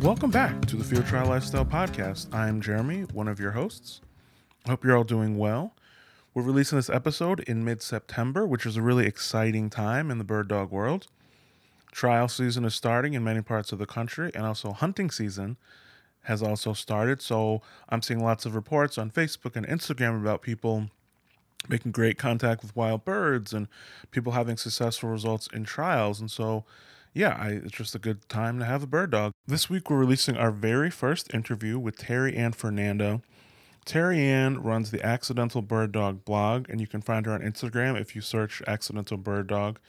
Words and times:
Welcome 0.00 0.30
back 0.30 0.64
to 0.64 0.76
the 0.76 0.84
Field 0.84 1.04
Trial 1.04 1.28
Lifestyle 1.28 1.66
Podcast. 1.66 2.34
I'm 2.34 2.62
Jeremy, 2.62 3.02
one 3.12 3.28
of 3.28 3.38
your 3.38 3.50
hosts. 3.50 4.00
Hope 4.66 4.82
you're 4.82 4.96
all 4.96 5.04
doing 5.04 5.36
well. 5.36 5.74
We're 6.32 6.42
releasing 6.42 6.78
this 6.78 6.88
episode 6.88 7.40
in 7.40 7.66
mid 7.66 7.82
September, 7.82 8.46
which 8.46 8.64
is 8.64 8.78
a 8.78 8.82
really 8.82 9.06
exciting 9.06 9.68
time 9.68 10.10
in 10.10 10.16
the 10.16 10.24
bird 10.24 10.48
dog 10.48 10.70
world. 10.70 11.08
Trial 11.92 12.28
season 12.28 12.64
is 12.64 12.74
starting 12.74 13.12
in 13.12 13.22
many 13.22 13.42
parts 13.42 13.72
of 13.72 13.78
the 13.78 13.84
country, 13.84 14.30
and 14.34 14.46
also 14.46 14.72
hunting 14.72 15.10
season 15.10 15.58
has 16.22 16.42
also 16.42 16.72
started. 16.72 17.20
So 17.20 17.60
I'm 17.90 18.00
seeing 18.00 18.24
lots 18.24 18.46
of 18.46 18.54
reports 18.54 18.96
on 18.96 19.10
Facebook 19.10 19.54
and 19.54 19.66
Instagram 19.66 20.18
about 20.18 20.40
people 20.40 20.88
making 21.68 21.92
great 21.92 22.16
contact 22.16 22.62
with 22.62 22.74
wild 22.74 23.04
birds 23.04 23.52
and 23.52 23.68
people 24.10 24.32
having 24.32 24.56
successful 24.56 25.10
results 25.10 25.46
in 25.52 25.64
trials. 25.64 26.20
And 26.20 26.30
so 26.30 26.64
yeah, 27.12 27.36
I, 27.38 27.48
it's 27.50 27.72
just 27.72 27.94
a 27.94 27.98
good 27.98 28.28
time 28.28 28.58
to 28.58 28.64
have 28.64 28.82
a 28.82 28.86
bird 28.86 29.10
dog. 29.10 29.32
This 29.46 29.68
week, 29.68 29.90
we're 29.90 29.98
releasing 29.98 30.36
our 30.36 30.50
very 30.50 30.90
first 30.90 31.32
interview 31.34 31.78
with 31.78 31.98
Terry 31.98 32.36
Ann 32.36 32.52
Fernando. 32.52 33.22
Terry 33.84 34.20
Ann 34.20 34.62
runs 34.62 34.90
the 34.90 35.04
Accidental 35.04 35.62
Bird 35.62 35.90
Dog 35.90 36.24
blog, 36.24 36.68
and 36.68 36.80
you 36.80 36.86
can 36.86 37.00
find 37.00 37.26
her 37.26 37.32
on 37.32 37.40
Instagram 37.40 38.00
if 38.00 38.14
you 38.14 38.20
search 38.20 38.62
Accidental 38.66 39.16
Bird 39.16 39.48
Dog. 39.48 39.80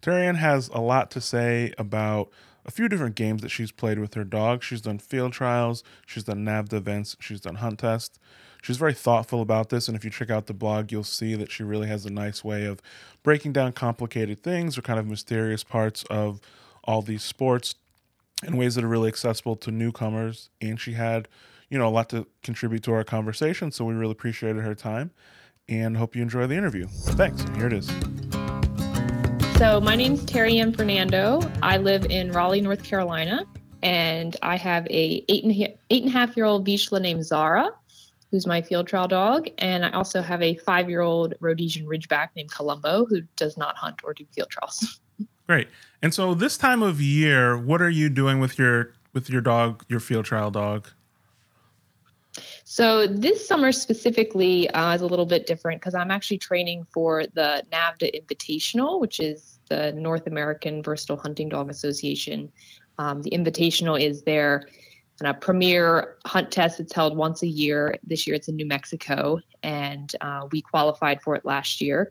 Terry 0.00 0.26
Ann 0.26 0.36
has 0.36 0.68
a 0.68 0.80
lot 0.80 1.10
to 1.12 1.20
say 1.20 1.72
about 1.78 2.30
a 2.66 2.70
few 2.70 2.88
different 2.88 3.14
games 3.14 3.42
that 3.42 3.50
she's 3.50 3.70
played 3.70 3.98
with 3.98 4.14
her 4.14 4.24
dog. 4.24 4.62
She's 4.62 4.80
done 4.80 4.98
field 4.98 5.32
trials, 5.32 5.84
she's 6.06 6.24
done 6.24 6.44
NAVHDA 6.44 6.72
events, 6.72 7.16
she's 7.20 7.40
done 7.40 7.56
hunt 7.56 7.78
tests. 7.78 8.18
She's 8.62 8.78
very 8.78 8.94
thoughtful 8.94 9.42
about 9.42 9.68
this, 9.68 9.88
and 9.88 9.96
if 9.96 10.04
you 10.04 10.10
check 10.10 10.30
out 10.30 10.46
the 10.46 10.54
blog, 10.54 10.90
you'll 10.90 11.04
see 11.04 11.34
that 11.34 11.52
she 11.52 11.62
really 11.62 11.86
has 11.86 12.06
a 12.06 12.10
nice 12.10 12.42
way 12.42 12.64
of 12.64 12.80
breaking 13.22 13.52
down 13.52 13.72
complicated 13.72 14.42
things 14.42 14.78
or 14.78 14.82
kind 14.82 14.98
of 14.98 15.06
mysterious 15.06 15.62
parts 15.62 16.02
of 16.04 16.40
all 16.84 17.02
these 17.02 17.22
sports 17.22 17.74
in 18.46 18.56
ways 18.56 18.74
that 18.74 18.84
are 18.84 18.88
really 18.88 19.08
accessible 19.08 19.56
to 19.56 19.70
newcomers. 19.70 20.50
And 20.60 20.78
she 20.78 20.92
had, 20.92 21.28
you 21.68 21.78
know, 21.78 21.88
a 21.88 21.90
lot 21.90 22.08
to 22.10 22.26
contribute 22.42 22.82
to 22.84 22.92
our 22.92 23.04
conversation. 23.04 23.70
So 23.72 23.84
we 23.84 23.94
really 23.94 24.12
appreciated 24.12 24.62
her 24.62 24.74
time 24.74 25.10
and 25.68 25.96
hope 25.96 26.14
you 26.14 26.22
enjoy 26.22 26.46
the 26.46 26.56
interview. 26.56 26.86
Thanks. 26.86 27.42
Here 27.56 27.66
it 27.66 27.72
is. 27.72 27.90
So 29.58 29.80
my 29.80 29.96
name's 29.96 30.24
Terry 30.24 30.58
Ann 30.58 30.72
Fernando. 30.72 31.40
I 31.62 31.78
live 31.78 32.06
in 32.06 32.32
Raleigh, 32.32 32.60
North 32.60 32.82
Carolina, 32.82 33.46
and 33.82 34.36
I 34.42 34.56
have 34.56 34.84
a 34.86 35.24
eight 35.28 35.44
and 35.44 35.52
eight 35.52 36.02
and 36.02 36.08
a 36.08 36.10
half 36.10 36.36
year 36.36 36.44
old 36.44 36.66
Vizsla 36.66 37.00
named 37.00 37.24
Zara, 37.24 37.70
who's 38.30 38.46
my 38.46 38.60
field 38.60 38.88
trial 38.88 39.06
dog, 39.06 39.48
and 39.58 39.84
I 39.86 39.90
also 39.90 40.20
have 40.20 40.42
a 40.42 40.56
five 40.56 40.90
year 40.90 41.02
old 41.02 41.34
Rhodesian 41.40 41.86
Ridgeback 41.86 42.30
named 42.34 42.50
Columbo, 42.50 43.06
who 43.06 43.20
does 43.36 43.56
not 43.56 43.76
hunt 43.76 44.00
or 44.02 44.12
do 44.12 44.26
field 44.34 44.50
trials. 44.50 45.00
Great. 45.46 45.68
And 46.02 46.14
so 46.14 46.34
this 46.34 46.56
time 46.56 46.82
of 46.82 47.00
year, 47.00 47.56
what 47.56 47.82
are 47.82 47.90
you 47.90 48.08
doing 48.08 48.40
with 48.40 48.58
your 48.58 48.94
with 49.12 49.30
your 49.30 49.40
dog, 49.40 49.84
your 49.88 50.00
field 50.00 50.24
trial 50.24 50.50
dog? 50.50 50.88
So 52.64 53.06
this 53.06 53.46
summer 53.46 53.70
specifically 53.70 54.68
uh, 54.70 54.94
is 54.94 55.02
a 55.02 55.06
little 55.06 55.26
bit 55.26 55.46
different 55.46 55.80
because 55.80 55.94
I'm 55.94 56.10
actually 56.10 56.38
training 56.38 56.86
for 56.92 57.24
the 57.34 57.62
NAVHDA 57.72 58.20
Invitational, 58.20 59.00
which 59.00 59.20
is 59.20 59.60
the 59.68 59.92
North 59.92 60.26
American 60.26 60.82
Versatile 60.82 61.16
Hunting 61.16 61.48
Dog 61.48 61.70
Association. 61.70 62.50
Um, 62.98 63.22
the 63.22 63.30
Invitational 63.30 64.00
is 64.00 64.22
their 64.22 64.68
kind 65.20 65.34
of 65.34 65.40
premier 65.40 66.16
hunt 66.26 66.50
test. 66.50 66.80
It's 66.80 66.92
held 66.92 67.16
once 67.16 67.42
a 67.42 67.46
year. 67.46 67.96
This 68.02 68.26
year 68.26 68.34
it's 68.34 68.48
in 68.48 68.56
New 68.56 68.66
Mexico, 68.66 69.38
and 69.62 70.10
uh, 70.20 70.48
we 70.50 70.60
qualified 70.60 71.22
for 71.22 71.36
it 71.36 71.44
last 71.44 71.80
year. 71.80 72.10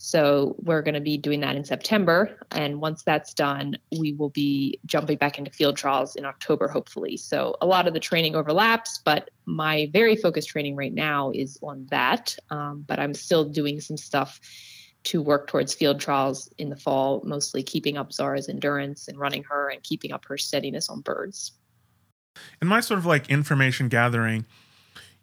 So 0.00 0.54
we're 0.60 0.82
going 0.82 0.94
to 0.94 1.00
be 1.00 1.18
doing 1.18 1.40
that 1.40 1.56
in 1.56 1.64
September. 1.64 2.38
And 2.52 2.80
once 2.80 3.02
that's 3.02 3.34
done, 3.34 3.76
we 3.98 4.12
will 4.12 4.30
be 4.30 4.78
jumping 4.86 5.18
back 5.18 5.38
into 5.38 5.50
field 5.50 5.76
trials 5.76 6.14
in 6.14 6.24
October, 6.24 6.68
hopefully. 6.68 7.16
So 7.16 7.56
a 7.60 7.66
lot 7.66 7.88
of 7.88 7.94
the 7.94 8.00
training 8.00 8.36
overlaps, 8.36 9.00
but 9.04 9.30
my 9.44 9.90
very 9.92 10.14
focused 10.14 10.48
training 10.48 10.76
right 10.76 10.94
now 10.94 11.32
is 11.34 11.58
on 11.62 11.86
that. 11.90 12.36
Um, 12.50 12.84
but 12.86 13.00
I'm 13.00 13.12
still 13.12 13.44
doing 13.44 13.80
some 13.80 13.96
stuff 13.96 14.40
to 15.04 15.20
work 15.20 15.48
towards 15.48 15.74
field 15.74 16.00
trials 16.00 16.48
in 16.58 16.68
the 16.68 16.76
fall, 16.76 17.20
mostly 17.24 17.64
keeping 17.64 17.96
up 17.96 18.12
Zara's 18.12 18.48
endurance 18.48 19.08
and 19.08 19.18
running 19.18 19.42
her 19.44 19.68
and 19.68 19.82
keeping 19.82 20.12
up 20.12 20.24
her 20.26 20.38
steadiness 20.38 20.88
on 20.88 21.00
birds. 21.00 21.52
In 22.62 22.68
my 22.68 22.80
sort 22.80 22.98
of 22.98 23.06
like 23.06 23.30
information 23.30 23.88
gathering, 23.88 24.46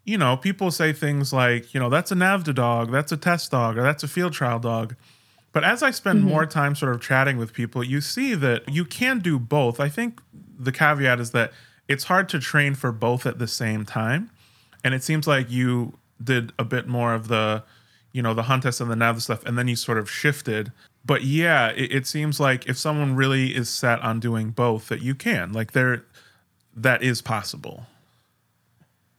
you 0.06 0.18
know, 0.18 0.38
people 0.38 0.72
say 0.72 0.94
things 0.94 1.34
like, 1.34 1.74
you 1.74 1.80
know, 1.80 1.90
that's 1.90 2.12
a 2.12 2.16
NAVHDA 2.16 2.56
dog, 2.56 2.92
that's 2.92 3.12
a 3.12 3.18
test 3.18 3.52
dog, 3.52 3.78
or 3.78 3.82
that's 3.82 4.04
a 4.04 4.08
field 4.08 4.34
trial 4.34 4.60
dog. 4.60 4.96
But 5.52 5.64
as 5.64 5.82
I 5.82 5.92
spend 5.92 6.20
mm-hmm. 6.20 6.30
more 6.30 6.46
time 6.46 6.76
sort 6.76 6.94
of 6.94 7.02
chatting 7.02 7.38
with 7.38 7.54
people, 7.54 7.84
you 7.84 8.02
see 8.02 8.36
that 8.36 8.70
you 8.72 8.86
can 8.86 9.20
do 9.20 9.40
both. 9.40 9.80
I 9.80 9.90
think 9.90 10.22
the 10.58 10.72
caveat 10.72 11.20
is 11.20 11.32
that 11.32 11.52
it's 11.88 12.06
hard 12.06 12.30
to 12.30 12.40
train 12.40 12.76
for 12.76 12.92
both 12.92 13.26
at 13.26 13.40
the 13.40 13.48
same 13.48 13.84
time. 13.84 14.30
And 14.84 14.94
it 14.94 15.04
seems 15.04 15.28
like 15.28 15.50
you 15.50 15.98
did 16.24 16.54
a 16.60 16.64
bit 16.64 16.88
more 16.88 17.14
of 17.14 17.28
the, 17.28 17.64
you 18.12 18.22
know, 18.22 18.34
the 18.34 18.44
hunt 18.44 18.64
test 18.64 18.82
and 18.82 18.92
the 18.92 18.96
NAVHDA 18.96 19.22
stuff, 19.22 19.46
and 19.46 19.58
then 19.58 19.68
you 19.68 19.76
sort 19.76 19.98
of 19.98 20.10
shifted. 20.10 20.72
But 21.04 21.24
yeah, 21.24 21.70
it, 21.70 21.92
it 21.92 22.08
seems 22.08 22.40
like 22.40 22.68
if 22.68 22.78
someone 22.78 23.16
really 23.16 23.56
is 23.56 23.70
set 23.70 24.00
on 24.02 24.20
doing 24.20 24.52
both, 24.52 24.90
that 24.90 25.02
you 25.02 25.16
can. 25.16 25.52
Like 25.52 25.72
there, 25.72 26.04
that 26.76 27.02
is 27.02 27.22
possible. 27.22 27.88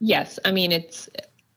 Yes, 0.00 0.38
I 0.44 0.52
mean 0.52 0.72
it's. 0.72 1.08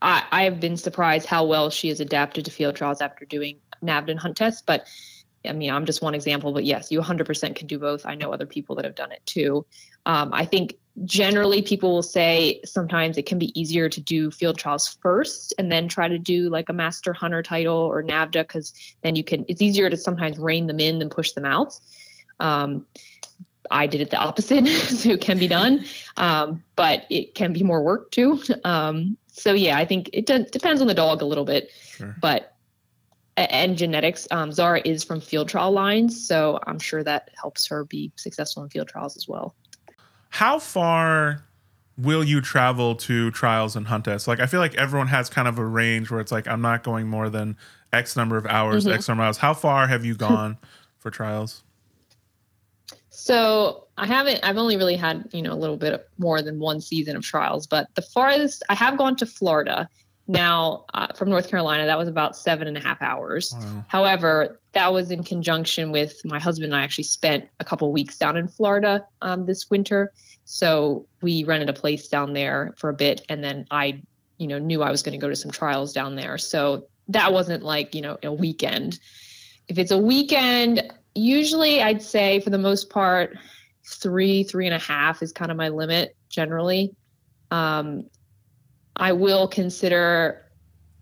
I 0.01 0.23
I 0.31 0.43
have 0.43 0.59
been 0.59 0.77
surprised 0.77 1.25
how 1.25 1.45
well 1.45 1.69
she 1.69 1.89
has 1.89 1.99
adapted 1.99 2.45
to 2.45 2.51
field 2.51 2.75
trials 2.75 3.01
after 3.01 3.25
doing 3.25 3.57
and 3.81 4.19
hunt 4.19 4.37
tests, 4.37 4.61
but. 4.65 4.87
I 5.47 5.53
mean, 5.53 5.71
I'm 5.71 5.85
just 5.85 6.01
one 6.01 6.13
example, 6.15 6.51
but 6.51 6.65
yes, 6.65 6.91
you 6.91 6.99
100% 6.99 7.55
can 7.55 7.65
do 7.65 7.79
both. 7.79 8.05
I 8.05 8.13
know 8.13 8.33
other 8.33 8.45
people 8.45 8.75
that 8.75 8.83
have 8.83 8.95
done 8.95 9.13
it 9.13 9.25
too. 9.25 9.65
Um, 10.05 10.31
I 10.33 10.43
think 10.43 10.75
generally 11.05 11.61
people 11.61 11.93
will 11.93 12.03
say 12.03 12.59
sometimes 12.65 13.17
it 13.17 13.25
can 13.25 13.39
be 13.39 13.57
easier 13.59 13.87
to 13.87 14.01
do 14.01 14.31
field 14.31 14.57
trials 14.57 14.87
first 15.01 15.53
and 15.57 15.71
then 15.71 15.87
try 15.87 16.09
to 16.09 16.19
do 16.19 16.49
like 16.49 16.67
a 16.67 16.73
master 16.73 17.13
hunter 17.13 17.41
title 17.41 17.77
or 17.77 18.03
NAVHDA 18.03 18.33
because 18.33 18.73
then 19.01 19.15
you 19.15 19.23
can, 19.23 19.45
it's 19.47 19.61
easier 19.61 19.89
to 19.89 19.95
sometimes 19.95 20.37
rein 20.37 20.67
them 20.67 20.81
in 20.81 20.99
than 20.99 21.09
push 21.09 21.31
them 21.31 21.45
out. 21.45 21.79
Um, 22.41 22.85
I 23.71 23.87
did 23.87 24.01
it 24.01 24.09
the 24.09 24.17
opposite, 24.17 24.67
so 24.67 25.09
it 25.09 25.21
can 25.21 25.37
be 25.37 25.47
done, 25.47 25.85
um, 26.17 26.63
but 26.75 27.05
it 27.09 27.35
can 27.35 27.53
be 27.53 27.63
more 27.63 27.81
work 27.81 28.11
too. 28.11 28.41
Um, 28.63 29.17
so 29.27 29.53
yeah, 29.53 29.77
I 29.77 29.85
think 29.85 30.09
it 30.13 30.25
de- 30.25 30.45
depends 30.45 30.81
on 30.81 30.87
the 30.87 30.93
dog 30.93 31.21
a 31.21 31.25
little 31.25 31.45
bit, 31.45 31.71
sure. 31.71 32.15
but 32.21 32.55
and 33.37 33.77
genetics. 33.77 34.27
Um, 34.31 34.51
Zara 34.51 34.81
is 34.83 35.03
from 35.03 35.21
field 35.21 35.47
trial 35.47 35.71
lines, 35.71 36.27
so 36.27 36.59
I'm 36.67 36.79
sure 36.79 37.03
that 37.03 37.29
helps 37.39 37.67
her 37.67 37.85
be 37.85 38.11
successful 38.15 38.63
in 38.63 38.69
field 38.69 38.89
trials 38.89 39.15
as 39.15 39.27
well. 39.27 39.55
How 40.29 40.59
far 40.59 41.45
will 41.97 42.23
you 42.23 42.41
travel 42.41 42.95
to 42.95 43.31
trials 43.31 43.75
and 43.75 43.87
hunt 43.87 44.07
us? 44.07 44.27
Like 44.27 44.39
I 44.39 44.45
feel 44.45 44.59
like 44.59 44.75
everyone 44.75 45.07
has 45.07 45.29
kind 45.29 45.47
of 45.47 45.57
a 45.57 45.65
range 45.65 46.11
where 46.11 46.19
it's 46.19 46.31
like 46.31 46.47
I'm 46.47 46.61
not 46.61 46.83
going 46.83 47.07
more 47.07 47.29
than 47.29 47.57
X 47.93 48.15
number 48.15 48.37
of 48.37 48.45
hours, 48.45 48.85
mm-hmm. 48.85 48.93
X 48.93 49.07
number 49.07 49.23
of 49.23 49.25
miles. 49.25 49.37
How 49.37 49.53
far 49.53 49.87
have 49.87 50.05
you 50.05 50.15
gone 50.15 50.57
for 50.97 51.11
trials? 51.11 51.63
So 53.19 53.87
I 53.97 54.07
haven't. 54.07 54.39
I've 54.43 54.57
only 54.57 54.77
really 54.77 54.95
had 54.95 55.29
you 55.33 55.41
know 55.41 55.53
a 55.53 55.55
little 55.55 55.77
bit 55.77 56.07
more 56.17 56.41
than 56.41 56.59
one 56.59 56.79
season 56.79 57.15
of 57.15 57.23
trials, 57.23 57.67
but 57.67 57.87
the 57.95 58.01
farthest 58.01 58.63
I 58.69 58.75
have 58.75 58.97
gone 58.97 59.15
to 59.17 59.25
Florida. 59.25 59.89
Now 60.27 60.85
uh, 60.93 61.07
from 61.15 61.29
North 61.29 61.49
Carolina, 61.49 61.87
that 61.87 61.97
was 61.97 62.07
about 62.07 62.37
seven 62.37 62.67
and 62.67 62.77
a 62.77 62.79
half 62.79 63.01
hours. 63.01 63.51
Wow. 63.51 63.85
However, 63.87 64.59
that 64.73 64.93
was 64.93 65.09
in 65.09 65.23
conjunction 65.23 65.91
with 65.91 66.21
my 66.23 66.39
husband 66.39 66.71
and 66.71 66.79
I 66.79 66.83
actually 66.83 67.05
spent 67.05 67.47
a 67.59 67.65
couple 67.65 67.91
weeks 67.91 68.17
down 68.17 68.37
in 68.37 68.47
Florida 68.47 69.05
um, 69.23 69.47
this 69.47 69.71
winter. 69.71 70.13
So 70.45 71.07
we 71.21 71.43
rented 71.43 71.69
a 71.69 71.73
place 71.73 72.07
down 72.07 72.33
there 72.33 72.73
for 72.77 72.89
a 72.89 72.93
bit, 72.93 73.25
and 73.27 73.43
then 73.43 73.65
I, 73.69 74.01
you 74.37 74.47
know, 74.47 74.59
knew 74.59 74.81
I 74.81 74.91
was 74.91 75.03
going 75.03 75.13
to 75.13 75.19
go 75.19 75.29
to 75.29 75.35
some 75.35 75.51
trials 75.51 75.93
down 75.93 76.15
there. 76.15 76.37
So 76.37 76.85
that 77.09 77.33
wasn't 77.33 77.63
like 77.63 77.93
you 77.93 78.01
know 78.01 78.17
a 78.23 78.31
weekend. 78.31 78.99
If 79.67 79.77
it's 79.77 79.91
a 79.91 79.97
weekend, 79.97 80.91
usually 81.15 81.81
I'd 81.81 82.01
say 82.01 82.39
for 82.39 82.49
the 82.49 82.57
most 82.57 82.89
part, 82.89 83.37
three, 83.85 84.43
three 84.43 84.65
and 84.65 84.75
a 84.75 84.79
half 84.79 85.21
is 85.21 85.31
kind 85.31 85.51
of 85.51 85.57
my 85.57 85.69
limit 85.69 86.15
generally. 86.29 86.95
Um, 87.51 88.05
I 88.95 89.13
will 89.13 89.47
consider 89.47 90.45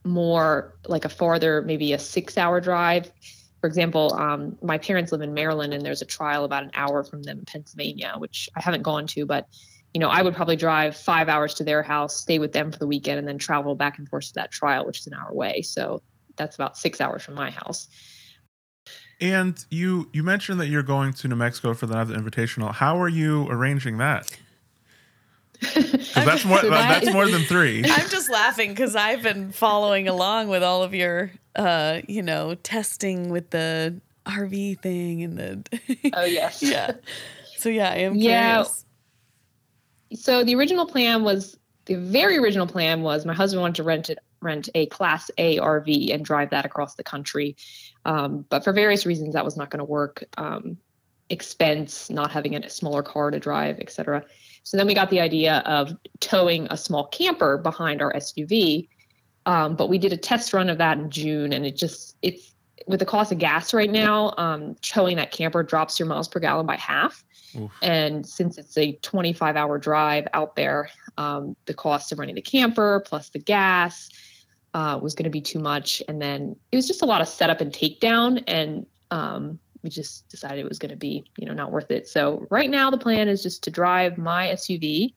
more 0.03 0.77
like 0.87 1.05
a 1.05 1.09
farther, 1.09 1.61
maybe 1.61 1.93
a 1.93 1.99
six 1.99 2.37
hour 2.37 2.61
drive. 2.61 3.11
For 3.59 3.67
example, 3.67 4.13
um, 4.13 4.57
my 4.61 4.77
parents 4.77 5.11
live 5.11 5.21
in 5.21 5.33
Maryland 5.33 5.73
and 5.73 5.85
there's 5.85 6.01
a 6.01 6.05
trial 6.05 6.45
about 6.45 6.63
an 6.63 6.71
hour 6.73 7.03
from 7.03 7.23
them 7.23 7.39
in 7.39 7.45
Pennsylvania, 7.45 8.13
which 8.17 8.49
I 8.55 8.61
haven't 8.61 8.83
gone 8.83 9.07
to, 9.07 9.25
but 9.25 9.47
you 9.93 9.99
know, 9.99 10.09
I 10.09 10.21
would 10.21 10.35
probably 10.35 10.55
drive 10.55 10.95
five 10.95 11.27
hours 11.27 11.55
to 11.55 11.63
their 11.63 11.81
house, 11.81 12.15
stay 12.15 12.39
with 12.39 12.51
them 12.51 12.71
for 12.71 12.77
the 12.77 12.85
weekend, 12.85 13.17
and 13.17 13.27
then 13.27 13.39
travel 13.39 13.73
back 13.73 13.97
and 13.97 14.07
forth 14.07 14.27
to 14.27 14.33
that 14.35 14.51
trial, 14.51 14.85
which 14.85 14.99
is 14.99 15.07
an 15.07 15.15
hour 15.15 15.29
away. 15.29 15.63
So 15.63 16.03
that's 16.35 16.55
about 16.55 16.77
six 16.77 17.01
hours 17.01 17.23
from 17.23 17.33
my 17.33 17.49
house. 17.49 17.87
And 19.19 19.63
you 19.71 20.09
you 20.13 20.21
mentioned 20.23 20.59
that 20.59 20.67
you're 20.67 20.83
going 20.83 21.13
to 21.13 21.27
New 21.27 21.35
Mexico 21.35 21.73
for 21.73 21.87
the 21.87 21.95
NAVHDA 21.95 22.17
Invitational. 22.17 22.73
How 22.73 23.01
are 23.01 23.09
you 23.09 23.47
arranging 23.49 23.97
that? 23.97 24.29
that's 26.13 26.45
more 26.45 26.61
that's 26.61 27.11
more 27.11 27.27
than 27.27 27.41
three. 27.41 27.79
I'm 27.85 28.09
just 28.09 28.29
laughing 28.29 28.69
because 28.69 28.95
I've 28.95 29.23
been 29.23 29.51
following 29.51 30.07
along 30.07 30.49
with 30.49 30.61
all 30.61 30.83
of 30.83 30.93
your 30.93 31.31
uh, 31.55 32.01
you 32.07 32.21
know, 32.21 32.55
testing 32.55 33.29
with 33.29 33.49
the 33.49 33.99
RV 34.27 34.81
thing 34.81 35.23
and 35.23 35.37
the 35.37 36.11
Oh 36.13 36.25
yes. 36.25 36.61
yeah. 36.61 36.93
So 37.57 37.69
yeah, 37.69 37.89
I 37.89 37.95
am 37.97 38.15
yeah. 38.15 38.63
curious. 38.63 38.85
so 40.13 40.43
the 40.43 40.53
original 40.53 40.85
plan 40.85 41.23
was 41.23 41.57
the 41.85 41.95
very 41.95 42.37
original 42.37 42.67
plan 42.67 43.01
was 43.01 43.25
my 43.25 43.33
husband 43.33 43.61
wanted 43.61 43.75
to 43.75 43.83
rent 43.83 44.09
it 44.11 44.19
rent 44.41 44.69
a 44.75 44.85
class 44.87 45.31
A 45.37 45.57
RV 45.57 46.13
and 46.13 46.23
drive 46.23 46.49
that 46.51 46.65
across 46.65 46.95
the 46.95 47.03
country. 47.03 47.55
Um, 48.05 48.45
but 48.49 48.63
for 48.63 48.73
various 48.73 49.05
reasons, 49.05 49.33
that 49.33 49.45
was 49.45 49.57
not 49.57 49.69
going 49.69 49.79
to 49.79 49.85
work. 49.85 50.23
Um, 50.37 50.77
expense, 51.29 52.09
not 52.09 52.31
having 52.31 52.55
a 52.55 52.69
smaller 52.69 53.03
car 53.03 53.31
to 53.31 53.39
drive, 53.39 53.79
etc. 53.79 54.23
So 54.63 54.77
then 54.77 54.87
we 54.87 54.93
got 54.93 55.09
the 55.09 55.19
idea 55.19 55.57
of 55.65 55.93
towing 56.19 56.67
a 56.69 56.77
small 56.77 57.07
camper 57.07 57.57
behind 57.57 58.01
our 58.01 58.13
SUV. 58.13 58.87
Um, 59.45 59.75
but 59.75 59.87
we 59.87 59.97
did 59.97 60.11
a 60.11 60.17
test 60.17 60.53
run 60.53 60.69
of 60.69 60.77
that 60.77 60.97
in 60.97 61.09
June, 61.09 61.53
and 61.53 61.65
it 61.65 61.77
just 61.77 62.17
it's 62.21 62.53
with 62.85 62.99
the 62.99 63.05
cost 63.05 63.31
of 63.31 63.37
gas 63.37 63.73
right 63.73 63.91
now, 63.91 64.33
um, 64.37 64.75
towing 64.81 65.17
that 65.17 65.31
camper 65.31 65.63
drops 65.63 65.99
your 65.99 66.07
miles 66.07 66.27
per 66.27 66.39
gallon 66.39 66.65
by 66.65 66.75
half. 66.75 67.23
Oof. 67.55 67.71
And 67.81 68.25
since 68.25 68.57
it's 68.57 68.77
a 68.77 68.93
25 68.93 69.55
hour 69.55 69.77
drive 69.77 70.27
out 70.33 70.55
there, 70.55 70.89
um, 71.17 71.55
the 71.65 71.73
cost 71.73 72.11
of 72.11 72.19
running 72.19 72.35
the 72.35 72.41
camper 72.41 73.03
plus 73.05 73.29
the 73.29 73.39
gas 73.39 74.09
uh, 74.73 74.99
was 75.01 75.15
going 75.15 75.23
to 75.23 75.29
be 75.29 75.41
too 75.41 75.59
much. 75.59 76.03
And 76.07 76.21
then 76.21 76.55
it 76.71 76.75
was 76.75 76.87
just 76.87 77.01
a 77.01 77.05
lot 77.05 77.21
of 77.21 77.27
setup 77.27 77.61
and 77.61 77.71
takedown. 77.71 78.43
And 78.47 78.85
um, 79.11 79.59
we 79.81 79.89
just 79.89 80.27
decided 80.29 80.59
it 80.59 80.69
was 80.69 80.79
going 80.79 80.91
to 80.91 80.97
be, 80.97 81.23
you 81.37 81.45
know, 81.45 81.53
not 81.53 81.71
worth 81.71 81.91
it. 81.91 82.07
So 82.07 82.45
right 82.49 82.69
now 82.69 82.91
the 82.91 82.97
plan 82.97 83.27
is 83.27 83.41
just 83.41 83.63
to 83.63 83.71
drive 83.71 84.17
my 84.17 84.47
SUV, 84.47 85.13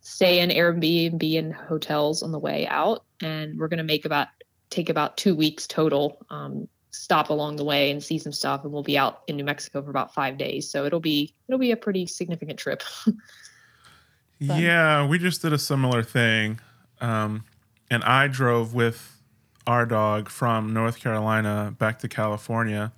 stay 0.00 0.40
in 0.40 0.50
Airbnb 0.50 1.38
and 1.38 1.54
hotels 1.54 2.22
on 2.22 2.32
the 2.32 2.38
way 2.38 2.66
out. 2.66 3.04
And 3.22 3.58
we're 3.58 3.68
going 3.68 3.78
to 3.78 3.84
make 3.84 4.04
about, 4.04 4.28
take 4.68 4.88
about 4.88 5.16
two 5.16 5.34
weeks 5.34 5.66
total 5.66 6.24
um, 6.30 6.68
stop 6.90 7.30
along 7.30 7.56
the 7.56 7.64
way 7.64 7.90
and 7.90 8.02
see 8.02 8.18
some 8.18 8.32
stuff 8.32 8.64
and 8.64 8.72
we'll 8.72 8.82
be 8.82 8.98
out 8.98 9.22
in 9.26 9.36
New 9.36 9.44
Mexico 9.44 9.82
for 9.82 9.90
about 9.90 10.12
5 10.12 10.36
days. 10.36 10.70
So 10.70 10.84
it'll 10.84 11.00
be 11.00 11.34
it'll 11.48 11.58
be 11.58 11.70
a 11.70 11.76
pretty 11.76 12.06
significant 12.06 12.58
trip. 12.58 12.82
yeah, 14.38 15.06
we 15.06 15.18
just 15.18 15.42
did 15.42 15.52
a 15.52 15.58
similar 15.58 16.02
thing. 16.02 16.60
Um, 17.00 17.44
and 17.90 18.04
I 18.04 18.28
drove 18.28 18.74
with 18.74 19.20
our 19.66 19.86
dog 19.86 20.28
from 20.28 20.72
North 20.72 20.98
Carolina 20.98 21.74
back 21.78 21.98
to 22.00 22.08
California. 22.08 22.92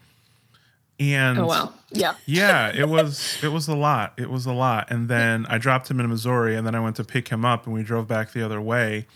And 0.99 1.39
Oh 1.39 1.47
wow. 1.47 1.73
Yeah. 1.91 2.15
yeah, 2.27 2.73
it 2.75 2.89
was 2.89 3.39
it 3.43 3.49
was 3.49 3.69
a 3.69 3.75
lot. 3.75 4.15
It 4.17 4.31
was 4.31 4.47
a 4.47 4.53
lot. 4.53 4.91
And 4.91 5.09
then 5.09 5.47
I 5.49 5.59
dropped 5.59 5.91
him 5.91 6.01
in 6.01 6.09
Missouri 6.09 6.57
and 6.57 6.67
then 6.67 6.75
I 6.75 6.81
went 6.81 6.97
to 6.97 7.05
pick 7.05 7.29
him 7.29 7.45
up 7.45 7.67
and 7.67 7.75
we 7.75 7.83
drove 7.83 8.07
back 8.07 8.33
the 8.33 8.43
other 8.43 8.61
way 8.61 9.07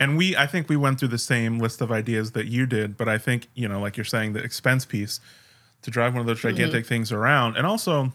and 0.00 0.16
we 0.16 0.36
i 0.36 0.46
think 0.46 0.68
we 0.68 0.76
went 0.76 0.98
through 0.98 1.08
the 1.08 1.18
same 1.18 1.58
list 1.58 1.80
of 1.80 1.90
ideas 1.90 2.32
that 2.32 2.46
you 2.46 2.66
did 2.66 2.96
but 2.96 3.08
i 3.08 3.18
think 3.18 3.48
you 3.54 3.68
know 3.68 3.80
like 3.80 3.96
you're 3.96 4.04
saying 4.04 4.32
the 4.32 4.42
expense 4.42 4.84
piece 4.84 5.20
to 5.82 5.90
drive 5.90 6.14
one 6.14 6.20
of 6.20 6.26
those 6.26 6.40
gigantic 6.40 6.84
mm-hmm. 6.84 6.88
things 6.88 7.12
around 7.12 7.56
and 7.56 7.66
also 7.66 8.12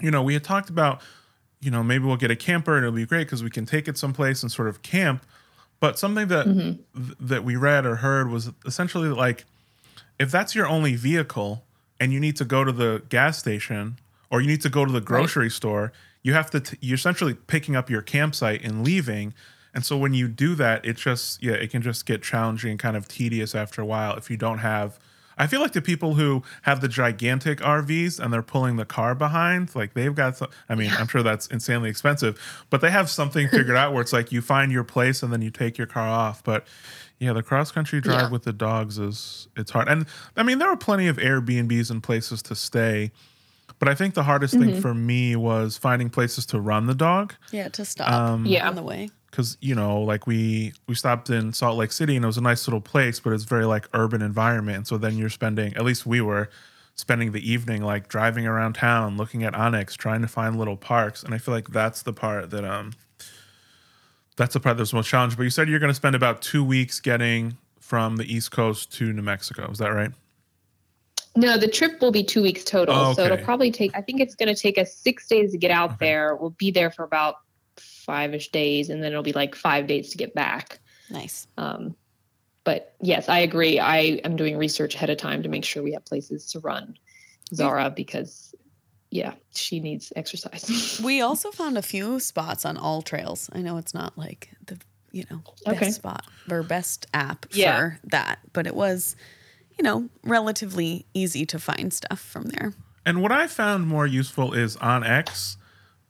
you 0.00 0.10
know 0.10 0.22
we 0.22 0.34
had 0.34 0.44
talked 0.44 0.70
about 0.70 1.00
you 1.60 1.70
know 1.70 1.82
maybe 1.82 2.04
we'll 2.04 2.16
get 2.16 2.30
a 2.30 2.36
camper 2.36 2.76
and 2.76 2.84
it'll 2.84 2.94
be 2.94 3.06
great 3.06 3.24
because 3.24 3.42
we 3.42 3.50
can 3.50 3.66
take 3.66 3.88
it 3.88 3.96
someplace 3.96 4.42
and 4.42 4.50
sort 4.50 4.68
of 4.68 4.82
camp 4.82 5.24
but 5.80 5.98
something 5.98 6.28
that 6.28 6.46
mm-hmm. 6.46 7.00
th- 7.00 7.18
that 7.20 7.44
we 7.44 7.56
read 7.56 7.84
or 7.86 7.96
heard 7.96 8.30
was 8.30 8.50
essentially 8.66 9.08
like 9.08 9.44
if 10.18 10.30
that's 10.30 10.54
your 10.54 10.66
only 10.66 10.94
vehicle 10.94 11.64
and 11.98 12.12
you 12.12 12.20
need 12.20 12.36
to 12.36 12.44
go 12.44 12.64
to 12.64 12.72
the 12.72 13.02
gas 13.08 13.38
station 13.38 13.98
or 14.30 14.40
you 14.40 14.46
need 14.46 14.62
to 14.62 14.70
go 14.70 14.84
to 14.84 14.92
the 14.92 15.00
grocery 15.00 15.46
right. 15.46 15.52
store 15.52 15.92
you 16.22 16.34
have 16.34 16.50
to 16.50 16.60
t- 16.60 16.78
you're 16.80 16.94
essentially 16.94 17.34
picking 17.34 17.74
up 17.76 17.90
your 17.90 18.02
campsite 18.02 18.62
and 18.62 18.84
leaving 18.84 19.34
and 19.74 19.84
so 19.84 19.96
when 19.96 20.14
you 20.14 20.28
do 20.28 20.54
that, 20.56 20.84
it 20.84 20.96
just 20.96 21.42
yeah, 21.42 21.54
it 21.54 21.70
can 21.70 21.82
just 21.82 22.06
get 22.06 22.22
challenging 22.22 22.70
and 22.72 22.80
kind 22.80 22.96
of 22.96 23.08
tedious 23.08 23.54
after 23.54 23.82
a 23.82 23.86
while 23.86 24.16
if 24.16 24.30
you 24.30 24.36
don't 24.36 24.58
have 24.58 24.98
I 25.38 25.46
feel 25.46 25.60
like 25.60 25.72
the 25.72 25.82
people 25.82 26.14
who 26.14 26.42
have 26.62 26.80
the 26.80 26.88
gigantic 26.88 27.58
RVs 27.60 28.20
and 28.20 28.32
they're 28.32 28.42
pulling 28.42 28.76
the 28.76 28.84
car 28.84 29.14
behind, 29.14 29.74
like 29.74 29.94
they've 29.94 30.14
got 30.14 30.36
some, 30.36 30.48
I 30.68 30.74
mean, 30.74 30.90
yeah. 30.90 30.96
I'm 30.98 31.08
sure 31.08 31.22
that's 31.22 31.46
insanely 31.48 31.90
expensive, 31.90 32.40
but 32.70 32.80
they 32.80 32.90
have 32.90 33.08
something 33.10 33.48
figured 33.48 33.76
out 33.76 33.92
where 33.92 34.02
it's 34.02 34.12
like 34.12 34.32
you 34.32 34.42
find 34.42 34.72
your 34.72 34.84
place 34.84 35.22
and 35.22 35.32
then 35.32 35.42
you 35.42 35.50
take 35.50 35.78
your 35.78 35.86
car 35.86 36.08
off. 36.08 36.42
But 36.44 36.66
yeah, 37.18 37.32
the 37.32 37.42
cross 37.42 37.70
country 37.70 38.00
drive 38.00 38.22
yeah. 38.22 38.30
with 38.30 38.44
the 38.44 38.52
dogs 38.52 38.98
is 38.98 39.48
it's 39.56 39.70
hard. 39.70 39.88
And 39.88 40.06
I 40.36 40.42
mean, 40.42 40.58
there 40.58 40.68
are 40.68 40.76
plenty 40.76 41.08
of 41.08 41.16
Airbnbs 41.16 41.90
and 41.90 42.02
places 42.02 42.42
to 42.42 42.54
stay. 42.54 43.12
But 43.78 43.88
I 43.88 43.94
think 43.96 44.14
the 44.14 44.22
hardest 44.22 44.54
mm-hmm. 44.54 44.74
thing 44.74 44.80
for 44.80 44.94
me 44.94 45.34
was 45.34 45.76
finding 45.76 46.08
places 46.08 46.46
to 46.46 46.60
run 46.60 46.86
the 46.86 46.94
dog. 46.94 47.34
Yeah, 47.50 47.68
to 47.70 47.84
stop. 47.84 48.12
Um, 48.12 48.46
yeah, 48.46 48.68
on 48.68 48.76
the 48.76 48.82
way 48.82 49.10
because 49.32 49.56
you 49.60 49.74
know 49.74 50.00
like 50.00 50.26
we 50.26 50.72
we 50.86 50.94
stopped 50.94 51.30
in 51.30 51.52
salt 51.52 51.76
lake 51.76 51.90
city 51.90 52.14
and 52.14 52.24
it 52.24 52.26
was 52.26 52.36
a 52.36 52.42
nice 52.42 52.68
little 52.68 52.80
place 52.80 53.18
but 53.18 53.32
it's 53.32 53.44
very 53.44 53.64
like 53.64 53.88
urban 53.94 54.22
environment 54.22 54.76
and 54.76 54.86
so 54.86 54.96
then 54.96 55.16
you're 55.16 55.30
spending 55.30 55.74
at 55.74 55.84
least 55.84 56.06
we 56.06 56.20
were 56.20 56.48
spending 56.94 57.32
the 57.32 57.50
evening 57.50 57.82
like 57.82 58.06
driving 58.08 58.46
around 58.46 58.74
town 58.74 59.16
looking 59.16 59.42
at 59.42 59.54
onX 59.54 59.96
trying 59.96 60.20
to 60.20 60.28
find 60.28 60.58
little 60.58 60.76
parks 60.76 61.24
and 61.24 61.34
i 61.34 61.38
feel 61.38 61.54
like 61.54 61.68
that's 61.68 62.02
the 62.02 62.12
part 62.12 62.50
that 62.50 62.64
um 62.64 62.92
that's 64.36 64.52
the 64.52 64.60
part 64.60 64.76
that's 64.76 64.92
most 64.92 65.08
challenging 65.08 65.36
but 65.36 65.44
you 65.44 65.50
said 65.50 65.68
you're 65.68 65.80
going 65.80 65.90
to 65.90 65.94
spend 65.94 66.14
about 66.14 66.42
two 66.42 66.62
weeks 66.62 67.00
getting 67.00 67.56
from 67.80 68.16
the 68.16 68.32
east 68.32 68.50
coast 68.50 68.92
to 68.92 69.12
new 69.12 69.22
mexico 69.22 69.68
is 69.70 69.78
that 69.78 69.88
right 69.88 70.12
no, 71.34 71.56
the 71.56 71.66
trip 71.66 71.98
will 72.02 72.10
be 72.10 72.22
two 72.22 72.42
weeks 72.42 72.62
total. 72.62 72.94
Oh, 72.94 73.04
okay. 73.06 73.14
So 73.14 73.24
it'll 73.24 73.42
probably 73.42 73.70
take, 73.70 73.96
I 73.96 74.02
think 74.02 74.20
it's 74.20 74.34
going 74.34 74.54
to 74.54 74.60
take 74.60 74.76
us 74.76 74.94
six 74.94 75.26
days 75.26 75.52
to 75.52 75.56
get 75.56 75.70
out 75.70 75.92
okay. 75.92 75.96
there. 76.00 76.36
We'll 76.36 76.50
be 76.50 76.70
there 76.70 76.90
for 76.90 77.04
about 77.04 77.36
five 78.04 78.34
ish 78.34 78.50
days, 78.50 78.90
and 78.90 79.02
then 79.02 79.12
it'll 79.12 79.22
be 79.22 79.32
like 79.32 79.54
five 79.54 79.86
days 79.86 80.10
to 80.10 80.18
get 80.18 80.34
back. 80.34 80.80
Nice. 81.10 81.46
Um, 81.56 81.94
but 82.64 82.94
yes, 83.00 83.28
I 83.28 83.40
agree. 83.40 83.78
I 83.78 84.20
am 84.24 84.36
doing 84.36 84.56
research 84.56 84.94
ahead 84.94 85.10
of 85.10 85.18
time 85.18 85.42
to 85.42 85.48
make 85.48 85.64
sure 85.64 85.82
we 85.82 85.92
have 85.92 86.04
places 86.04 86.50
to 86.52 86.60
run 86.60 86.96
Zara 87.52 87.90
because, 87.90 88.54
yeah, 89.10 89.34
she 89.54 89.80
needs 89.80 90.12
exercise. 90.14 91.00
we 91.04 91.20
also 91.20 91.50
found 91.50 91.76
a 91.76 91.82
few 91.82 92.20
spots 92.20 92.64
on 92.64 92.76
AllTrails. 92.76 93.50
I 93.52 93.60
know 93.60 93.78
it's 93.78 93.94
not 93.94 94.16
like 94.16 94.50
the 94.66 94.78
you 95.10 95.24
know 95.30 95.42
best 95.66 95.76
okay. 95.76 95.90
spot 95.90 96.24
or 96.50 96.62
best 96.62 97.06
app 97.12 97.46
yeah. 97.50 97.76
for 97.76 97.98
that, 98.04 98.38
but 98.52 98.66
it 98.66 98.74
was 98.74 99.16
you 99.76 99.82
know 99.82 100.08
relatively 100.22 101.06
easy 101.14 101.44
to 101.46 101.58
find 101.58 101.92
stuff 101.92 102.20
from 102.20 102.44
there. 102.44 102.72
And 103.04 103.20
what 103.20 103.32
I 103.32 103.48
found 103.48 103.88
more 103.88 104.06
useful 104.06 104.52
is 104.52 104.76
onX 104.76 105.56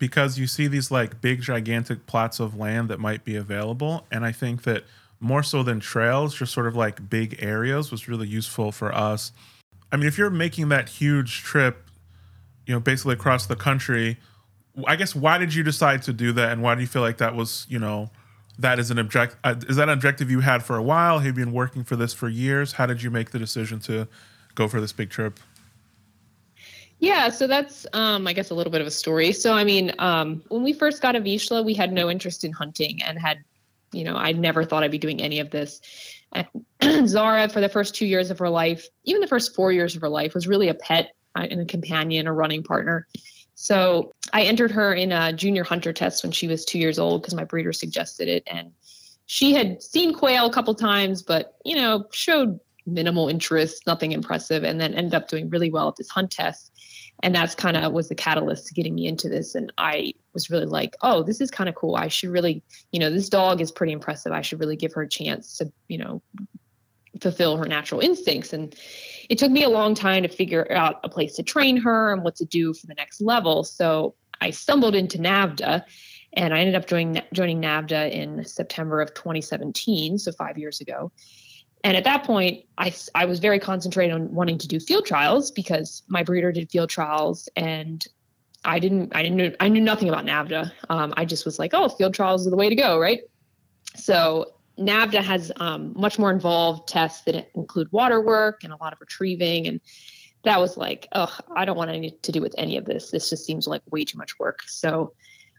because 0.02 0.36
you 0.36 0.48
see 0.48 0.66
these 0.66 0.90
like 0.90 1.20
big 1.20 1.40
gigantic 1.40 2.06
plots 2.06 2.40
of 2.40 2.56
land 2.56 2.88
that 2.88 2.98
might 2.98 3.24
be 3.24 3.36
available 3.36 4.04
and 4.10 4.24
i 4.24 4.32
think 4.32 4.64
that 4.64 4.82
more 5.20 5.44
so 5.44 5.62
than 5.62 5.78
trails 5.78 6.34
just 6.34 6.52
sort 6.52 6.66
of 6.66 6.74
like 6.74 7.08
big 7.08 7.36
areas 7.38 7.92
was 7.92 8.08
really 8.08 8.26
useful 8.26 8.72
for 8.72 8.92
us. 8.92 9.30
I 9.92 9.96
mean 9.96 10.08
if 10.08 10.18
you're 10.18 10.28
making 10.28 10.70
that 10.70 10.88
huge 10.88 11.44
trip 11.44 11.88
you 12.66 12.74
know 12.74 12.80
basically 12.80 13.12
across 13.12 13.46
the 13.46 13.54
country 13.54 14.18
i 14.88 14.96
guess 14.96 15.14
why 15.14 15.38
did 15.38 15.54
you 15.54 15.62
decide 15.62 16.02
to 16.02 16.12
do 16.12 16.32
that 16.32 16.50
and 16.50 16.64
why 16.64 16.74
do 16.74 16.80
you 16.80 16.88
feel 16.88 17.02
like 17.02 17.18
that 17.18 17.36
was 17.36 17.64
you 17.68 17.78
know 17.78 18.10
that 18.58 18.80
is 18.80 18.90
an 18.90 18.98
object 18.98 19.36
uh, 19.44 19.54
is 19.68 19.76
that 19.76 19.84
an 19.84 19.94
objective 19.94 20.32
you 20.32 20.40
had 20.40 20.64
for 20.64 20.76
a 20.76 20.82
while? 20.82 21.20
Have 21.20 21.38
you 21.38 21.44
been 21.44 21.52
working 21.52 21.84
for 21.84 21.94
this 21.94 22.12
for 22.12 22.28
years? 22.28 22.72
How 22.72 22.86
did 22.86 23.04
you 23.04 23.10
make 23.12 23.30
the 23.30 23.38
decision 23.38 23.78
to 23.80 24.08
go 24.56 24.66
for 24.66 24.80
this 24.80 24.92
big 24.92 25.10
trip 25.10 25.38
yeah, 27.02 27.30
so 27.30 27.48
that's 27.48 27.84
um, 27.94 28.28
I 28.28 28.32
guess 28.32 28.50
a 28.50 28.54
little 28.54 28.70
bit 28.70 28.80
of 28.80 28.86
a 28.86 28.90
story. 28.92 29.32
So 29.32 29.54
I 29.54 29.64
mean, 29.64 29.92
um, 29.98 30.40
when 30.50 30.62
we 30.62 30.72
first 30.72 31.02
got 31.02 31.16
a 31.16 31.20
Vizsla, 31.20 31.64
we 31.64 31.74
had 31.74 31.92
no 31.92 32.08
interest 32.08 32.44
in 32.44 32.52
hunting 32.52 33.02
and 33.02 33.18
had, 33.18 33.38
you 33.90 34.04
know, 34.04 34.14
I 34.14 34.30
never 34.30 34.62
thought 34.62 34.84
I'd 34.84 34.92
be 34.92 34.98
doing 34.98 35.20
any 35.20 35.40
of 35.40 35.50
this. 35.50 35.80
And 36.30 36.46
Zara, 37.08 37.48
for 37.48 37.60
the 37.60 37.68
first 37.68 37.96
two 37.96 38.06
years 38.06 38.30
of 38.30 38.38
her 38.38 38.48
life, 38.48 38.86
even 39.02 39.20
the 39.20 39.26
first 39.26 39.52
four 39.52 39.72
years 39.72 39.96
of 39.96 40.00
her 40.00 40.08
life, 40.08 40.32
was 40.32 40.46
really 40.46 40.68
a 40.68 40.74
pet 40.74 41.10
uh, 41.34 41.48
and 41.50 41.60
a 41.60 41.64
companion, 41.64 42.28
a 42.28 42.32
running 42.32 42.62
partner. 42.62 43.08
So 43.56 44.12
I 44.32 44.42
entered 44.42 44.70
her 44.70 44.94
in 44.94 45.10
a 45.10 45.32
junior 45.32 45.64
hunter 45.64 45.92
test 45.92 46.22
when 46.22 46.30
she 46.30 46.46
was 46.46 46.64
two 46.64 46.78
years 46.78 47.00
old 47.00 47.22
because 47.22 47.34
my 47.34 47.44
breeder 47.44 47.72
suggested 47.72 48.28
it, 48.28 48.44
and 48.46 48.70
she 49.26 49.54
had 49.54 49.82
seen 49.82 50.14
quail 50.14 50.46
a 50.46 50.52
couple 50.52 50.72
times, 50.76 51.20
but 51.20 51.56
you 51.64 51.74
know, 51.74 52.06
showed 52.12 52.60
minimal 52.86 53.28
interest, 53.28 53.88
nothing 53.88 54.12
impressive, 54.12 54.62
and 54.62 54.80
then 54.80 54.94
ended 54.94 55.14
up 55.14 55.26
doing 55.26 55.50
really 55.50 55.70
well 55.70 55.88
at 55.88 55.96
this 55.96 56.08
hunt 56.08 56.30
test 56.30 56.71
and 57.22 57.34
that's 57.34 57.54
kind 57.54 57.76
of 57.76 57.92
was 57.92 58.08
the 58.08 58.14
catalyst 58.14 58.66
to 58.66 58.74
getting 58.74 58.94
me 58.94 59.06
into 59.06 59.28
this. 59.28 59.54
And 59.54 59.72
i 59.78 60.12
was 60.34 60.50
really 60.50 60.66
like 60.66 60.96
oh 61.02 61.22
this 61.22 61.40
is 61.40 61.50
kind 61.50 61.68
of 61.68 61.74
cool. 61.74 61.96
I 61.96 62.08
should 62.08 62.30
really 62.30 62.62
you 62.90 63.00
know 63.00 63.10
this 63.10 63.28
dog 63.28 63.60
is 63.60 63.70
pretty 63.70 63.92
impressive. 63.92 64.32
I 64.32 64.42
should 64.42 64.60
really 64.60 64.76
give 64.76 64.92
her 64.94 65.02
a 65.02 65.08
chance 65.08 65.56
to 65.58 65.72
you 65.88 65.98
know 65.98 66.22
fulfill 67.20 67.56
her 67.56 67.66
natural 67.66 68.00
instincts. 68.00 68.52
And 68.52 68.74
it 69.28 69.38
took 69.38 69.52
me 69.52 69.62
a 69.62 69.68
long 69.68 69.94
time 69.94 70.22
to 70.22 70.28
figure 70.28 70.66
out 70.72 71.00
a 71.04 71.08
place 71.08 71.36
to 71.36 71.42
train 71.42 71.76
her 71.76 72.12
and 72.12 72.24
what 72.24 72.36
to 72.36 72.44
do 72.44 72.74
for 72.74 72.86
the 72.86 72.94
next 72.94 73.20
level. 73.20 73.64
So 73.64 74.14
i 74.40 74.50
stumbled 74.50 74.94
into 74.94 75.18
NAVHDA 75.18 75.84
and 76.34 76.54
i 76.54 76.58
ended 76.58 76.74
up 76.74 76.86
joining 76.86 77.22
joining 77.32 77.60
NAVHDA 77.62 78.10
in 78.10 78.44
september 78.44 79.00
of 79.00 79.14
2017 79.14 80.18
so 80.18 80.32
five 80.32 80.58
years 80.58 80.80
ago 80.80 81.12
and 81.84 81.96
at 81.96 82.04
that 82.04 82.24
point, 82.24 82.64
I, 82.78 82.94
I 83.14 83.24
was 83.24 83.40
very 83.40 83.58
concentrated 83.58 84.14
on 84.14 84.32
wanting 84.32 84.58
to 84.58 84.68
do 84.68 84.78
field 84.78 85.04
trials 85.04 85.50
because 85.50 86.02
my 86.08 86.22
breeder 86.22 86.52
did 86.52 86.70
field 86.70 86.90
trials 86.90 87.48
and 87.56 88.04
I 88.64 88.78
didn't, 88.78 89.14
I 89.16 89.22
didn't, 89.22 89.56
I 89.58 89.68
knew 89.68 89.80
nothing 89.80 90.08
about 90.08 90.24
NAVHDA. 90.24 90.70
Um, 90.88 91.12
I 91.16 91.24
just 91.24 91.44
was 91.44 91.58
like, 91.58 91.72
oh, 91.74 91.88
field 91.88 92.14
trials 92.14 92.46
are 92.46 92.50
the 92.50 92.56
way 92.56 92.68
to 92.68 92.76
go, 92.76 93.00
right? 93.00 93.20
So 93.96 94.52
NAVHDA 94.78 95.22
has 95.22 95.50
um, 95.56 95.92
much 95.96 96.18
more 96.18 96.30
involved 96.30 96.88
tests 96.88 97.22
that 97.24 97.50
include 97.56 97.90
water 97.90 98.20
work 98.20 98.62
and 98.62 98.72
a 98.72 98.76
lot 98.76 98.92
of 98.92 99.00
retrieving. 99.00 99.66
And 99.66 99.80
that 100.44 100.60
was 100.60 100.76
like, 100.76 101.08
oh, 101.12 101.36
I 101.56 101.64
don't 101.64 101.76
want 101.76 101.90
anything 101.90 102.18
to 102.22 102.32
do 102.32 102.40
with 102.40 102.54
any 102.58 102.76
of 102.76 102.84
this. 102.84 103.10
This 103.10 103.28
just 103.30 103.44
seems 103.44 103.66
like 103.66 103.82
way 103.90 104.04
too 104.04 104.18
much 104.18 104.38
work. 104.38 104.60
So 104.66 105.14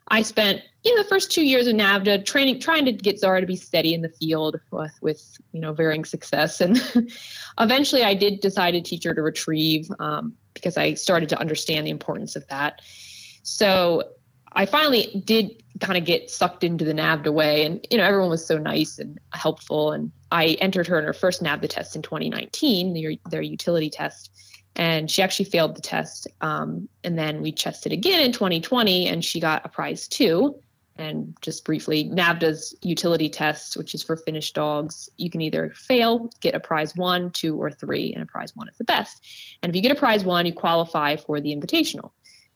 I 0.10 0.22
spent 0.22 0.62
you 0.84 0.94
know 0.96 1.02
the 1.02 1.10
first 1.10 1.32
two 1.32 1.46
years 1.46 1.68
of 1.68 1.76
NAVHDA 1.76 2.26
training, 2.26 2.60
trying 2.60 2.86
to 2.86 2.92
get 2.92 3.20
Zara 3.20 3.40
to 3.40 3.48
be 3.48 3.56
steady 3.56 3.94
in 3.94 4.02
the 4.02 4.10
field 4.10 4.60
with, 4.72 4.94
with 5.02 5.38
you 5.54 5.62
know 5.62 5.74
varying 5.74 6.06
success, 6.06 6.60
and 6.60 6.82
eventually 7.60 8.04
I 8.04 8.14
did 8.14 8.42
decide 8.42 8.72
to 8.72 8.82
teach 8.82 9.06
her 9.06 9.14
to 9.14 9.22
retrieve 9.22 9.90
um, 10.00 10.34
because 10.54 10.78
I 10.78 10.96
started 10.96 11.30
to 11.30 11.40
understand 11.40 11.88
the 11.88 11.92
importance 11.92 12.36
of 12.36 12.46
that. 12.48 12.82
So 13.44 14.04
I 14.54 14.66
finally 14.66 15.24
did 15.26 15.64
kind 15.80 15.98
of 15.98 16.06
get 16.06 16.30
sucked 16.30 16.64
into 16.64 16.86
the 16.86 16.94
NAVHDA 16.94 17.34
way, 17.34 17.66
and 17.66 17.86
you 17.90 17.98
know 17.98 18.04
everyone 18.04 18.30
was 18.30 18.46
so 18.46 18.58
nice 18.58 19.00
and 19.00 19.18
helpful, 19.32 19.94
and 19.94 20.12
I 20.32 20.58
entered 20.60 20.88
her 20.88 21.00
in 21.00 21.06
her 21.06 21.14
first 21.14 21.42
NAVHDA 21.42 21.70
test 21.70 21.96
in 21.96 22.02
2019, 22.02 22.94
their, 22.94 23.14
their 23.30 23.42
utility 23.42 23.90
test, 23.90 24.32
and 24.76 25.10
she 25.10 25.22
actually 25.22 25.46
failed 25.46 25.76
the 25.76 25.82
test. 25.82 26.28
Um, 26.42 26.90
and 27.04 27.18
then 27.18 27.42
we 27.42 27.52
tested 27.52 27.92
again 27.92 28.22
in 28.22 28.32
2020, 28.32 29.08
and 29.08 29.24
she 29.24 29.40
got 29.40 29.66
a 29.66 29.70
prize 29.70 30.08
two. 30.08 30.60
And 30.96 31.36
just 31.42 31.66
briefly, 31.66 32.06
NAVHDA's 32.06 32.76
utility 32.84 33.28
test, 33.28 33.78
which 33.78 33.96
is 33.96 34.04
for 34.04 34.16
finished 34.16 34.54
dogs, 34.54 35.10
you 35.18 35.30
can 35.30 35.42
either 35.42 35.72
fail, 35.72 36.30
get 36.40 36.54
a 36.54 36.60
prize 36.60 36.96
one, 36.96 37.32
two, 37.32 37.60
or 37.60 37.72
three, 37.72 38.14
and 38.14 38.22
a 38.22 38.28
prize 38.28 38.56
one 38.56 38.70
is 38.70 38.78
the 38.78 38.84
best. 38.84 39.26
And 39.64 39.72
if 39.72 39.76
you 39.76 39.82
get 39.82 39.92
a 39.92 40.00
prize 40.00 40.24
one, 40.24 40.46
you 40.46 40.54
qualify 40.54 41.16
for 41.16 41.42
the 41.42 41.56
invitational. 41.56 42.12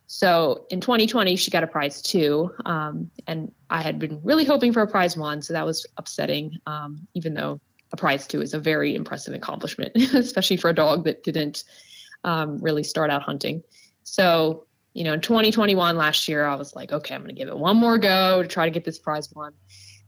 So 0.05 0.65
in 0.69 0.81
2020, 0.81 1.35
she 1.35 1.51
got 1.51 1.63
a 1.63 1.67
prize 1.67 2.01
two, 2.01 2.51
um, 2.65 3.11
and 3.25 3.51
I 3.69 3.81
had 3.81 3.99
been 3.99 4.21
really 4.23 4.45
hoping 4.45 4.71
for 4.71 4.81
a 4.81 4.87
prize 4.87 5.17
one, 5.17 5.41
so 5.41 5.53
that 5.53 5.65
was 5.65 5.85
upsetting. 5.97 6.59
Um, 6.65 7.07
even 7.13 7.33
though 7.33 7.59
a 7.91 7.97
prize 7.97 8.25
two 8.27 8.41
is 8.41 8.53
a 8.53 8.59
very 8.59 8.95
impressive 8.95 9.33
accomplishment, 9.33 9.95
especially 10.13 10.57
for 10.57 10.69
a 10.69 10.73
dog 10.73 11.03
that 11.05 11.23
didn't 11.23 11.63
um, 12.27 12.59
really 12.59 12.83
start 12.83 13.09
out 13.09 13.23
hunting. 13.23 13.63
So 14.03 14.67
you 14.93 15.03
know, 15.03 15.13
in 15.13 15.21
2021 15.21 15.95
last 15.95 16.27
year, 16.27 16.47
I 16.47 16.55
was 16.55 16.75
like, 16.75 16.91
okay, 16.91 17.13
I'm 17.13 17.21
going 17.21 17.29
to 17.29 17.35
give 17.35 17.49
it 17.49 17.57
one 17.57 17.77
more 17.77 17.99
go 17.99 18.41
to 18.41 18.47
try 18.47 18.65
to 18.65 18.71
get 18.71 18.83
this 18.83 18.97
prize 18.97 19.29
one. 19.31 19.53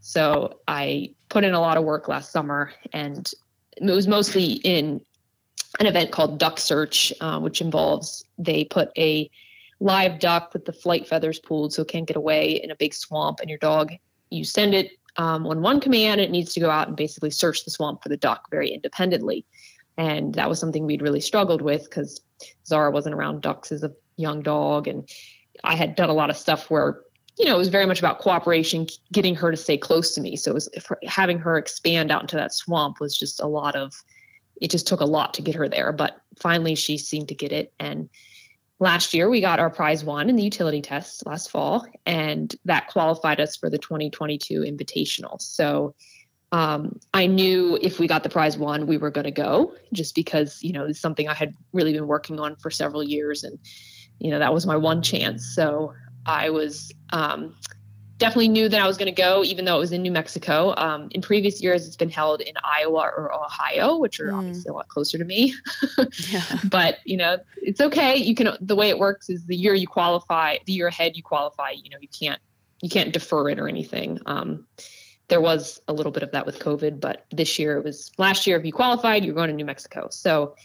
So 0.02 0.60
I 0.68 1.14
put 1.30 1.44
in 1.44 1.54
a 1.54 1.60
lot 1.60 1.78
of 1.78 1.84
work 1.84 2.08
last 2.08 2.32
summer, 2.32 2.74
and 2.92 3.32
it 3.78 3.84
was 3.84 4.08
mostly 4.08 4.54
in 4.54 5.00
an 5.80 5.86
event 5.86 6.12
called 6.12 6.40
Duck 6.40 6.58
Search, 6.58 7.14
uh, 7.22 7.40
which 7.40 7.62
involves 7.62 8.24
they 8.40 8.66
put 8.66 8.90
a 8.98 9.30
live 9.80 10.20
duck 10.20 10.54
with 10.54 10.66
the 10.66 10.74
flight 10.74 11.08
feathers 11.08 11.38
pulled 11.38 11.72
so 11.72 11.84
it 11.84 11.88
can't 11.88 12.08
get 12.08 12.18
away 12.18 12.54
in 12.54 12.72
a 12.72 12.76
big 12.76 12.94
swamp 12.94 13.40
and 13.40 13.50
your 13.50 13.60
dog 13.60 13.94
you 14.30 14.44
send 14.44 14.74
it 14.74 14.92
um, 15.16 15.48
on 15.48 15.62
one 15.62 15.80
command 15.80 16.20
it 16.20 16.32
needs 16.32 16.54
to 16.54 16.60
go 16.60 16.70
out 16.70 16.90
and 16.90 16.98
basically 16.98 17.32
search 17.32 17.64
the 17.64 17.72
swamp 17.72 18.04
for 18.04 18.10
the 18.10 18.18
duck 18.18 18.50
very 18.52 18.70
independently 18.70 19.46
and 20.00 20.34
that 20.36 20.48
was 20.48 20.58
something 20.58 20.86
we'd 20.86 21.02
really 21.02 21.20
struggled 21.20 21.62
with 21.62 21.84
because 21.84 22.22
zara 22.66 22.90
wasn't 22.90 23.14
around 23.14 23.42
ducks 23.42 23.70
as 23.70 23.84
a 23.84 23.92
young 24.16 24.42
dog. 24.42 24.88
And 24.88 25.08
i 25.66 25.76
had 25.76 25.96
done 25.96 26.10
a 26.10 26.14
lot 26.14 26.30
of 26.30 26.38
stuff 26.38 26.72
where 26.72 27.02
you 27.38 27.46
know 27.46 27.56
it 27.56 27.58
was 27.58 27.68
very 27.68 27.86
much 27.86 28.00
about 28.00 28.20
cooperation 28.20 28.88
getting 29.12 29.36
her 29.36 29.52
to 29.52 29.58
stay 29.58 29.78
close 29.78 30.16
to 30.16 30.22
me. 30.22 30.38
So 30.38 30.52
it 30.52 30.54
was 30.54 30.70
having 31.06 31.38
her 31.40 31.58
expand 31.58 32.12
out 32.12 32.22
into 32.22 32.38
that 32.38 32.54
swamp 32.54 33.02
was 33.02 33.18
just 33.18 33.42
a 33.42 33.48
lot 33.48 33.76
of 33.76 33.94
it 34.62 34.72
just 34.72 34.88
took 34.88 35.02
a 35.02 35.06
lot 35.06 35.34
to 35.34 35.42
get 35.42 35.56
her 35.56 35.68
there. 35.68 35.92
But 35.92 36.22
finally 36.42 36.76
she 36.76 36.98
seemed 36.98 37.28
to 37.28 37.36
get 37.36 37.52
it. 37.52 37.74
And 37.78 38.10
last 38.80 39.14
year 39.14 39.30
we 39.30 39.42
got 39.42 39.60
our 39.60 39.70
prize 39.70 40.06
one 40.06 40.30
in 40.30 40.38
the 40.38 40.44
utility 40.44 40.82
test 40.82 41.26
last 41.26 41.52
fall 41.52 41.86
and 42.06 42.56
that 42.64 42.88
qualified 42.88 43.42
us 43.42 43.58
for 43.58 43.70
the 43.70 43.78
2022 43.78 44.62
invitational. 44.62 45.42
So 45.42 45.94
um, 46.52 47.00
i 47.14 47.26
knew 47.26 47.78
if 47.82 48.00
we 48.00 48.08
got 48.08 48.24
the 48.24 48.30
prize 48.30 48.58
one 48.58 48.88
we 48.88 48.98
were 48.98 49.12
going 49.12 49.26
to 49.26 49.32
go 49.32 49.74
just 49.94 50.16
because 50.16 50.62
you 50.64 50.74
know 50.74 50.86
it's 50.86 51.00
something 51.00 51.28
i 51.28 51.34
had 51.34 51.54
really 51.74 51.94
been 51.94 52.08
working 52.08 52.40
on 52.40 52.56
for 52.58 52.70
several 52.70 53.04
years 53.04 53.44
and 53.44 53.58
you 54.20 54.32
know 54.32 54.40
that 54.40 54.54
was 54.54 54.66
my 54.66 54.76
one 54.76 55.02
chance 55.02 55.46
so 55.56 55.94
i 56.26 56.50
was 56.50 56.92
um, 57.12 57.56
definitely 58.20 58.50
knew 58.50 58.70
that 58.70 58.80
I 58.80 58.86
was 58.86 58.98
going 58.98 59.14
to 59.14 59.22
go, 59.22 59.44
even 59.44 59.66
though 59.66 59.78
it 59.78 59.80
was 59.80 59.92
in 59.92 60.02
New 60.04 60.12
Mexico. 60.12 60.76
Um, 60.78 61.08
in 61.12 61.22
previous 61.22 61.64
years, 61.64 61.88
it's 61.88 61.96
been 61.96 62.10
held 62.10 62.42
in 62.42 62.54
Iowa 62.64 63.10
or 63.18 63.34
Ohio, 63.34 63.98
which 63.98 64.20
are 64.20 64.28
mm. 64.28 64.38
obviously 64.38 64.70
a 64.70 64.74
lot 64.74 64.90
closer 64.90 65.18
to 65.18 65.26
me. 65.26 65.56
yeah. 66.30 66.44
But 66.70 67.00
you 67.06 67.18
know, 67.18 67.38
it's 67.56 67.82
okay. 67.82 68.16
You 68.18 68.36
can. 68.36 68.56
The 68.62 68.76
way 68.76 68.90
it 68.90 69.00
works 69.00 69.30
is 69.30 69.46
the 69.46 69.56
year 69.56 69.74
you 69.74 69.88
qualify, 69.88 70.58
the 70.66 70.74
year 70.74 70.88
ahead 70.88 71.16
you 71.16 71.24
qualify. 71.24 71.72
You 71.72 71.90
know, 71.90 71.98
you 72.00 72.10
can't 72.10 72.42
you 72.82 72.90
can't 72.90 73.12
defer 73.12 73.50
it 73.50 73.58
or 73.58 73.68
anything. 73.68 74.20
Um, 74.26 74.68
there 75.30 75.42
was 75.42 75.82
a 75.88 75.94
little 75.94 76.12
bit 76.12 76.24
of 76.24 76.32
that 76.32 76.46
with 76.46 76.60
COVID, 76.60 77.00
but 77.00 77.26
this 77.32 77.58
year 77.58 77.78
it 77.78 77.84
was 77.84 78.12
last 78.18 78.46
year. 78.46 78.58
If 78.58 78.66
you 78.66 78.74
qualified, 78.74 79.24
you're 79.24 79.36
going 79.36 79.50
to 79.50 79.56
New 79.56 79.66
Mexico. 79.66 80.08
So 80.12 80.56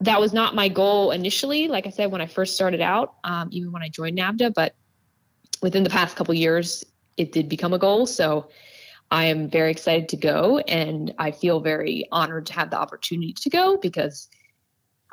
that 0.00 0.20
was 0.20 0.32
not 0.32 0.54
my 0.54 0.68
goal 0.68 1.12
initially. 1.12 1.68
Like 1.68 1.86
I 1.86 1.90
said, 1.90 2.10
when 2.10 2.20
I 2.20 2.26
first 2.26 2.54
started 2.54 2.80
out, 2.80 3.14
um, 3.24 3.48
even 3.52 3.72
when 3.72 3.82
I 3.82 3.88
joined 3.88 4.18
NAVHDA, 4.18 4.52
but 4.52 4.74
within 5.62 5.84
the 5.84 5.90
past 5.90 6.16
couple 6.16 6.34
years, 6.34 6.84
it 7.16 7.32
did 7.32 7.48
become 7.48 7.72
a 7.72 7.78
goal. 7.78 8.06
So 8.06 8.48
I 9.10 9.26
am 9.26 9.48
very 9.48 9.70
excited 9.70 10.08
to 10.10 10.16
go, 10.16 10.58
and 10.58 11.14
I 11.18 11.30
feel 11.30 11.60
very 11.60 12.06
honored 12.10 12.46
to 12.46 12.52
have 12.54 12.70
the 12.70 12.78
opportunity 12.78 13.32
to 13.32 13.48
go 13.48 13.76
because 13.76 14.28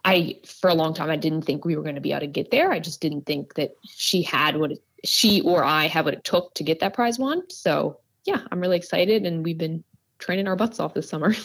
I, 0.03 0.39
for 0.45 0.69
a 0.69 0.73
long 0.73 0.95
time, 0.95 1.11
I 1.11 1.15
didn't 1.15 1.43
think 1.43 1.63
we 1.63 1.75
were 1.75 1.83
going 1.83 1.95
to 1.95 2.01
be 2.01 2.11
able 2.11 2.21
to 2.21 2.27
get 2.27 2.49
there. 2.49 2.71
I 2.71 2.79
just 2.79 3.01
didn't 3.01 3.27
think 3.27 3.53
that 3.53 3.75
she 3.85 4.23
had 4.23 4.57
what 4.57 4.71
it, 4.71 4.83
she 5.05 5.41
or 5.41 5.63
I 5.63 5.87
had 5.87 6.05
what 6.05 6.15
it 6.15 6.23
took 6.23 6.55
to 6.55 6.63
get 6.63 6.79
that 6.79 6.95
prize 6.95 7.19
one. 7.19 7.47
So 7.49 8.00
yeah, 8.25 8.41
I'm 8.51 8.59
really 8.59 8.77
excited, 8.77 9.25
and 9.25 9.43
we've 9.43 9.57
been 9.57 9.83
training 10.19 10.47
our 10.47 10.55
butts 10.55 10.79
off 10.79 10.93
this 10.93 11.09
summer. 11.09 11.33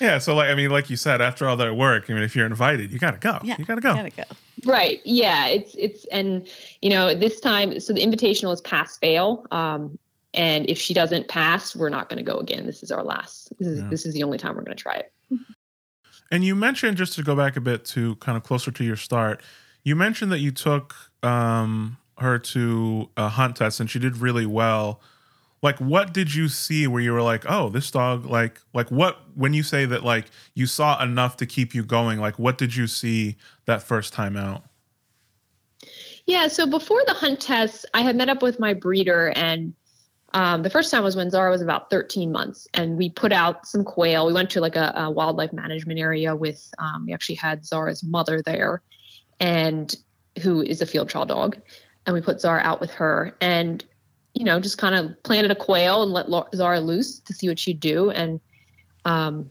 Yeah, 0.00 0.18
so 0.18 0.34
like 0.34 0.50
I 0.50 0.54
mean, 0.54 0.70
like 0.70 0.90
you 0.90 0.96
said, 0.96 1.20
after 1.20 1.48
all 1.48 1.56
that 1.56 1.76
work, 1.76 2.10
I 2.10 2.14
mean, 2.14 2.22
if 2.22 2.34
you're 2.34 2.46
invited, 2.46 2.92
you 2.92 2.98
gotta 2.98 3.18
go. 3.18 3.38
Yeah, 3.44 3.56
you 3.58 3.64
gotta 3.64 3.80
go. 3.80 3.94
Gotta 3.94 4.10
go. 4.10 4.24
Right. 4.64 5.00
Yeah. 5.04 5.46
It's 5.46 5.74
it's 5.76 6.04
and 6.06 6.48
you 6.82 6.90
know 6.90 7.14
this 7.14 7.40
time, 7.40 7.78
so 7.80 7.92
the 7.92 8.00
invitational 8.00 8.52
is 8.52 8.60
pass 8.60 8.98
fail. 8.98 9.46
Um, 9.50 9.98
and 10.32 10.68
if 10.68 10.78
she 10.78 10.94
doesn't 10.94 11.28
pass, 11.28 11.76
we're 11.76 11.90
not 11.90 12.08
going 12.08 12.16
to 12.16 12.28
go 12.28 12.38
again. 12.38 12.66
This 12.66 12.82
is 12.82 12.90
our 12.90 13.04
last. 13.04 13.56
This 13.58 13.68
is 13.68 13.80
yeah. 13.80 13.88
this 13.88 14.04
is 14.04 14.14
the 14.14 14.24
only 14.24 14.38
time 14.38 14.56
we're 14.56 14.62
going 14.62 14.76
to 14.76 14.82
try 14.82 14.96
it. 14.96 15.12
And 16.30 16.42
you 16.42 16.56
mentioned 16.56 16.96
just 16.96 17.12
to 17.12 17.22
go 17.22 17.36
back 17.36 17.54
a 17.54 17.60
bit 17.60 17.84
to 17.84 18.16
kind 18.16 18.36
of 18.36 18.42
closer 18.42 18.72
to 18.72 18.82
your 18.82 18.96
start. 18.96 19.40
You 19.84 19.94
mentioned 19.94 20.32
that 20.32 20.40
you 20.40 20.50
took 20.50 20.94
um, 21.22 21.96
her 22.18 22.40
to 22.40 23.08
a 23.16 23.28
hunt 23.28 23.56
test 23.56 23.78
and 23.78 23.88
she 23.88 24.00
did 24.00 24.16
really 24.16 24.46
well 24.46 25.00
like 25.64 25.78
what 25.78 26.12
did 26.12 26.32
you 26.32 26.46
see 26.46 26.86
where 26.86 27.00
you 27.00 27.10
were 27.12 27.22
like 27.22 27.44
oh 27.48 27.70
this 27.70 27.90
dog 27.90 28.26
like 28.26 28.60
like 28.74 28.90
what 28.90 29.22
when 29.34 29.54
you 29.54 29.62
say 29.62 29.86
that 29.86 30.04
like 30.04 30.26
you 30.52 30.66
saw 30.66 31.02
enough 31.02 31.38
to 31.38 31.46
keep 31.46 31.74
you 31.74 31.82
going 31.82 32.20
like 32.20 32.38
what 32.38 32.58
did 32.58 32.76
you 32.76 32.86
see 32.86 33.36
that 33.64 33.82
first 33.82 34.12
time 34.12 34.36
out 34.36 34.62
yeah 36.26 36.46
so 36.46 36.66
before 36.66 37.02
the 37.06 37.14
hunt 37.14 37.40
test 37.40 37.86
i 37.94 38.02
had 38.02 38.14
met 38.14 38.28
up 38.28 38.42
with 38.42 38.60
my 38.60 38.74
breeder 38.74 39.32
and 39.34 39.74
um, 40.34 40.64
the 40.64 40.70
first 40.70 40.90
time 40.90 41.04
was 41.04 41.14
when 41.14 41.30
Zara 41.30 41.48
was 41.48 41.62
about 41.62 41.90
13 41.90 42.32
months, 42.32 42.66
and 42.74 42.98
we 42.98 43.08
put 43.08 43.30
out 43.30 43.68
some 43.68 43.84
quail. 43.84 44.26
We 44.26 44.32
went 44.32 44.50
to 44.50 44.60
like 44.60 44.74
a, 44.74 44.92
a 44.96 45.08
wildlife 45.08 45.52
management 45.52 46.00
area 46.00 46.34
with. 46.34 46.68
Um, 46.80 47.06
we 47.06 47.14
actually 47.14 47.36
had 47.36 47.64
Zara's 47.64 48.02
mother 48.02 48.42
there, 48.42 48.82
and 49.38 49.94
who 50.42 50.60
is 50.60 50.82
a 50.82 50.86
field 50.86 51.08
trial 51.08 51.24
dog, 51.24 51.56
and 52.04 52.14
we 52.14 52.20
put 52.20 52.40
Zara 52.40 52.60
out 52.62 52.80
with 52.80 52.90
her. 52.90 53.36
And 53.40 53.84
you 54.34 54.44
know, 54.44 54.60
just 54.60 54.78
kind 54.78 54.94
of 54.94 55.22
planted 55.22 55.50
a 55.50 55.54
quail 55.54 56.02
and 56.02 56.12
let 56.12 56.26
Zara 56.54 56.80
loose 56.80 57.20
to 57.20 57.32
see 57.32 57.48
what 57.48 57.58
she'd 57.58 57.80
do. 57.80 58.10
And 58.10 58.40
um, 59.04 59.50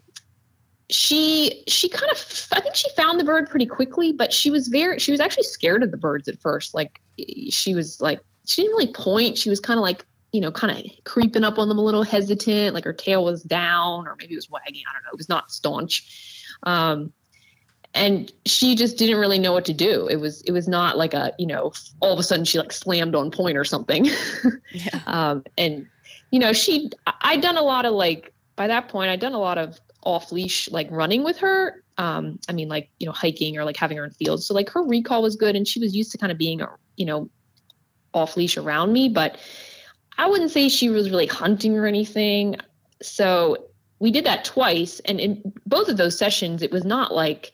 she 0.90 1.63
she 1.68 1.88
kind 1.90 2.12
of 2.12 2.48
I 2.52 2.60
think 2.60 2.75
she 2.75 2.90
found 2.96 3.20
the 3.20 3.24
bird 3.24 3.50
pretty 3.50 3.66
quickly, 3.66 4.12
but 4.12 4.34
she 4.34 4.52
was 4.52 4.68
very 4.68 5.00
she 5.00 5.12
was 5.12 5.22
actually 5.22 5.44
scared 5.44 5.84
of 5.84 5.92
the 5.92 5.98
birds 5.98 6.28
at 6.28 6.40
first. 6.40 6.74
Like 6.74 7.02
she 7.50 7.74
was 7.74 8.02
like 8.02 8.20
she 8.46 8.62
didn't 8.62 8.78
really 8.78 8.94
point. 8.94 9.38
She 9.38 9.50
was 9.50 9.60
kind 9.60 9.78
of 9.78 9.82
like 9.82 10.06
you 10.34 10.42
know 10.42 10.52
kind 10.52 10.78
of 10.78 10.92
creeping 11.06 11.46
up 11.46 11.58
on 11.58 11.70
them 11.70 11.78
a 11.78 11.84
little 11.84 12.04
hesitant. 12.04 12.75
Like 12.75 12.84
her 12.84 12.94
tail 12.94 13.24
was 13.24 13.42
down 13.44 14.06
or 14.06 14.16
maybe 14.20 14.34
it 14.34 14.38
was 14.38 14.50
wagging. 14.50 14.84
I 14.90 14.94
don't 14.94 15.04
know. 15.04 15.12
It 15.13 15.18
was 15.18 15.30
not 15.30 15.50
staunch. 15.50 16.46
Um, 16.63 17.13
and 17.94 18.32
she 18.46 18.76
just 18.76 18.98
didn't 18.98 19.20
really 19.20 19.38
know 19.40 19.54
what 19.54 19.66
to 19.66 19.74
do. 19.74 20.08
It 20.08 20.18
was 20.18 20.42
it 20.42 20.52
was 20.52 20.68
not 20.68 20.98
like 20.98 21.14
a 21.14 21.34
you 21.38 21.46
know 21.46 21.72
all 22.00 22.14
of 22.14 22.20
a 22.20 22.24
sudden 22.24 22.46
she 22.46 22.58
like 22.58 22.72
slammed 22.72 23.16
on 23.16 23.32
point 23.32 23.58
or 23.58 23.64
something. 23.64 24.08
Yeah. 24.72 25.02
um, 25.06 25.44
and 25.56 25.86
you 26.32 26.40
know 26.40 26.52
she 26.52 26.90
i'd 27.22 27.42
done 27.42 27.58
a 27.58 27.62
lot 27.62 27.86
of 27.86 27.94
like 27.94 28.34
by 28.56 28.66
that 28.66 28.88
point 28.90 29.12
i'd 29.12 29.20
done 29.20 29.34
a 29.34 29.40
lot 29.40 29.60
of 29.60 29.80
off 30.02 30.32
leash 30.32 30.68
like 30.72 30.88
running 30.90 31.24
with 31.24 31.38
her. 31.38 31.84
Um, 32.00 32.40
i 32.50 32.54
mean 32.54 32.70
like 32.70 32.90
you 33.00 33.06
know 33.06 33.12
hiking 33.12 33.56
or 33.58 33.66
like 33.66 33.78
having 33.78 33.98
her 33.98 34.06
in 34.06 34.12
fields. 34.12 34.48
So 34.48 34.56
like 34.56 34.70
her 34.72 34.84
recall 34.84 35.22
was 35.22 35.36
good 35.36 35.56
and 35.56 35.68
she 35.68 35.80
was 35.80 35.96
used 35.96 36.12
to 36.14 36.18
kind 36.18 36.32
of 36.32 36.38
being 36.40 36.62
you 36.98 37.06
know 37.06 37.30
off 38.16 38.36
leash 38.36 38.58
around 38.58 38.94
me 38.94 39.10
but 39.10 39.38
i 40.18 40.28
wouldn't 40.28 40.52
say 40.52 40.70
she 40.70 40.90
was 40.90 41.10
really 41.10 41.28
hunting 41.28 41.78
or 41.78 41.86
anything. 41.86 42.56
So 43.04 43.68
we 44.00 44.10
did 44.10 44.26
that 44.26 44.44
twice 44.44 45.00
and 45.02 45.20
in 45.20 45.54
both 45.68 45.88
of 45.88 45.98
those 45.98 46.18
sessions 46.18 46.64
it 46.64 46.72
was 46.72 46.84
not 46.84 47.14
like 47.14 47.52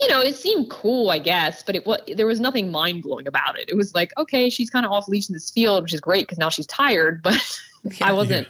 you 0.00 0.08
know, 0.08 0.20
it 0.20 0.34
seemed 0.34 0.70
cool, 0.70 1.10
I 1.10 1.18
guess, 1.18 1.62
but 1.62 1.76
it 1.76 1.86
was 1.86 2.00
there 2.16 2.26
was 2.26 2.40
nothing 2.40 2.70
mind 2.70 3.02
blowing 3.02 3.26
about 3.26 3.58
it. 3.58 3.68
It 3.68 3.76
was 3.76 3.94
like, 3.94 4.12
okay, 4.18 4.50
she's 4.50 4.70
kind 4.70 4.84
of 4.84 4.92
off 4.92 5.08
leash 5.08 5.28
in 5.28 5.34
this 5.34 5.50
field, 5.50 5.84
which 5.84 5.94
is 5.94 6.00
great 6.00 6.26
because 6.26 6.38
now 6.38 6.48
she's 6.48 6.66
tired. 6.66 7.22
But 7.22 7.60
I 8.00 8.12
wasn't, 8.12 8.48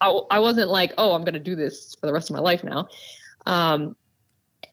I, 0.00 0.08
I 0.30 0.38
wasn't 0.38 0.70
like, 0.70 0.94
oh, 0.96 1.12
I'm 1.12 1.22
going 1.22 1.34
to 1.34 1.40
do 1.40 1.54
this 1.56 1.94
for 2.00 2.06
the 2.06 2.12
rest 2.12 2.30
of 2.30 2.36
my 2.36 2.42
life 2.42 2.64
now. 2.64 2.88
Um, 3.46 3.96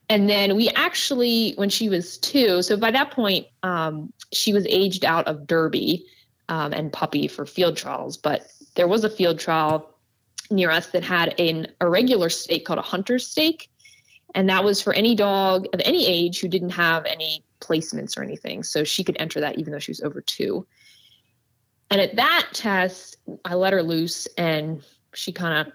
and 0.09 0.29
then 0.29 0.55
we 0.55 0.69
actually, 0.69 1.53
when 1.55 1.69
she 1.69 1.89
was 1.89 2.17
two, 2.17 2.61
so 2.63 2.77
by 2.77 2.91
that 2.91 3.11
point, 3.11 3.45
um, 3.61 4.11
she 4.31 4.53
was 4.53 4.65
aged 4.67 5.05
out 5.05 5.27
of 5.27 5.45
Derby 5.45 6.05
um, 6.47 6.73
and 6.73 6.91
puppy 6.91 7.27
for 7.27 7.45
field 7.45 7.77
trials. 7.77 8.17
But 8.17 8.47
there 8.75 8.87
was 8.87 9.03
a 9.03 9.09
field 9.09 9.39
trial 9.39 9.95
near 10.49 10.71
us 10.71 10.87
that 10.87 11.03
had 11.03 11.39
an 11.39 11.67
irregular 11.79 12.29
stake 12.29 12.65
called 12.65 12.79
a 12.79 12.83
hunter's 12.83 13.27
stake. 13.27 13.69
And 14.35 14.49
that 14.49 14.63
was 14.63 14.81
for 14.81 14.93
any 14.93 15.15
dog 15.15 15.67
of 15.73 15.81
any 15.83 16.05
age 16.07 16.39
who 16.39 16.47
didn't 16.47 16.69
have 16.71 17.05
any 17.05 17.43
placements 17.61 18.17
or 18.17 18.23
anything. 18.23 18.63
So 18.63 18.83
she 18.83 19.03
could 19.03 19.17
enter 19.19 19.39
that 19.41 19.57
even 19.57 19.73
though 19.73 19.79
she 19.79 19.91
was 19.91 20.01
over 20.01 20.21
two. 20.21 20.67
And 21.89 21.99
at 21.99 22.15
that 22.15 22.49
test, 22.53 23.17
I 23.45 23.55
let 23.55 23.73
her 23.73 23.81
loose 23.81 24.27
and 24.37 24.83
she 25.13 25.31
kind 25.31 25.67
of 25.67 25.73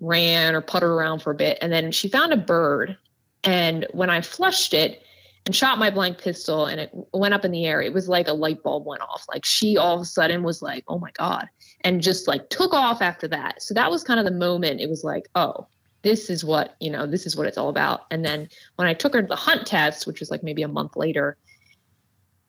ran 0.00 0.54
or 0.54 0.60
puttered 0.60 0.90
around 0.90 1.20
for 1.20 1.30
a 1.30 1.34
bit. 1.34 1.58
And 1.62 1.72
then 1.72 1.90
she 1.90 2.08
found 2.08 2.32
a 2.32 2.36
bird 2.36 2.96
and 3.44 3.86
when 3.92 4.10
I 4.10 4.20
flushed 4.20 4.74
it 4.74 5.02
and 5.46 5.54
shot 5.54 5.78
my 5.78 5.90
blank 5.90 6.18
pistol 6.18 6.66
and 6.66 6.80
it 6.80 6.90
went 7.12 7.34
up 7.34 7.44
in 7.44 7.50
the 7.50 7.66
air, 7.66 7.82
it 7.82 7.92
was 7.92 8.08
like 8.08 8.28
a 8.28 8.32
light 8.32 8.62
bulb 8.62 8.86
went 8.86 9.02
off. 9.02 9.24
Like 9.28 9.44
she 9.44 9.76
all 9.76 9.96
of 9.96 10.00
a 10.00 10.06
sudden 10.06 10.42
was 10.42 10.62
like, 10.62 10.84
oh 10.88 10.98
my 10.98 11.10
God, 11.12 11.46
and 11.82 12.02
just 12.02 12.26
like 12.26 12.48
took 12.48 12.72
off 12.72 13.02
after 13.02 13.28
that. 13.28 13.62
So 13.62 13.74
that 13.74 13.90
was 13.90 14.02
kind 14.02 14.18
of 14.18 14.24
the 14.24 14.32
moment 14.32 14.80
it 14.80 14.88
was 14.88 15.04
like, 15.04 15.28
oh, 15.34 15.66
this 16.04 16.30
is 16.30 16.44
what, 16.44 16.76
you 16.78 16.90
know, 16.90 17.06
this 17.06 17.26
is 17.26 17.34
what 17.34 17.46
it's 17.46 17.58
all 17.58 17.70
about. 17.70 18.02
And 18.10 18.24
then 18.24 18.48
when 18.76 18.86
I 18.86 18.94
took 18.94 19.14
her 19.14 19.22
to 19.22 19.26
the 19.26 19.34
hunt 19.34 19.66
test, 19.66 20.06
which 20.06 20.20
was 20.20 20.30
like 20.30 20.44
maybe 20.44 20.62
a 20.62 20.68
month 20.68 20.94
later, 20.94 21.36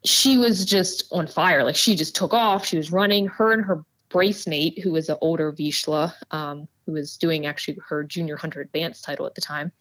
she 0.04 0.38
was 0.38 0.66
just 0.66 1.06
on 1.12 1.26
fire. 1.26 1.64
Like 1.64 1.76
she 1.76 1.96
just 1.96 2.16
took 2.16 2.34
off. 2.34 2.66
She 2.66 2.78
was 2.78 2.92
running. 2.92 3.28
Her 3.28 3.54
and 3.54 3.66
her 3.66 3.84
brace 4.10 4.46
mate, 4.46 4.80
who 4.80 4.92
was 4.92 5.10
an 5.10 5.18
older 5.22 5.52
Vizsla 5.52 6.14
um, 6.32 6.68
who 6.86 6.92
was 6.92 7.18
doing 7.18 7.48
actually 7.48 7.78
her 7.88 8.04
junior 8.04 8.38
hunter 8.38 8.62
advanced 8.62 9.04
title 9.04 9.26
at 9.26 9.34
the 9.34 9.42
time, 9.42 9.72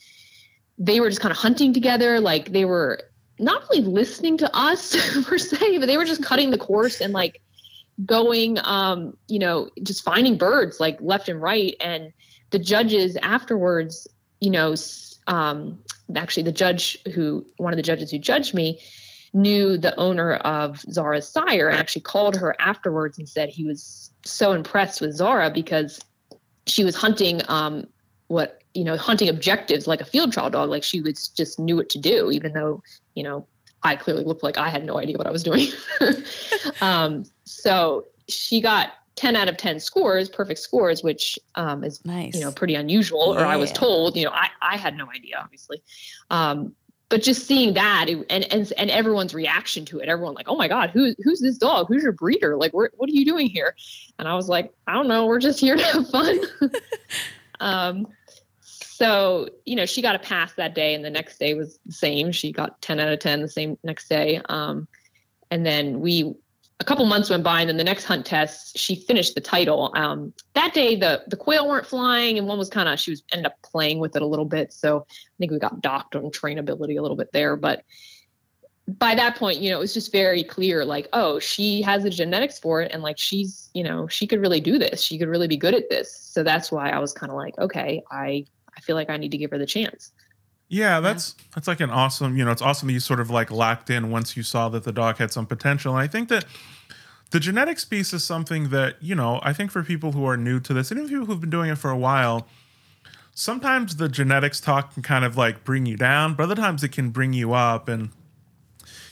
they 0.78 1.00
were 1.00 1.11
just 1.11 1.21
kind 1.21 1.33
of 1.33 1.38
hunting 1.38 1.75
together. 1.75 2.21
Like 2.21 2.52
they 2.52 2.64
were 2.64 3.00
not 3.38 3.64
really 3.69 3.85
listening 3.85 4.38
to 4.38 4.57
us 4.57 4.97
per 5.25 5.37
se, 5.37 5.78
but 5.78 5.87
they 5.87 5.99
were 5.99 6.04
just 6.07 6.23
cutting 6.23 6.50
the 6.50 6.59
course 6.59 7.00
and 7.00 7.12
like 7.12 7.43
going, 8.07 8.59
um, 8.62 9.16
you 9.28 9.38
know, 9.38 9.69
just 9.83 10.04
finding 10.04 10.38
birds 10.38 10.81
like 10.81 10.97
left 11.00 11.28
and 11.28 11.43
right. 11.43 11.75
And 11.81 12.12
the 12.54 12.58
judges 12.61 13.16
afterwards, 13.20 14.06
you 14.38 14.49
know, 14.49 14.76
um, 15.26 15.76
actually 16.14 16.44
the 16.44 16.52
judge 16.52 16.96
who, 17.12 17.44
one 17.56 17.73
of 17.73 17.76
the 17.76 17.82
judges 17.82 18.12
who 18.12 18.18
judged 18.18 18.54
me, 18.54 18.80
knew 19.32 19.76
the 19.76 19.92
owner 19.99 20.34
of 20.34 20.78
Zara's 20.82 21.28
sire 21.28 21.68
and 21.68 21.76
actually 21.76 22.02
called 22.02 22.37
her 22.37 22.54
afterwards 22.61 23.18
and 23.18 23.28
said 23.28 23.49
he 23.49 23.64
was 23.64 24.12
so 24.25 24.52
impressed 24.52 25.00
with 25.00 25.16
Zara 25.16 25.50
because 25.50 26.00
she 26.68 26.84
was 26.84 26.94
hunting 26.94 27.42
um, 27.49 27.88
what 28.28 28.62
you 28.73 28.84
know 28.84 28.96
hunting 28.96 29.28
objectives 29.28 29.88
like 29.88 30.00
a 30.00 30.04
field 30.04 30.32
trial 30.32 30.49
dog. 30.49 30.70
Like 30.70 30.84
she 30.84 31.00
was 31.00 31.26
just 31.26 31.58
knew 31.58 31.75
what 31.75 31.88
to 31.88 31.99
do 31.99 32.30
even 32.30 32.52
though 32.52 32.82
you 33.14 33.25
know 33.25 33.46
i 33.82 33.94
clearly 33.96 34.25
looked 34.25 34.42
like 34.42 34.56
i 34.56 34.68
had 34.68 34.84
no 34.84 34.99
idea 34.99 35.18
what 35.18 35.26
i 35.26 35.30
was 35.30 35.42
doing. 35.42 35.68
Um, 36.80 37.25
so 37.44 38.06
she 38.28 38.61
got 38.61 38.92
10 39.16 39.37
out 39.37 39.49
of 39.49 39.56
10 39.56 39.80
scores 39.80 40.28
perfect 40.28 40.61
scores 40.61 41.02
which 41.02 41.38
um, 41.54 41.85
is 41.85 42.04
nice. 42.04 42.35
you 42.35 42.40
know 42.40 42.50
pretty 42.50 42.75
unusual 42.75 43.35
yeah. 43.35 43.42
or 43.42 43.47
i 43.47 43.56
was 43.56 43.71
told 43.73 44.16
you 44.16 44.25
know 44.25 44.33
i, 44.33 44.49
I 44.61 44.76
had 44.76 44.97
no 44.97 45.11
idea 45.11 45.37
obviously. 45.38 45.83
Um, 46.30 46.75
but 47.11 47.23
just 47.23 47.47
seeing 47.47 47.75
that 47.75 48.06
and, 48.09 48.52
and 48.52 48.73
and 48.76 48.90
everyone's 48.90 49.35
reaction 49.35 49.85
to 49.85 50.00
it 50.00 50.09
everyone 50.09 50.35
like 50.35 50.49
oh 50.49 50.56
my 50.56 50.66
god 50.66 50.90
who, 50.90 51.14
who's 51.23 51.40
this 51.40 51.59
dog? 51.59 51.87
Who's 51.87 52.02
your 52.02 52.12
breeder? 52.12 52.56
Like 52.56 52.73
what 52.73 52.90
are 52.99 53.12
you 53.12 53.25
doing 53.25 53.49
here? 53.49 53.76
And 54.18 54.26
i 54.26 54.35
was 54.35 54.49
like 54.49 54.73
i 54.87 54.94
don't 54.94 55.06
know 55.06 55.26
we're 55.26 55.38
just 55.38 55.61
here 55.61 55.76
to 55.76 55.85
have 55.85 56.09
fun. 56.11 56.40
Um, 57.61 58.09
so 58.61 59.49
you 59.64 59.76
know 59.76 59.87
she 59.87 60.02
got 60.02 60.14
a 60.14 60.18
pass 60.18 60.52
that 60.54 60.75
day 60.75 60.94
and 60.94 61.04
the 61.04 61.11
next 61.11 61.38
day 61.38 61.54
was 61.54 61.78
the 61.87 61.92
same. 61.92 62.33
She 62.33 62.52
got 62.52 62.80
10 62.83 63.00
out 63.00 63.12
of 63.12 63.18
10 63.18 63.42
the 63.42 63.49
same 63.49 63.78
next 63.83 64.09
day. 64.09 64.40
Um, 64.49 64.87
and 65.50 65.64
then 65.64 66.00
we 66.00 66.35
a 66.84 66.86
couple 66.86 67.06
months 67.06 67.30
went 67.30 67.42
by 67.42 67.60
and 67.60 67.68
then 67.70 67.78
the 67.78 67.84
next 67.84 68.04
hunt 68.04 68.26
test 68.26 68.76
she 68.76 68.94
finished 68.94 69.34
the 69.34 69.40
title. 69.40 69.90
Um, 69.97 70.34
that 70.52 70.75
day 70.75 70.97
the 70.97 71.23
the 71.26 71.36
quail 71.36 71.66
weren't 71.66 71.86
flying 71.86 72.36
and 72.36 72.47
one 72.47 72.58
was 72.58 72.68
kind 72.68 72.90
of 72.90 73.00
she 73.00 73.10
was 73.10 73.23
ended 73.32 73.47
up 73.47 73.56
playing 73.62 74.00
with 74.00 74.14
it 74.16 74.23
a 74.23 74.26
little 74.26 74.44
bit. 74.44 74.73
So 74.73 75.06
i 75.08 75.36
think 75.38 75.50
we 75.50 75.58
got 75.58 75.80
docked 75.80 76.14
on 76.14 76.25
trainability 76.25 76.99
a 76.99 77.02
little 77.02 77.16
bit 77.16 77.32
there 77.32 77.56
but 77.56 77.84
by 78.86 79.14
that 79.14 79.36
point 79.36 79.60
you 79.60 79.70
know 79.70 79.78
it 79.78 79.80
was 79.80 79.94
just 79.94 80.12
very 80.12 80.44
clear 80.44 80.84
like 80.84 81.08
oh 81.14 81.38
she 81.38 81.80
has 81.80 82.02
the 82.02 82.10
genetics 82.10 82.58
for 82.58 82.82
it 82.82 82.92
and 82.92 83.02
like 83.02 83.18
she's 83.18 83.70
you 83.73 83.82
know 83.82 84.06
she 84.06 84.26
could 84.26 84.40
really 84.40 84.60
do 84.60 84.78
this. 84.78 85.00
She 85.02 85.18
could 85.18 85.28
really 85.28 85.49
be 85.49 85.56
good 85.56 85.75
at 85.75 85.88
this. 85.88 86.14
So 86.14 86.42
that's 86.42 86.70
why 86.70 86.90
i 86.90 86.99
was 86.99 87.12
kind 87.12 87.30
of 87.30 87.36
like 87.36 87.58
okay 87.58 88.02
i 88.10 88.44
I 88.76 88.80
feel 88.80 88.97
like 88.97 89.10
I 89.10 89.16
need 89.16 89.30
to 89.30 89.38
give 89.38 89.50
her 89.52 89.58
the 89.58 89.66
chance. 89.66 90.12
Yeah, 90.75 90.99
that's 90.99 91.37
yeah. 91.39 91.45
that's 91.54 91.69
like 91.69 91.78
an 91.78 91.91
awesome, 91.91 92.37
you 92.37 92.45
know, 92.45 92.50
it's 92.50 92.60
awesome 92.60 92.89
that 92.89 92.95
you 92.95 93.00
sort 93.00 93.21
of 93.21 93.30
like 93.30 93.52
locked 93.52 93.91
in 93.91 94.10
once 94.10 94.37
you 94.37 94.43
saw 94.43 94.69
that 94.71 94.82
the 94.82 94.91
dog 94.91 95.19
had 95.19 95.32
some 95.32 95.47
potential. 95.47 95.93
And 95.95 96.02
I 96.02 96.08
think 96.08 96.28
that 96.30 96.47
the 97.30 97.39
genetics 97.39 97.84
piece 97.84 98.13
is 98.13 98.25
something 98.25 98.71
that, 98.71 98.97
you 99.00 99.15
know, 99.15 99.39
I 99.45 99.52
think 99.52 99.71
for 99.71 99.84
people 99.84 100.10
who 100.10 100.26
are 100.26 100.37
new 100.37 100.58
to 100.58 100.75
this, 100.75 100.91
and 100.91 100.99
even 100.99 101.08
people 101.08 101.26
who've 101.26 101.41
been 101.41 101.49
doing 101.49 101.71
it 101.71 101.78
for 101.78 101.91
a 101.91 101.97
while, 101.97 102.49
sometimes 103.34 103.97
the 103.97 104.08
genetics 104.08 104.60
talk 104.60 104.95
can 104.95 105.04
kind 105.04 105.25
of 105.25 105.37
like 105.37 105.63
bring 105.63 105.87
you 105.87 105.97
down, 105.97 106.34
but 106.34 106.43
other 106.43 106.56
times 106.56 106.82
it 106.82 106.89
can 106.89 107.10
bring 107.10 107.32
you 107.32 107.52
up. 107.52 107.89
And 107.89 108.10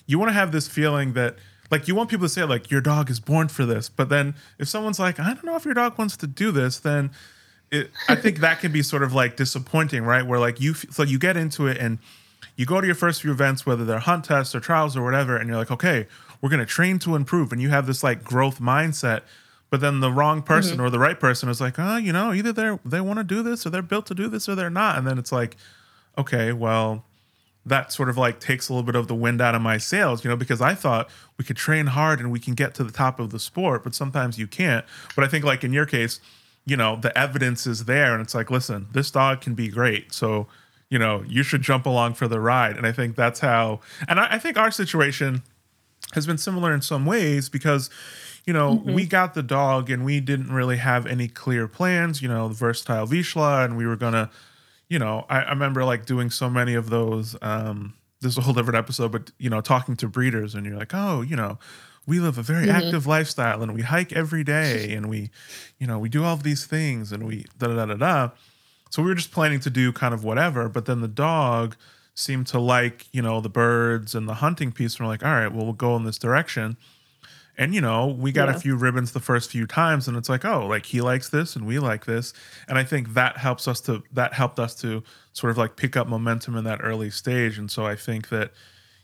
you 0.07 0.19
want 0.19 0.31
to 0.31 0.35
have 0.35 0.51
this 0.51 0.67
feeling 0.67 1.13
that 1.13 1.37
like 1.71 1.87
you 1.87 1.95
want 1.95 2.11
people 2.11 2.27
to 2.27 2.33
say 2.33 2.43
like 2.43 2.73
your 2.73 2.81
dog 2.81 3.09
is 3.09 3.19
born 3.19 3.49
for 3.49 3.65
this 3.65 3.89
but 3.89 4.11
then 4.11 4.35
if 4.59 4.69
someone's 4.69 4.99
like 4.99 5.19
i 5.19 5.33
don't 5.33 5.45
know 5.45 5.57
if 5.57 5.65
your 5.65 5.73
dog 5.73 5.97
wants 5.97 6.19
to 6.19 6.27
do 6.27 6.53
this 6.53 6.79
then 6.79 7.11
it, 7.73 7.91
I 8.09 8.15
think 8.15 8.41
that 8.41 8.61
can 8.61 8.71
be 8.71 8.83
sort 8.83 9.03
of 9.03 9.15
like 9.15 9.37
disappointing, 9.37 10.05
right? 10.05 10.25
Where 10.25 10.39
like 10.39 10.61
you, 10.61 10.75
so 10.75 11.03
you 11.03 11.19
get 11.19 11.37
into 11.37 11.67
it 11.67 11.79
and 11.79 11.99
you 12.55 12.67
go 12.67 12.81
to 12.81 12.87
your 12.87 12.95
first 12.95 13.23
few 13.23 13.33
events, 13.33 13.65
whether 13.65 13.85
they're 13.85 13.99
hunt 13.99 14.27
tests 14.27 14.55
or 14.55 14.61
trials 14.61 14.95
or 14.95 15.03
whatever, 15.03 15.37
and 15.37 15.49
you're 15.49 15.57
like, 15.57 15.71
okay, 15.71 16.07
we're 16.41 16.51
going 16.51 16.61
to 16.61 16.67
train 16.67 16.99
to 17.01 17.17
improve. 17.17 17.51
And 17.51 17.63
you 17.63 17.71
have 17.71 17.87
this 17.87 18.05
like 18.05 18.23
growth 18.23 18.61
mindset. 18.61 19.23
But 19.71 19.81
then 19.81 20.01
the 20.01 20.13
wrong 20.13 20.43
person 20.43 20.77
mm-hmm. 20.77 20.85
or 20.85 20.91
the 20.91 20.99
right 20.99 21.19
person 21.19 21.49
is 21.49 21.63
like, 21.63 21.79
oh, 21.79 21.97
you 21.97 22.13
know, 22.13 22.35
either 22.35 22.53
they're, 22.53 22.79
they 22.85 23.01
want 23.01 23.21
to 23.21 23.25
do 23.25 23.43
this 23.43 23.65
or 23.65 23.71
they're 23.71 23.81
built 23.81 24.05
to 24.07 24.15
do 24.15 24.29
this 24.29 24.47
or 24.51 24.55
they're 24.55 24.69
not. 24.69 24.99
And 24.99 25.07
then 25.07 25.19
it's 25.19 25.33
like, 25.33 25.57
okay, 26.19 26.53
well, 26.53 27.07
that 27.65 27.91
sort 27.91 28.11
of 28.11 28.19
like 28.19 28.39
takes 28.39 28.69
a 28.69 28.75
little 28.75 28.85
bit 28.85 28.97
of 28.97 29.09
the 29.09 29.15
wind 29.15 29.41
out 29.41 29.55
of 29.55 29.63
my 29.63 29.79
sails, 29.79 30.25
you 30.25 30.29
know, 30.29 30.37
because 30.37 30.61
I 30.61 30.75
thought 30.75 31.09
we 31.39 31.45
could 31.47 31.57
train 31.57 31.87
hard 31.87 32.21
and 32.21 32.31
we 32.31 32.39
can 32.39 32.53
get 32.53 32.75
to 32.75 32.85
the 32.85 32.93
top 32.93 33.19
of 33.19 33.31
the 33.31 33.39
sport, 33.39 33.83
but 33.83 33.95
sometimes 33.95 34.39
you 34.39 34.47
can't. 34.47 34.85
But 35.17 35.25
I 35.25 35.29
think 35.29 35.47
like 35.47 35.65
in 35.65 35.73
your 35.73 35.87
case, 35.87 36.21
you 36.65 36.77
know 36.77 36.97
the 36.97 37.17
evidence 37.19 37.67
is 37.67 37.85
there 37.85 38.13
and 38.13 38.23
it's 38.23 38.35
like 38.35 38.51
listen 38.51 38.87
this 38.93 39.11
dog 39.11 39.41
can 39.41 39.55
be 39.55 39.69
great 39.69 40.13
so 40.13 40.47
you 40.89 40.99
know 40.99 41.25
you 41.27 41.43
should 41.43 41.63
jump 41.63 41.87
along 41.87 42.15
for 42.15 42.29
the 42.29 42.41
ride 42.41 42.77
and 42.77 42.87
i 42.87 42.93
think 42.93 43.17
that's 43.17 43.41
how 43.41 43.81
and 44.09 44.21
i, 44.21 44.35
I 44.35 44.39
think 44.39 44.57
our 44.57 44.71
situation 44.71 45.43
has 46.13 46.27
been 46.27 46.39
similar 46.39 46.73
in 46.73 46.83
some 46.83 47.07
ways 47.07 47.49
because 47.49 47.91
you 48.47 48.53
know 48.53 48.77
mm-hmm. 48.77 48.95
we 48.95 49.07
got 49.07 49.35
the 49.35 49.43
dog 49.43 49.91
and 49.91 50.05
we 50.05 50.21
didn't 50.21 50.53
really 50.53 50.77
have 50.77 51.07
any 51.07 51.29
clear 51.29 51.67
plans 51.67 52.23
you 52.23 52.29
know 52.29 52.49
the 52.49 52.55
versatile 52.55 53.07
vizsla 53.07 53.65
and 53.65 53.77
we 53.77 53.87
were 53.87 53.97
gonna 53.97 54.31
you 54.89 54.99
know 54.99 55.27
I, 55.29 55.41
I 55.41 55.51
remember 55.51 55.85
like 55.85 56.07
doing 56.07 56.31
so 56.31 56.49
many 56.49 56.75
of 56.75 56.91
those 56.91 57.37
um 57.43 57.95
this 58.21 58.33
is 58.33 58.39
a 58.39 58.43
whole 58.43 58.55
different 58.55 58.79
episode 58.79 59.11
but 59.11 59.31
you 59.39 59.51
know 59.51 59.61
talking 59.61 59.97
to 59.97 60.09
breeders 60.09 60.55
and 60.55 60.65
you're 60.65 60.77
like 60.77 60.95
oh 60.95 61.23
you 61.23 61.37
know 61.37 61.59
we 62.07 62.19
live 62.21 62.39
a 62.39 62.43
very 62.43 62.67
mm-hmm. 62.67 62.77
active 62.77 63.07
lifestyle 63.07 63.63
and 63.63 63.75
we 63.75 63.83
hike 63.83 64.13
every 64.13 64.45
day 64.45 64.93
and 64.95 65.09
we, 65.09 65.31
you 65.79 65.87
know, 65.87 65.99
we 65.99 66.09
do 66.09 66.25
all 66.25 66.35
of 66.35 66.43
these 66.43 66.67
things 66.67 67.13
and 67.13 67.27
we 67.27 67.47
da 67.59 67.69
da 67.69 67.87
da 67.87 67.95
da. 67.95 68.31
So 68.91 69.03
we 69.03 69.09
were 69.09 69.15
just 69.15 69.31
planning 69.31 69.61
to 69.61 69.71
do 69.71 69.93
kind 69.93 70.13
of 70.13 70.25
whatever, 70.25 70.69
but 70.69 70.87
then 70.87 71.01
the 71.01 71.09
dog 71.09 71.77
seemed 72.15 72.47
to 72.49 72.59
like, 72.59 73.07
you 73.13 73.23
know, 73.23 73.41
the 73.41 73.49
birds 73.49 74.15
and 74.15 74.29
the 74.29 74.35
hunting 74.35 74.73
piece. 74.73 74.97
And 74.97 75.07
we're 75.07 75.13
like, 75.13 75.25
all 75.25 75.33
right, 75.33 75.53
well, 75.53 75.65
we'll 75.65 75.73
go 75.73 75.97
in 75.97 76.05
this 76.05 76.19
direction. 76.19 76.77
And 77.59 77.75
you 77.75 77.81
know, 77.81 78.07
we 78.07 78.33
got 78.33 78.49
yeah. 78.49 78.57
a 78.57 78.59
few 78.59 78.77
ribbons 78.77 79.13
the 79.13 79.21
first 79.21 79.51
few 79.51 79.67
times, 79.67 80.09
and 80.09 80.17
it's 80.17 80.31
like, 80.31 80.45
oh, 80.45 80.67
like 80.67 80.87
he 80.87 81.03
likes 81.03 81.29
this 81.29 81.55
and 81.55 81.67
we 81.67 81.79
like 81.79 82.07
this. 82.07 82.33
And 82.67 82.79
I 82.79 82.85
think 82.85 83.13
that 83.13 83.37
helps 83.37 83.69
us 83.69 83.81
to 83.83 84.03
that 84.13 84.33
helped 84.33 84.59
us 84.59 84.75
to 84.77 85.03
sort 85.33 85.51
of 85.51 85.59
like 85.59 85.77
pick 85.77 85.97
up 85.97 86.09
momentum 86.09 86.57
in 86.57 86.65
that 86.65 86.81
early 86.83 87.11
stage. 87.11 87.59
And 87.59 87.71
so 87.71 87.87
I 87.87 87.95
think 87.95 88.31
that 88.31 88.53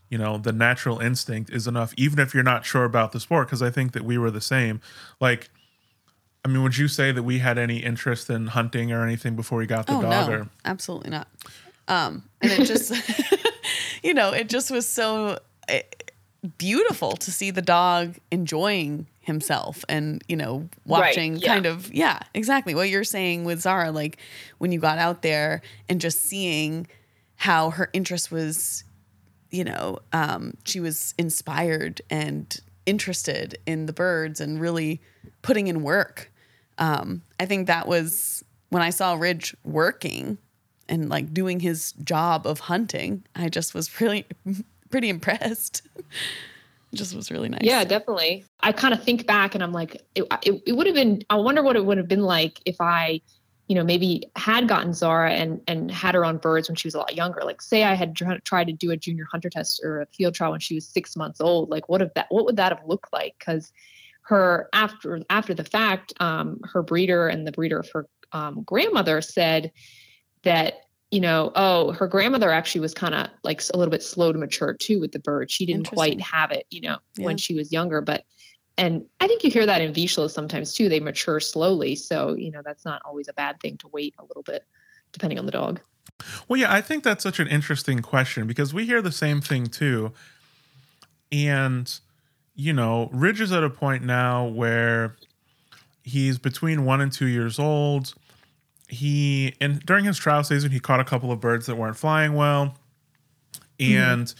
you 0.08 0.18
know 0.18 0.38
the 0.38 0.52
natural 0.52 0.98
instinct 0.98 1.50
is 1.50 1.66
enough 1.66 1.92
even 1.96 2.18
if 2.18 2.34
you're 2.34 2.42
not 2.42 2.64
sure 2.64 2.84
about 2.84 3.12
the 3.12 3.20
sport 3.20 3.46
because 3.46 3.62
i 3.62 3.70
think 3.70 3.92
that 3.92 4.04
we 4.04 4.18
were 4.18 4.30
the 4.30 4.40
same. 4.40 4.80
Like 5.20 5.50
i 6.44 6.48
mean 6.48 6.62
would 6.62 6.76
you 6.76 6.88
say 6.88 7.12
that 7.12 7.22
we 7.22 7.38
had 7.38 7.58
any 7.58 7.78
interest 7.78 8.30
in 8.30 8.48
hunting 8.48 8.92
or 8.92 9.04
anything 9.04 9.36
before 9.36 9.58
we 9.58 9.66
got 9.66 9.86
the 9.86 9.94
oh, 9.94 10.02
dog 10.02 10.30
no, 10.30 10.36
or? 10.36 10.48
Absolutely 10.64 11.10
not. 11.10 11.28
Um 11.88 12.24
and 12.40 12.52
it 12.52 12.66
just 12.66 12.92
you 14.02 14.14
know 14.14 14.32
it 14.32 14.48
just 14.48 14.70
was 14.70 14.86
so 14.86 15.38
eh, 15.68 15.82
beautiful 16.56 17.12
to 17.12 17.30
see 17.30 17.50
the 17.50 17.62
dog 17.62 18.16
enjoying 18.30 19.06
himself 19.20 19.84
and 19.88 20.22
you 20.28 20.36
know 20.36 20.68
watching 20.86 21.34
right, 21.34 21.42
yeah. 21.42 21.54
kind 21.54 21.66
of 21.66 21.92
yeah 21.92 22.20
exactly. 22.34 22.74
What 22.74 22.88
you're 22.88 23.04
saying 23.04 23.44
with 23.44 23.60
zara 23.60 23.90
like 23.90 24.18
when 24.58 24.72
you 24.72 24.80
got 24.80 24.98
out 24.98 25.22
there 25.22 25.60
and 25.88 26.00
just 26.00 26.20
seeing 26.20 26.86
how 27.36 27.70
her 27.70 27.88
interest 27.92 28.32
was 28.32 28.84
you 29.50 29.64
know, 29.64 29.98
um, 30.12 30.54
she 30.64 30.80
was 30.80 31.14
inspired 31.18 32.00
and 32.10 32.60
interested 32.86 33.58
in 33.66 33.86
the 33.86 33.92
birds 33.92 34.40
and 34.40 34.60
really 34.60 35.00
putting 35.42 35.66
in 35.66 35.82
work. 35.82 36.30
Um, 36.78 37.22
I 37.40 37.46
think 37.46 37.66
that 37.66 37.88
was 37.88 38.44
when 38.70 38.82
I 38.82 38.90
saw 38.90 39.14
Ridge 39.14 39.56
working 39.64 40.38
and 40.88 41.08
like 41.08 41.32
doing 41.32 41.60
his 41.60 41.92
job 41.92 42.46
of 42.46 42.60
hunting. 42.60 43.24
I 43.34 43.48
just 43.48 43.74
was 43.74 44.00
really 44.00 44.26
pretty 44.90 45.08
impressed. 45.08 45.82
just 46.94 47.14
was 47.14 47.30
really 47.30 47.48
nice. 47.48 47.60
Yeah, 47.62 47.84
definitely. 47.84 48.44
I 48.60 48.72
kind 48.72 48.94
of 48.94 49.02
think 49.02 49.26
back 49.26 49.54
and 49.54 49.62
I'm 49.62 49.72
like, 49.72 50.02
it, 50.14 50.24
it, 50.42 50.62
it 50.66 50.72
would 50.72 50.86
have 50.86 50.96
been, 50.96 51.22
I 51.28 51.36
wonder 51.36 51.62
what 51.62 51.76
it 51.76 51.84
would 51.84 51.98
have 51.98 52.08
been 52.08 52.22
like 52.22 52.60
if 52.64 52.76
I, 52.80 53.20
you 53.68 53.74
know, 53.74 53.84
maybe 53.84 54.24
had 54.34 54.66
gotten 54.66 54.94
Zara 54.94 55.30
and, 55.30 55.60
and 55.68 55.90
had 55.90 56.14
her 56.14 56.24
on 56.24 56.38
birds 56.38 56.68
when 56.68 56.76
she 56.76 56.88
was 56.88 56.94
a 56.94 56.98
lot 56.98 57.14
younger. 57.14 57.42
Like 57.44 57.60
say 57.60 57.84
I 57.84 57.94
had 57.94 58.16
tr- 58.16 58.32
tried 58.42 58.66
to 58.68 58.72
do 58.72 58.90
a 58.90 58.96
junior 58.96 59.26
hunter 59.30 59.50
test 59.50 59.80
or 59.84 60.00
a 60.00 60.06
field 60.06 60.34
trial 60.34 60.52
when 60.52 60.60
she 60.60 60.74
was 60.74 60.88
six 60.88 61.14
months 61.16 61.40
old. 61.40 61.68
Like 61.68 61.88
what 61.88 62.00
if 62.00 62.12
that, 62.14 62.26
what 62.30 62.46
would 62.46 62.56
that 62.56 62.72
have 62.76 62.86
looked 62.86 63.12
like? 63.12 63.38
Cause 63.38 63.72
her 64.22 64.68
after, 64.72 65.22
after 65.28 65.54
the 65.54 65.64
fact, 65.64 66.14
um, 66.20 66.60
her 66.64 66.82
breeder 66.82 67.28
and 67.28 67.46
the 67.46 67.52
breeder 67.52 67.78
of 67.78 67.90
her 67.92 68.06
um, 68.32 68.62
grandmother 68.62 69.20
said 69.20 69.70
that 70.42 70.80
you 71.10 71.20
know, 71.20 71.52
oh, 71.54 71.92
her 71.92 72.06
grandmother 72.06 72.50
actually 72.50 72.82
was 72.82 72.92
kind 72.92 73.14
of 73.14 73.28
like 73.42 73.62
a 73.72 73.76
little 73.78 73.90
bit 73.90 74.02
slow 74.02 74.30
to 74.30 74.38
mature 74.38 74.74
too 74.74 75.00
with 75.00 75.12
the 75.12 75.18
bird. 75.18 75.50
She 75.50 75.64
didn't 75.64 75.88
quite 75.88 76.20
have 76.20 76.50
it, 76.50 76.66
you 76.68 76.82
know, 76.82 76.98
yeah. 77.16 77.24
when 77.24 77.38
she 77.38 77.54
was 77.54 77.72
younger. 77.72 78.02
But, 78.02 78.24
and 78.78 79.04
I 79.20 79.26
think 79.26 79.44
you 79.44 79.50
hear 79.50 79.66
that 79.66 79.82
in 79.82 79.92
Vizslas 79.92 80.30
sometimes 80.30 80.72
too. 80.72 80.88
They 80.88 81.00
mature 81.00 81.40
slowly. 81.40 81.96
So, 81.96 82.34
you 82.34 82.50
know, 82.50 82.62
that's 82.64 82.84
not 82.84 83.02
always 83.04 83.28
a 83.28 83.32
bad 83.32 83.60
thing 83.60 83.76
to 83.78 83.88
wait 83.88 84.14
a 84.18 84.24
little 84.24 84.42
bit, 84.42 84.64
depending 85.12 85.38
on 85.38 85.46
the 85.46 85.52
dog. 85.52 85.80
Well, 86.48 86.58
yeah, 86.58 86.72
I 86.72 86.80
think 86.80 87.04
that's 87.04 87.22
such 87.22 87.38
an 87.38 87.48
interesting 87.48 88.00
question 88.00 88.46
because 88.46 88.72
we 88.72 88.86
hear 88.86 89.02
the 89.02 89.12
same 89.12 89.40
thing 89.40 89.66
too. 89.66 90.12
And, 91.30 91.92
you 92.54 92.72
know, 92.72 93.10
Ridge 93.12 93.40
is 93.40 93.52
at 93.52 93.62
a 93.62 93.70
point 93.70 94.04
now 94.04 94.46
where 94.46 95.16
he's 96.02 96.38
between 96.38 96.86
one 96.86 97.00
and 97.00 97.12
two 97.12 97.26
years 97.26 97.58
old 97.58 98.14
he 98.88 99.54
and 99.60 99.84
during 99.84 100.04
his 100.04 100.16
trial 100.16 100.42
season 100.42 100.70
he 100.70 100.80
caught 100.80 100.98
a 100.98 101.04
couple 101.04 101.30
of 101.30 101.40
birds 101.40 101.66
that 101.66 101.76
weren't 101.76 101.96
flying 101.96 102.32
well 102.32 102.74
and 103.78 104.26
mm-hmm. 104.26 104.38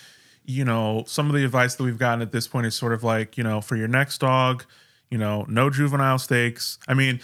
You 0.49 0.65
know 0.65 1.05
some 1.07 1.29
of 1.29 1.37
the 1.37 1.45
advice 1.45 1.75
that 1.75 1.85
we've 1.85 1.99
gotten 1.99 2.23
at 2.23 2.33
this 2.33 2.49
point 2.49 2.67
is 2.67 2.75
sort 2.75 2.95
of 2.95 3.05
like 3.05 3.37
you 3.37 3.45
know 3.45 3.61
for 3.61 3.77
your 3.77 3.87
next 3.87 4.19
dog 4.19 4.65
you 5.11 5.19
know 5.19 5.45
no 5.47 5.69
juvenile 5.69 6.19
stakes 6.19 6.79
i 6.89 6.95
mean 6.95 7.21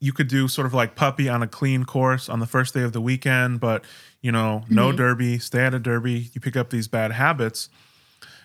you 0.00 0.12
could 0.12 0.28
do 0.28 0.46
sort 0.46 0.66
of 0.66 0.74
like 0.74 0.94
puppy 0.94 1.28
on 1.28 1.42
a 1.42 1.48
clean 1.48 1.84
course 1.84 2.28
on 2.28 2.40
the 2.40 2.46
first 2.46 2.74
day 2.74 2.82
of 2.82 2.92
the 2.92 3.00
weekend 3.00 3.58
but 3.58 3.82
you 4.20 4.30
know 4.30 4.64
no 4.68 4.88
mm-hmm. 4.88 4.98
derby 4.98 5.38
stay 5.38 5.64
at 5.64 5.72
a 5.72 5.78
derby 5.78 6.30
you 6.34 6.40
pick 6.42 6.56
up 6.56 6.68
these 6.68 6.86
bad 6.86 7.10
habits 7.10 7.70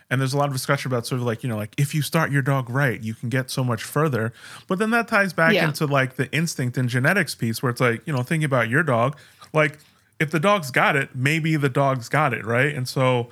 and 0.09 0.21
there's 0.21 0.33
a 0.33 0.37
lot 0.37 0.47
of 0.47 0.53
discussion 0.53 0.89
about 0.89 1.05
sort 1.05 1.19
of 1.19 1.27
like 1.27 1.43
you 1.43 1.49
know 1.49 1.57
like 1.57 1.75
if 1.77 1.93
you 1.93 2.01
start 2.01 2.31
your 2.31 2.41
dog 2.41 2.69
right 2.69 3.01
you 3.01 3.13
can 3.13 3.27
get 3.27 3.49
so 3.49 3.61
much 3.61 3.83
further 3.83 4.31
but 4.69 4.79
then 4.79 4.91
that 4.91 5.05
ties 5.09 5.33
back 5.33 5.53
yeah. 5.53 5.67
into 5.67 5.85
like 5.85 6.15
the 6.15 6.33
instinct 6.33 6.77
and 6.77 6.87
genetics 6.87 7.35
piece 7.35 7.61
where 7.61 7.69
it's 7.69 7.81
like 7.81 8.01
you 8.07 8.13
know 8.13 8.23
thinking 8.23 8.45
about 8.45 8.69
your 8.69 8.83
dog 8.83 9.17
like 9.51 9.79
if 10.17 10.31
the 10.31 10.39
dog's 10.39 10.71
got 10.71 10.95
it 10.95 11.13
maybe 11.13 11.57
the 11.57 11.67
dog's 11.67 12.07
got 12.07 12.33
it 12.33 12.45
right 12.45 12.73
and 12.73 12.87
so 12.87 13.29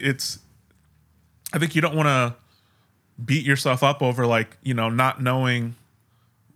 it's 0.00 0.38
i 1.52 1.58
think 1.58 1.74
you 1.74 1.82
don't 1.82 1.94
want 1.94 2.06
to 2.06 2.34
beat 3.22 3.44
yourself 3.44 3.82
up 3.82 4.02
over 4.02 4.26
like 4.26 4.56
you 4.62 4.74
know 4.74 4.88
not 4.88 5.22
knowing 5.22 5.74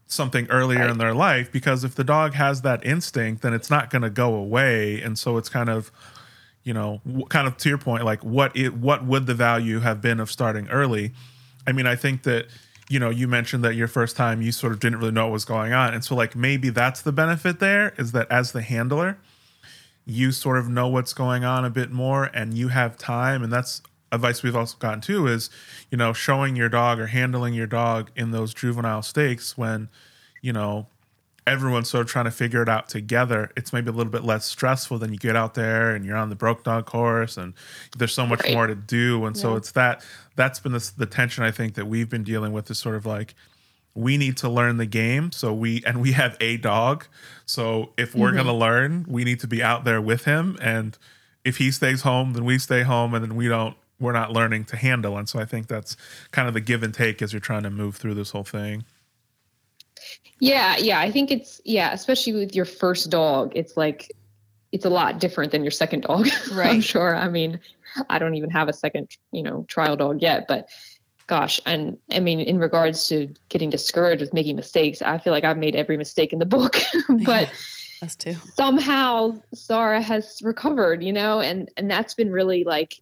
something 0.08 0.46
earlier 0.50 0.80
right. 0.80 0.90
in 0.90 0.98
their 0.98 1.14
life 1.14 1.50
because 1.50 1.82
if 1.82 1.94
the 1.94 2.04
dog 2.04 2.34
has 2.34 2.62
that 2.62 2.84
instinct 2.86 3.42
then 3.42 3.52
it's 3.52 3.70
not 3.70 3.90
going 3.90 4.02
to 4.02 4.10
go 4.10 4.34
away 4.34 5.00
and 5.02 5.18
so 5.18 5.36
it's 5.36 5.48
kind 5.48 5.68
of 5.68 5.90
you 6.66 6.74
know, 6.74 7.00
kind 7.28 7.46
of 7.46 7.56
to 7.58 7.68
your 7.68 7.78
point, 7.78 8.04
like 8.04 8.24
what 8.24 8.54
it 8.56 8.74
what 8.74 9.06
would 9.06 9.26
the 9.26 9.34
value 9.34 9.78
have 9.78 10.02
been 10.02 10.18
of 10.18 10.32
starting 10.32 10.68
early? 10.68 11.12
I 11.64 11.70
mean, 11.70 11.86
I 11.86 11.94
think 11.94 12.24
that 12.24 12.48
you 12.88 12.98
know, 12.98 13.08
you 13.08 13.28
mentioned 13.28 13.64
that 13.64 13.76
your 13.76 13.86
first 13.86 14.16
time 14.16 14.42
you 14.42 14.50
sort 14.50 14.72
of 14.72 14.80
didn't 14.80 14.98
really 14.98 15.12
know 15.12 15.26
what 15.26 15.32
was 15.32 15.44
going 15.44 15.72
on, 15.72 15.94
and 15.94 16.04
so 16.04 16.16
like 16.16 16.34
maybe 16.34 16.68
that's 16.70 17.02
the 17.02 17.12
benefit 17.12 17.60
there 17.60 17.94
is 17.98 18.10
that 18.12 18.28
as 18.32 18.50
the 18.50 18.62
handler, 18.62 19.16
you 20.06 20.32
sort 20.32 20.56
of 20.56 20.68
know 20.68 20.88
what's 20.88 21.12
going 21.12 21.44
on 21.44 21.64
a 21.64 21.70
bit 21.70 21.90
more, 21.90 22.24
and 22.24 22.54
you 22.54 22.68
have 22.68 22.96
time, 22.96 23.42
and 23.42 23.52
that's 23.52 23.82
advice 24.12 24.42
we've 24.42 24.56
also 24.56 24.76
gotten 24.78 25.00
too 25.00 25.26
is 25.26 25.50
you 25.90 25.98
know 25.98 26.12
showing 26.12 26.54
your 26.54 26.68
dog 26.68 27.00
or 27.00 27.08
handling 27.08 27.52
your 27.52 27.66
dog 27.66 28.08
in 28.14 28.30
those 28.30 28.54
juvenile 28.54 29.02
stakes 29.02 29.58
when 29.58 29.88
you 30.40 30.52
know 30.52 30.86
everyone's 31.46 31.88
sort 31.88 32.02
of 32.02 32.10
trying 32.10 32.24
to 32.24 32.30
figure 32.30 32.60
it 32.60 32.68
out 32.68 32.88
together, 32.88 33.50
it's 33.56 33.72
maybe 33.72 33.88
a 33.88 33.92
little 33.92 34.10
bit 34.10 34.24
less 34.24 34.44
stressful 34.44 34.98
than 34.98 35.12
you 35.12 35.18
get 35.18 35.36
out 35.36 35.54
there 35.54 35.94
and 35.94 36.04
you're 36.04 36.16
on 36.16 36.28
the 36.28 36.34
broke 36.34 36.64
dog 36.64 36.86
course 36.86 37.36
and 37.36 37.54
there's 37.96 38.12
so 38.12 38.26
much 38.26 38.42
right. 38.42 38.52
more 38.52 38.66
to 38.66 38.74
do. 38.74 39.24
And 39.24 39.36
yeah. 39.36 39.42
so 39.42 39.56
it's 39.56 39.70
that 39.72 40.04
that's 40.34 40.58
been 40.58 40.72
the, 40.72 40.90
the 40.96 41.06
tension 41.06 41.44
I 41.44 41.52
think 41.52 41.74
that 41.74 41.86
we've 41.86 42.08
been 42.08 42.24
dealing 42.24 42.52
with 42.52 42.70
is 42.70 42.78
sort 42.78 42.96
of 42.96 43.06
like 43.06 43.34
we 43.96 44.16
need 44.16 44.36
to 44.38 44.48
learn 44.48 44.76
the 44.76 44.86
game. 44.86 45.32
So 45.32 45.52
we 45.52 45.82
and 45.84 46.00
we 46.00 46.12
have 46.12 46.36
a 46.40 46.56
dog. 46.58 47.06
So 47.46 47.92
if 47.96 48.14
we're 48.14 48.28
mm-hmm. 48.28 48.36
gonna 48.36 48.54
learn, 48.54 49.06
we 49.08 49.24
need 49.24 49.40
to 49.40 49.46
be 49.46 49.62
out 49.62 49.84
there 49.84 50.00
with 50.00 50.24
him. 50.24 50.58
And 50.60 50.96
if 51.44 51.56
he 51.56 51.70
stays 51.70 52.02
home, 52.02 52.34
then 52.34 52.44
we 52.44 52.58
stay 52.58 52.82
home 52.82 53.14
and 53.14 53.24
then 53.24 53.36
we 53.36 53.48
don't 53.48 53.76
we're 53.98 54.12
not 54.12 54.32
learning 54.32 54.66
to 54.66 54.76
handle. 54.76 55.16
And 55.16 55.28
so 55.28 55.38
I 55.38 55.46
think 55.46 55.68
that's 55.68 55.96
kind 56.30 56.46
of 56.46 56.54
the 56.54 56.60
give 56.60 56.82
and 56.82 56.92
take 56.92 57.22
as 57.22 57.32
you're 57.32 57.40
trying 57.40 57.62
to 57.62 57.70
move 57.70 57.96
through 57.96 58.14
this 58.14 58.30
whole 58.30 58.44
thing. 58.44 58.84
Yeah, 60.38 60.76
yeah. 60.76 61.00
I 61.00 61.10
think 61.10 61.30
it's 61.30 61.60
yeah, 61.64 61.92
especially 61.92 62.34
with 62.34 62.54
your 62.54 62.66
first 62.66 63.08
dog, 63.08 63.52
it's 63.54 63.76
like 63.76 64.12
it's 64.72 64.84
a 64.84 64.90
lot 64.90 65.18
different 65.18 65.52
than 65.52 65.64
your 65.64 65.70
second 65.70 66.02
dog. 66.02 66.28
Right. 66.52 66.70
I'm 66.70 66.80
sure. 66.82 67.16
I 67.16 67.28
mean, 67.28 67.60
I 68.10 68.18
don't 68.18 68.34
even 68.34 68.50
have 68.50 68.68
a 68.68 68.72
second, 68.72 69.08
you 69.32 69.42
know, 69.42 69.64
trial 69.68 69.96
dog 69.96 70.20
yet, 70.20 70.46
but 70.46 70.68
gosh, 71.26 71.60
and 71.66 71.98
I 72.10 72.20
mean, 72.20 72.40
in 72.40 72.58
regards 72.58 73.08
to 73.08 73.32
getting 73.48 73.70
discouraged 73.70 74.20
with 74.20 74.32
making 74.34 74.56
mistakes, 74.56 75.02
I 75.02 75.18
feel 75.18 75.32
like 75.32 75.44
I've 75.44 75.58
made 75.58 75.76
every 75.76 75.96
mistake 75.96 76.32
in 76.32 76.38
the 76.38 76.46
book, 76.46 76.76
but 77.08 77.48
yeah, 77.48 77.48
us 78.02 78.16
too. 78.16 78.36
Somehow 78.54 79.40
Zara 79.54 80.00
has 80.00 80.40
recovered, 80.42 81.02
you 81.02 81.12
know, 81.12 81.40
and 81.40 81.70
and 81.76 81.90
that's 81.90 82.14
been 82.14 82.30
really 82.30 82.64
like 82.64 83.00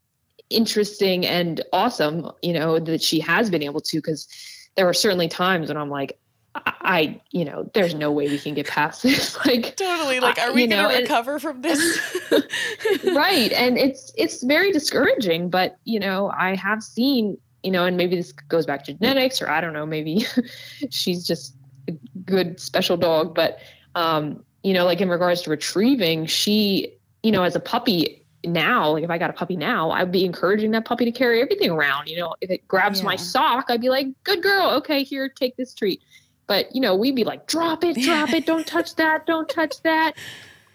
interesting 0.51 1.27
and 1.27 1.63
awesome, 1.73 2.31
you 2.43 2.53
know, 2.53 2.79
that 2.79 3.03
she 3.03 3.21
has 3.21 3.51
been 3.51 3.63
able 3.63 3.81
to 3.81 3.99
because 3.99 4.29
there 4.77 4.87
were 4.87 4.95
certainly 4.95 5.29
times 5.29 5.69
when 5.69 5.77
I'm 5.77 5.91
like, 5.91 6.19
I, 6.55 7.21
you 7.33 7.45
know, 7.45 7.69
there's 7.75 7.95
no 7.95 8.13
way 8.13 8.29
we 8.29 8.39
can 8.39 8.55
get 8.55 8.69
past 8.69 9.03
this. 9.03 9.37
like 9.45 9.77
totally, 9.77 10.21
like, 10.21 10.39
are 10.39 10.53
we 10.53 10.67
going 10.67 10.89
to 10.89 11.03
recover 11.03 11.39
from 11.39 11.63
this? 11.63 11.81
right, 13.05 13.53
and 13.53 13.77
it's 13.77 14.13
it's 14.17 14.43
very 14.45 14.71
discouraging. 14.71 15.51
But 15.51 15.77
you 15.85 15.99
know, 15.99 16.31
I 16.37 16.55
have 16.55 16.83
seen, 16.83 17.39
you 17.65 17.71
know, 17.71 17.85
and 17.87 17.97
maybe 17.97 18.17
this 18.17 18.33
goes 18.33 18.67
back 18.67 18.85
to 18.85 18.93
genetics, 18.93 19.41
or 19.43 19.49
I 19.49 19.61
don't 19.61 19.73
know, 19.73 19.87
maybe 19.87 20.27
she's 20.91 21.27
just 21.27 21.57
a 21.89 21.93
good 22.25 22.61
special 22.61 22.97
dog. 22.97 23.35
But 23.35 23.59
um, 23.95 24.45
you 24.63 24.73
know, 24.73 24.85
like 24.85 25.01
in 25.01 25.09
regards 25.09 25.43
to 25.43 25.51
retrieving, 25.51 26.27
she, 26.27 26.95
you 27.23 27.33
know, 27.33 27.43
as 27.43 27.57
a 27.57 27.61
puppy, 27.61 28.21
now, 28.47 28.91
like 28.91 29.05
if 29.05 29.11
I 29.11 29.17
got 29.17 29.31
a 29.31 29.33
puppy 29.33 29.57
now, 29.57 29.91
I'd 29.91 30.13
be 30.13 30.25
encouraging 30.25 30.73
that 30.73 30.85
puppy 30.85 31.07
to 31.07 31.13
carry 31.13 31.41
everything 31.41 31.71
around. 31.71 32.09
You 32.09 32.19
know, 32.19 32.35
if 32.43 32.51
it 32.51 32.69
grabs 32.69 33.01
yeah. 33.01 33.07
my 33.07 33.17
sock, 33.17 33.67
I'd 33.71 33.81
be 33.81 33.89
like, 33.89 34.09
"Good 34.23 34.43
girl, 34.43 34.71
okay, 34.71 35.03
here, 35.03 35.29
take 35.29 35.57
this 35.57 35.75
treat." 35.75 36.03
But 36.47 36.75
you 36.75 36.81
know, 36.81 36.95
we'd 36.95 37.17
be 37.17 37.25
like, 37.25 37.47
drop 37.47 37.85
it, 37.85 37.97
drop 37.97 38.31
it, 38.31 38.47
don't 38.47 38.67
touch 38.67 38.97
that, 38.97 39.27
don't 39.27 39.49
touch 39.49 39.81
that. 39.83 40.13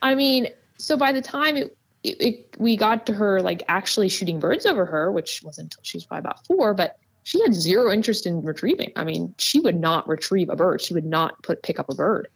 I 0.02 0.15
mean, 0.15 0.47
so 0.78 0.97
by 0.97 1.12
the 1.12 1.21
time 1.21 1.58
it, 1.58 1.78
it, 2.04 2.22
it, 2.22 2.56
we 2.58 2.78
got 2.78 3.06
to 3.08 3.14
her 3.14 3.42
like 3.42 3.64
actually 3.68 4.10
shooting 4.10 4.40
birds 4.40 4.66
over 4.66 4.86
her, 4.86 5.12
which 5.12 5.42
wasn't 5.44 5.66
until 5.66 5.84
she 5.84 5.98
was 5.98 6.06
probably 6.06 6.20
about 6.20 6.46
four, 6.46 6.74
but 6.74 6.98
she 7.24 7.42
had 7.42 7.54
zero 7.54 7.92
interest 7.92 8.26
in 8.26 8.42
retrieving. 8.42 8.92
I 8.96 9.04
mean, 9.04 9.36
she 9.38 9.60
would 9.60 9.80
not 9.80 10.08
retrieve 10.08 10.50
a 10.50 10.56
bird. 10.56 10.82
She 10.82 10.94
would 10.94 11.06
not 11.06 11.42
put 11.44 11.62
pick 11.64 11.80
up 11.80 11.90
a 11.90 11.96
bird. 11.96 12.28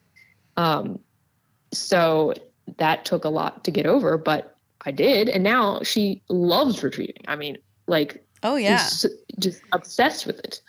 Um, 0.58 0.99
so 1.71 2.34
that 2.78 3.06
took 3.06 3.26
a 3.26 3.30
lot 3.30 3.63
to 3.63 3.71
get 3.71 3.86
over, 3.86 4.17
but 4.17 4.58
I 4.86 4.91
did, 4.91 5.30
and 5.30 5.43
now 5.43 5.82
she 5.84 6.21
loves 6.30 6.84
retrieving. 6.84 7.23
I 7.28 7.36
mean, 7.36 7.58
like, 7.88 8.26
oh 8.43 8.58
yeah, 8.58 8.78
just, 8.78 9.08
just 9.39 9.62
obsessed 9.71 10.26
with 10.26 10.39
it 10.39 10.62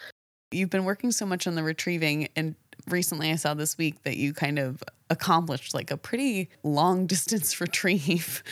you've 0.54 0.70
been 0.70 0.84
working 0.84 1.12
so 1.12 1.26
much 1.26 1.46
on 1.46 1.54
the 1.54 1.62
retrieving 1.62 2.28
and 2.36 2.54
recently 2.88 3.30
I 3.30 3.36
saw 3.36 3.54
this 3.54 3.78
week 3.78 4.02
that 4.02 4.16
you 4.16 4.32
kind 4.32 4.58
of 4.58 4.82
accomplished 5.10 5.74
like 5.74 5.90
a 5.90 5.96
pretty 5.96 6.48
long 6.62 7.06
distance 7.14 7.60
retrieve. 7.60 8.42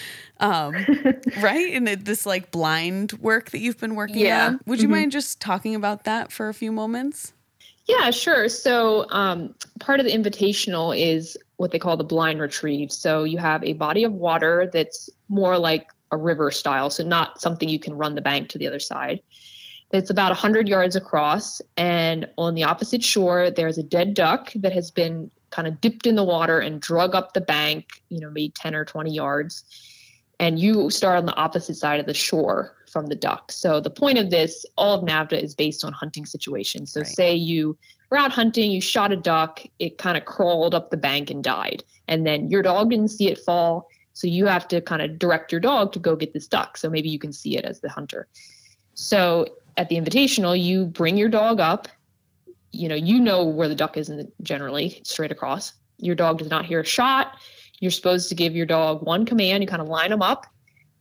Um, 0.41 0.75
right? 1.43 1.73
And 1.73 1.89
it, 1.89 2.05
this 2.05 2.27
like 2.27 2.51
blind 2.51 3.13
work 3.15 3.51
that 3.51 3.59
you've 3.59 3.79
been 3.79 3.95
working 3.95 4.19
yeah. 4.19 4.49
on. 4.49 4.61
Would 4.67 4.81
you 4.81 4.87
mm-hmm. 4.87 4.93
mind 4.93 5.13
just 5.13 5.41
talking 5.41 5.75
about 5.75 6.05
that 6.05 6.33
for 6.33 6.49
a 6.49 6.55
few 6.55 6.73
moments? 6.73 7.33
Yeah, 7.87 8.11
sure. 8.11 8.49
So, 8.49 9.07
um, 9.11 9.55
part 9.81 9.99
of 9.99 10.07
the 10.07 10.13
invitational 10.13 10.97
is 10.97 11.37
what 11.57 11.73
they 11.73 11.79
call 11.79 11.97
the 11.97 12.05
blind 12.05 12.41
retrieve. 12.41 12.93
So, 12.93 13.25
you 13.25 13.39
have 13.39 13.65
a 13.65 13.73
body 13.73 14.05
of 14.05 14.13
water 14.13 14.71
that's 14.73 15.11
more 15.29 15.59
like 15.59 15.89
a 16.13 16.17
river 16.17 16.51
style, 16.53 16.91
so 16.91 17.03
not 17.03 17.41
something 17.41 17.69
you 17.69 17.81
can 17.81 17.95
run 17.95 18.15
the 18.15 18.21
bank 18.21 18.51
to 18.51 18.59
the 18.59 18.69
other 18.69 18.79
side. 18.79 19.21
It's 19.93 20.11
about 20.11 20.31
100 20.31 20.69
yards 20.69 20.97
across, 20.97 21.61
and 21.77 22.29
on 22.39 22.55
the 22.55 22.65
opposite 22.65 23.05
shore, 23.05 23.51
there's 23.51 23.77
a 23.77 23.83
dead 23.83 24.15
duck 24.15 24.53
that 24.55 24.73
has 24.73 24.91
been 24.91 25.31
kind 25.51 25.69
of 25.69 25.81
dipped 25.81 26.07
in 26.07 26.15
the 26.15 26.25
water 26.25 26.61
and 26.61 26.81
drug 26.81 27.15
up 27.15 27.35
the 27.35 27.41
bank, 27.43 28.03
you 28.09 28.19
know, 28.19 28.31
maybe 28.31 28.53
10 28.57 28.75
or 28.75 28.87
20 28.87 29.13
yards. 29.13 29.65
And 30.41 30.59
you 30.59 30.91
start 30.91 31.19
on 31.19 31.27
the 31.27 31.35
opposite 31.35 31.77
side 31.77 32.01
of 32.01 32.07
the 32.07 32.15
shore 32.15 32.75
from 32.91 33.07
the 33.07 33.15
duck. 33.15 33.53
So 33.53 33.81
the 33.81 33.91
point 33.91 34.19
of 34.19 34.31
this, 34.31 34.67
all 34.77 34.95
of 34.95 35.05
NAVHDA 35.05 35.43
is 35.43 35.55
based 35.55 35.85
on 35.85 35.93
hunting 35.93 36.27
situations. 36.27 36.93
So 36.93 37.01
right. 37.01 37.07
say 37.07 37.35
you 37.35 37.77
were 38.11 38.17
out 38.17 38.33
hunting, 38.33 38.71
you 38.71 38.81
shot 38.81 39.13
a 39.13 39.17
duck, 39.17 39.61
it 39.79 39.99
kind 39.99 40.17
of 40.17 40.25
crawled 40.25 40.75
up 40.75 40.91
the 40.91 40.97
bank 40.97 41.31
and 41.31 41.45
died. 41.45 41.85
And 42.09 42.27
then 42.27 42.51
your 42.51 42.63
dog 42.63 42.91
didn't 42.91 43.09
see 43.09 43.29
it 43.29 43.39
fall 43.39 43.89
So 44.15 44.27
you 44.27 44.47
have 44.47 44.69
to 44.69 44.81
kind 44.81 45.03
of 45.03 45.19
direct 45.19 45.53
your 45.53 45.61
dog 45.61 45.93
to 45.93 45.99
go 45.99 46.17
get 46.17 46.33
this 46.33 46.47
duck. 46.47 46.77
So 46.77 46.91
maybe 46.91 47.09
you 47.09 47.19
can 47.19 47.33
see 47.33 47.57
it 47.57 47.65
as 47.65 47.81
the 47.81 47.89
hunter. 47.89 48.29
So 48.95 49.47
at 49.77 49.89
the 49.89 49.97
invitational, 49.97 50.61
you 50.61 50.87
bring 50.87 51.17
your 51.17 51.29
dog 51.29 51.61
up. 51.61 51.89
You 52.71 52.89
know, 52.89 52.95
you 52.95 53.21
know 53.21 53.45
where 53.45 53.69
the 53.69 53.75
duck 53.75 53.97
is 53.97 54.09
in 54.09 54.17
the, 54.17 54.33
generally 54.43 55.01
straight 55.05 55.33
across. 55.33 55.73
Your 55.99 56.15
dog 56.15 56.39
does 56.39 56.51
not 56.51 56.65
hear 56.65 56.81
a 56.81 56.85
shot. 56.85 57.37
You're 57.81 57.91
supposed 57.91 58.29
to 58.29 58.35
give 58.35 58.55
your 58.55 58.67
dog 58.67 59.03
one 59.03 59.27
command. 59.27 59.63
You 59.63 59.67
kind 59.67 59.83
of 59.83 59.89
line 59.89 60.11
them 60.11 60.23
up. 60.23 60.47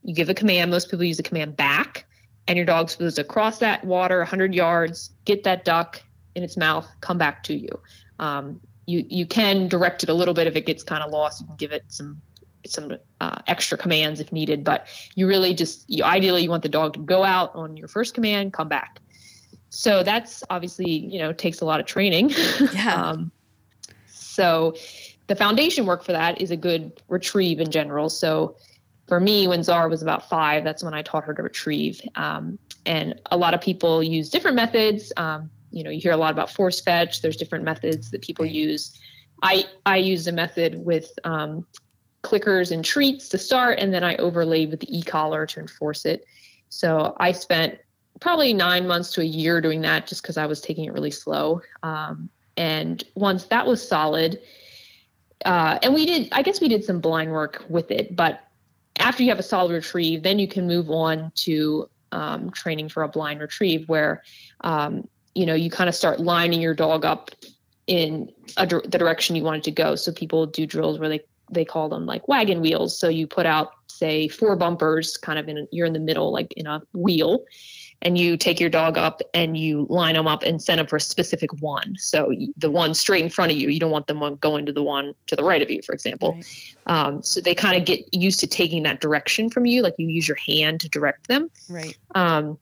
You 0.02 0.14
give 0.14 0.28
a 0.28 0.34
command. 0.34 0.70
Most 0.70 0.90
people 0.90 1.04
use 1.04 1.16
the 1.16 1.22
command 1.22 1.56
back, 1.56 2.06
and 2.46 2.56
your 2.56 2.66
dog's 2.66 2.92
supposed 2.92 3.16
to 3.16 3.24
cross 3.24 3.58
that 3.58 3.84
water 3.84 4.18
100 4.18 4.54
yards, 4.54 5.10
get 5.24 5.44
that 5.44 5.64
duck 5.64 6.02
in 6.34 6.42
its 6.42 6.56
mouth, 6.56 6.88
come 7.00 7.18
back 7.18 7.42
to 7.44 7.54
you. 7.54 7.68
Um, 8.18 8.60
you 8.86 9.04
you 9.08 9.26
can 9.26 9.68
direct 9.68 10.02
it 10.02 10.08
a 10.08 10.14
little 10.14 10.34
bit 10.34 10.46
if 10.46 10.56
it 10.56 10.66
gets 10.66 10.82
kind 10.82 11.02
of 11.02 11.10
lost. 11.10 11.40
You 11.40 11.46
can 11.46 11.56
give 11.56 11.72
it 11.72 11.84
some 11.88 12.20
some 12.66 12.96
uh, 13.20 13.38
extra 13.46 13.76
commands 13.76 14.20
if 14.20 14.32
needed, 14.32 14.64
but 14.64 14.86
you 15.14 15.26
really 15.26 15.54
just 15.54 15.88
you 15.88 16.04
ideally 16.04 16.42
you 16.42 16.50
want 16.50 16.62
the 16.62 16.68
dog 16.68 16.94
to 16.94 17.00
go 17.00 17.24
out 17.24 17.54
on 17.54 17.76
your 17.76 17.88
first 17.88 18.14
command, 18.14 18.52
come 18.52 18.68
back. 18.68 19.00
So 19.70 20.02
that's 20.02 20.44
obviously 20.50 20.90
you 20.90 21.18
know 21.18 21.32
takes 21.32 21.60
a 21.60 21.64
lot 21.64 21.80
of 21.80 21.86
training. 21.86 22.32
Yeah. 22.74 22.94
um, 22.94 23.32
so 24.06 24.74
the 25.26 25.36
foundation 25.36 25.86
work 25.86 26.04
for 26.04 26.12
that 26.12 26.40
is 26.40 26.50
a 26.50 26.56
good 26.56 27.00
retrieve 27.08 27.60
in 27.60 27.70
general. 27.70 28.08
So 28.08 28.56
for 29.08 29.20
me, 29.20 29.46
when 29.46 29.62
Zara 29.62 29.88
was 29.88 30.02
about 30.02 30.28
five, 30.28 30.64
that's 30.64 30.82
when 30.82 30.94
I 30.94 31.02
taught 31.02 31.24
her 31.24 31.34
to 31.34 31.42
retrieve. 31.42 32.00
Um, 32.14 32.58
and 32.86 33.20
a 33.30 33.36
lot 33.36 33.54
of 33.54 33.60
people 33.60 34.02
use 34.02 34.30
different 34.30 34.56
methods. 34.56 35.12
Um, 35.16 35.50
you 35.70 35.84
know, 35.84 35.90
you 35.90 36.00
hear 36.00 36.12
a 36.12 36.16
lot 36.16 36.32
about 36.32 36.50
force 36.50 36.80
fetch. 36.80 37.22
There's 37.22 37.36
different 37.36 37.64
methods 37.64 38.10
that 38.10 38.22
people 38.22 38.44
use. 38.44 38.98
I 39.42 39.64
I 39.84 39.96
use 39.96 40.26
a 40.26 40.32
method 40.32 40.84
with 40.84 41.10
um, 41.24 41.66
clickers 42.22 42.70
and 42.70 42.84
treats 42.84 43.28
to 43.28 43.38
start, 43.38 43.78
and 43.78 43.92
then 43.92 44.04
I 44.04 44.16
overlaid 44.16 44.70
with 44.70 44.80
the 44.80 44.98
e-collar 44.98 45.46
to 45.46 45.60
enforce 45.60 46.04
it. 46.04 46.24
So 46.68 47.16
I 47.18 47.32
spent 47.32 47.78
probably 48.20 48.52
nine 48.52 48.86
months 48.86 49.12
to 49.12 49.20
a 49.20 49.24
year 49.24 49.60
doing 49.60 49.80
that 49.82 50.06
just 50.06 50.22
because 50.22 50.36
I 50.36 50.46
was 50.46 50.60
taking 50.60 50.84
it 50.84 50.92
really 50.92 51.10
slow. 51.10 51.60
Um, 51.82 52.28
and 52.56 53.02
once 53.14 53.46
that 53.46 53.66
was 53.66 53.86
solid, 53.86 54.38
uh, 55.44 55.78
and 55.82 55.92
we 55.92 56.06
did, 56.06 56.28
I 56.32 56.42
guess 56.42 56.60
we 56.60 56.68
did 56.68 56.84
some 56.84 57.00
blind 57.00 57.32
work 57.32 57.64
with 57.68 57.90
it, 57.90 58.14
but 58.14 58.44
after 58.98 59.22
you 59.22 59.30
have 59.30 59.38
a 59.38 59.42
solid 59.42 59.72
retrieve, 59.72 60.22
then 60.22 60.38
you 60.38 60.46
can 60.46 60.66
move 60.66 60.90
on 60.90 61.32
to 61.34 61.88
um, 62.12 62.50
training 62.50 62.88
for 62.88 63.02
a 63.02 63.08
blind 63.08 63.40
retrieve 63.40 63.88
where, 63.88 64.22
um, 64.60 65.08
you 65.34 65.46
know, 65.46 65.54
you 65.54 65.70
kind 65.70 65.88
of 65.88 65.94
start 65.94 66.20
lining 66.20 66.60
your 66.60 66.74
dog 66.74 67.04
up 67.04 67.30
in 67.86 68.30
a, 68.58 68.66
the 68.66 68.98
direction 68.98 69.34
you 69.34 69.42
want 69.42 69.56
it 69.56 69.64
to 69.64 69.70
go. 69.70 69.96
So 69.96 70.12
people 70.12 70.46
do 70.46 70.66
drills 70.66 70.98
where 70.98 71.08
they 71.08 71.20
they 71.50 71.64
call 71.64 71.88
them 71.88 72.06
like 72.06 72.28
wagon 72.28 72.60
wheels. 72.60 72.98
So 72.98 73.08
you 73.08 73.26
put 73.26 73.46
out 73.46 73.72
say 73.88 74.28
four 74.28 74.56
bumpers, 74.56 75.16
kind 75.16 75.38
of 75.38 75.48
in 75.48 75.58
a, 75.58 75.66
you're 75.70 75.86
in 75.86 75.92
the 75.92 76.00
middle, 76.00 76.32
like 76.32 76.52
in 76.54 76.66
a 76.66 76.82
wheel, 76.92 77.44
and 78.00 78.18
you 78.18 78.36
take 78.36 78.58
your 78.58 78.70
dog 78.70 78.98
up 78.98 79.20
and 79.32 79.56
you 79.56 79.86
line 79.88 80.14
them 80.14 80.26
up 80.26 80.42
and 80.42 80.60
send 80.60 80.80
them 80.80 80.86
for 80.86 80.96
a 80.96 81.00
specific 81.00 81.52
one. 81.60 81.94
So 81.98 82.32
the 82.56 82.70
one 82.70 82.94
straight 82.94 83.22
in 83.22 83.30
front 83.30 83.52
of 83.52 83.58
you, 83.58 83.68
you 83.68 83.78
don't 83.78 83.92
want 83.92 84.08
them 84.08 84.36
going 84.40 84.66
to 84.66 84.72
the 84.72 84.82
one 84.82 85.14
to 85.28 85.36
the 85.36 85.44
right 85.44 85.62
of 85.62 85.70
you, 85.70 85.82
for 85.82 85.92
example. 85.92 86.32
Right. 86.32 86.74
Um, 86.86 87.22
so 87.22 87.40
they 87.40 87.54
kind 87.54 87.76
of 87.76 87.84
get 87.84 88.12
used 88.12 88.40
to 88.40 88.46
taking 88.46 88.82
that 88.82 89.00
direction 89.00 89.50
from 89.50 89.66
you, 89.66 89.82
like 89.82 89.94
you 89.98 90.08
use 90.08 90.26
your 90.26 90.38
hand 90.38 90.80
to 90.80 90.88
direct 90.88 91.28
them. 91.28 91.48
Right. 91.68 91.96
Um, 92.16 92.58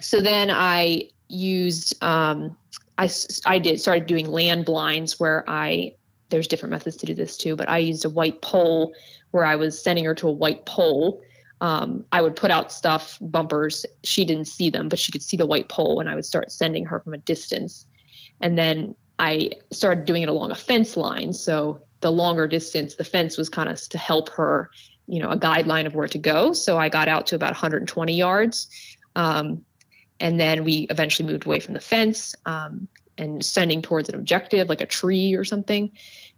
so 0.00 0.22
then 0.22 0.50
I 0.50 1.10
used, 1.28 2.02
um, 2.02 2.56
I, 2.96 3.10
I 3.44 3.58
did 3.58 3.78
started 3.80 4.06
doing 4.06 4.26
land 4.26 4.64
blinds 4.64 5.20
where 5.20 5.44
I 5.48 5.94
there's 6.32 6.48
different 6.48 6.72
methods 6.72 6.96
to 6.96 7.06
do 7.06 7.14
this 7.14 7.36
too, 7.36 7.54
but 7.54 7.68
I 7.68 7.78
used 7.78 8.04
a 8.04 8.10
white 8.10 8.42
pole 8.42 8.92
where 9.30 9.44
I 9.44 9.54
was 9.54 9.80
sending 9.80 10.04
her 10.04 10.14
to 10.16 10.28
a 10.28 10.32
white 10.32 10.66
pole. 10.66 11.22
Um, 11.60 12.04
I 12.10 12.22
would 12.22 12.34
put 12.34 12.50
out 12.50 12.72
stuff, 12.72 13.18
bumpers. 13.20 13.86
She 14.02 14.24
didn't 14.24 14.46
see 14.46 14.68
them, 14.68 14.88
but 14.88 14.98
she 14.98 15.12
could 15.12 15.22
see 15.22 15.36
the 15.36 15.46
white 15.46 15.68
pole, 15.68 16.00
and 16.00 16.08
I 16.08 16.16
would 16.16 16.24
start 16.24 16.50
sending 16.50 16.84
her 16.86 16.98
from 16.98 17.14
a 17.14 17.18
distance. 17.18 17.86
And 18.40 18.58
then 18.58 18.96
I 19.20 19.52
started 19.70 20.04
doing 20.04 20.22
it 20.22 20.28
along 20.28 20.50
a 20.50 20.56
fence 20.56 20.96
line. 20.96 21.32
So 21.32 21.80
the 22.00 22.10
longer 22.10 22.48
distance, 22.48 22.96
the 22.96 23.04
fence 23.04 23.38
was 23.38 23.48
kind 23.48 23.68
of 23.68 23.80
to 23.90 23.98
help 23.98 24.28
her, 24.30 24.70
you 25.06 25.22
know, 25.22 25.30
a 25.30 25.38
guideline 25.38 25.86
of 25.86 25.94
where 25.94 26.08
to 26.08 26.18
go. 26.18 26.52
So 26.52 26.78
I 26.78 26.88
got 26.88 27.06
out 27.06 27.28
to 27.28 27.36
about 27.36 27.52
120 27.52 28.12
yards. 28.12 28.68
Um, 29.14 29.64
and 30.18 30.40
then 30.40 30.64
we 30.64 30.86
eventually 30.90 31.30
moved 31.30 31.46
away 31.46 31.60
from 31.60 31.74
the 31.74 31.80
fence 31.80 32.34
um, 32.46 32.88
and 33.22 33.44
sending 33.44 33.80
towards 33.80 34.08
an 34.08 34.16
objective 34.16 34.68
like 34.68 34.80
a 34.80 34.86
tree 34.86 35.34
or 35.34 35.44
something. 35.44 35.90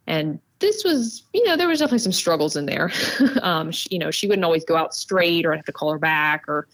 And 0.06 0.38
this 0.58 0.84
was 0.84 1.24
you 1.32 1.44
know 1.44 1.56
there 1.56 1.68
was 1.68 1.78
definitely 1.78 1.98
some 2.00 2.12
struggles 2.12 2.56
in 2.56 2.66
there. 2.66 2.92
Um, 3.42 3.70
she, 3.70 3.88
you 3.90 3.98
know 3.98 4.10
she 4.10 4.26
wouldn't 4.26 4.44
always 4.44 4.64
go 4.64 4.76
out 4.76 4.94
straight 4.94 5.44
or 5.44 5.52
i'd 5.52 5.56
have 5.56 5.64
to 5.66 5.72
call 5.72 5.92
her 5.92 5.98
back 5.98 6.44
or 6.48 6.68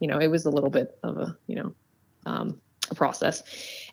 you 0.00 0.08
know 0.08 0.18
it 0.18 0.28
was 0.28 0.44
a 0.44 0.50
little 0.50 0.70
bit 0.70 0.98
of 1.02 1.18
a 1.18 1.36
you 1.46 1.56
know 1.56 1.74
um, 2.26 2.60
a 2.90 2.94
process. 2.94 3.42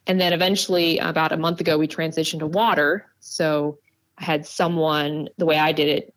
And 0.08 0.20
then 0.20 0.34
eventually 0.34 1.00
about 1.00 1.32
a 1.32 1.38
month 1.38 1.60
ago 1.60 1.78
we 1.78 1.88
transitioned 1.88 2.40
to 2.40 2.48
water. 2.48 3.08
So 3.20 3.80
i 4.20 4.24
had 4.24 4.46
someone 4.46 5.28
the 5.38 5.46
way 5.46 5.58
i 5.58 5.72
did 5.72 5.90
it 5.90 6.14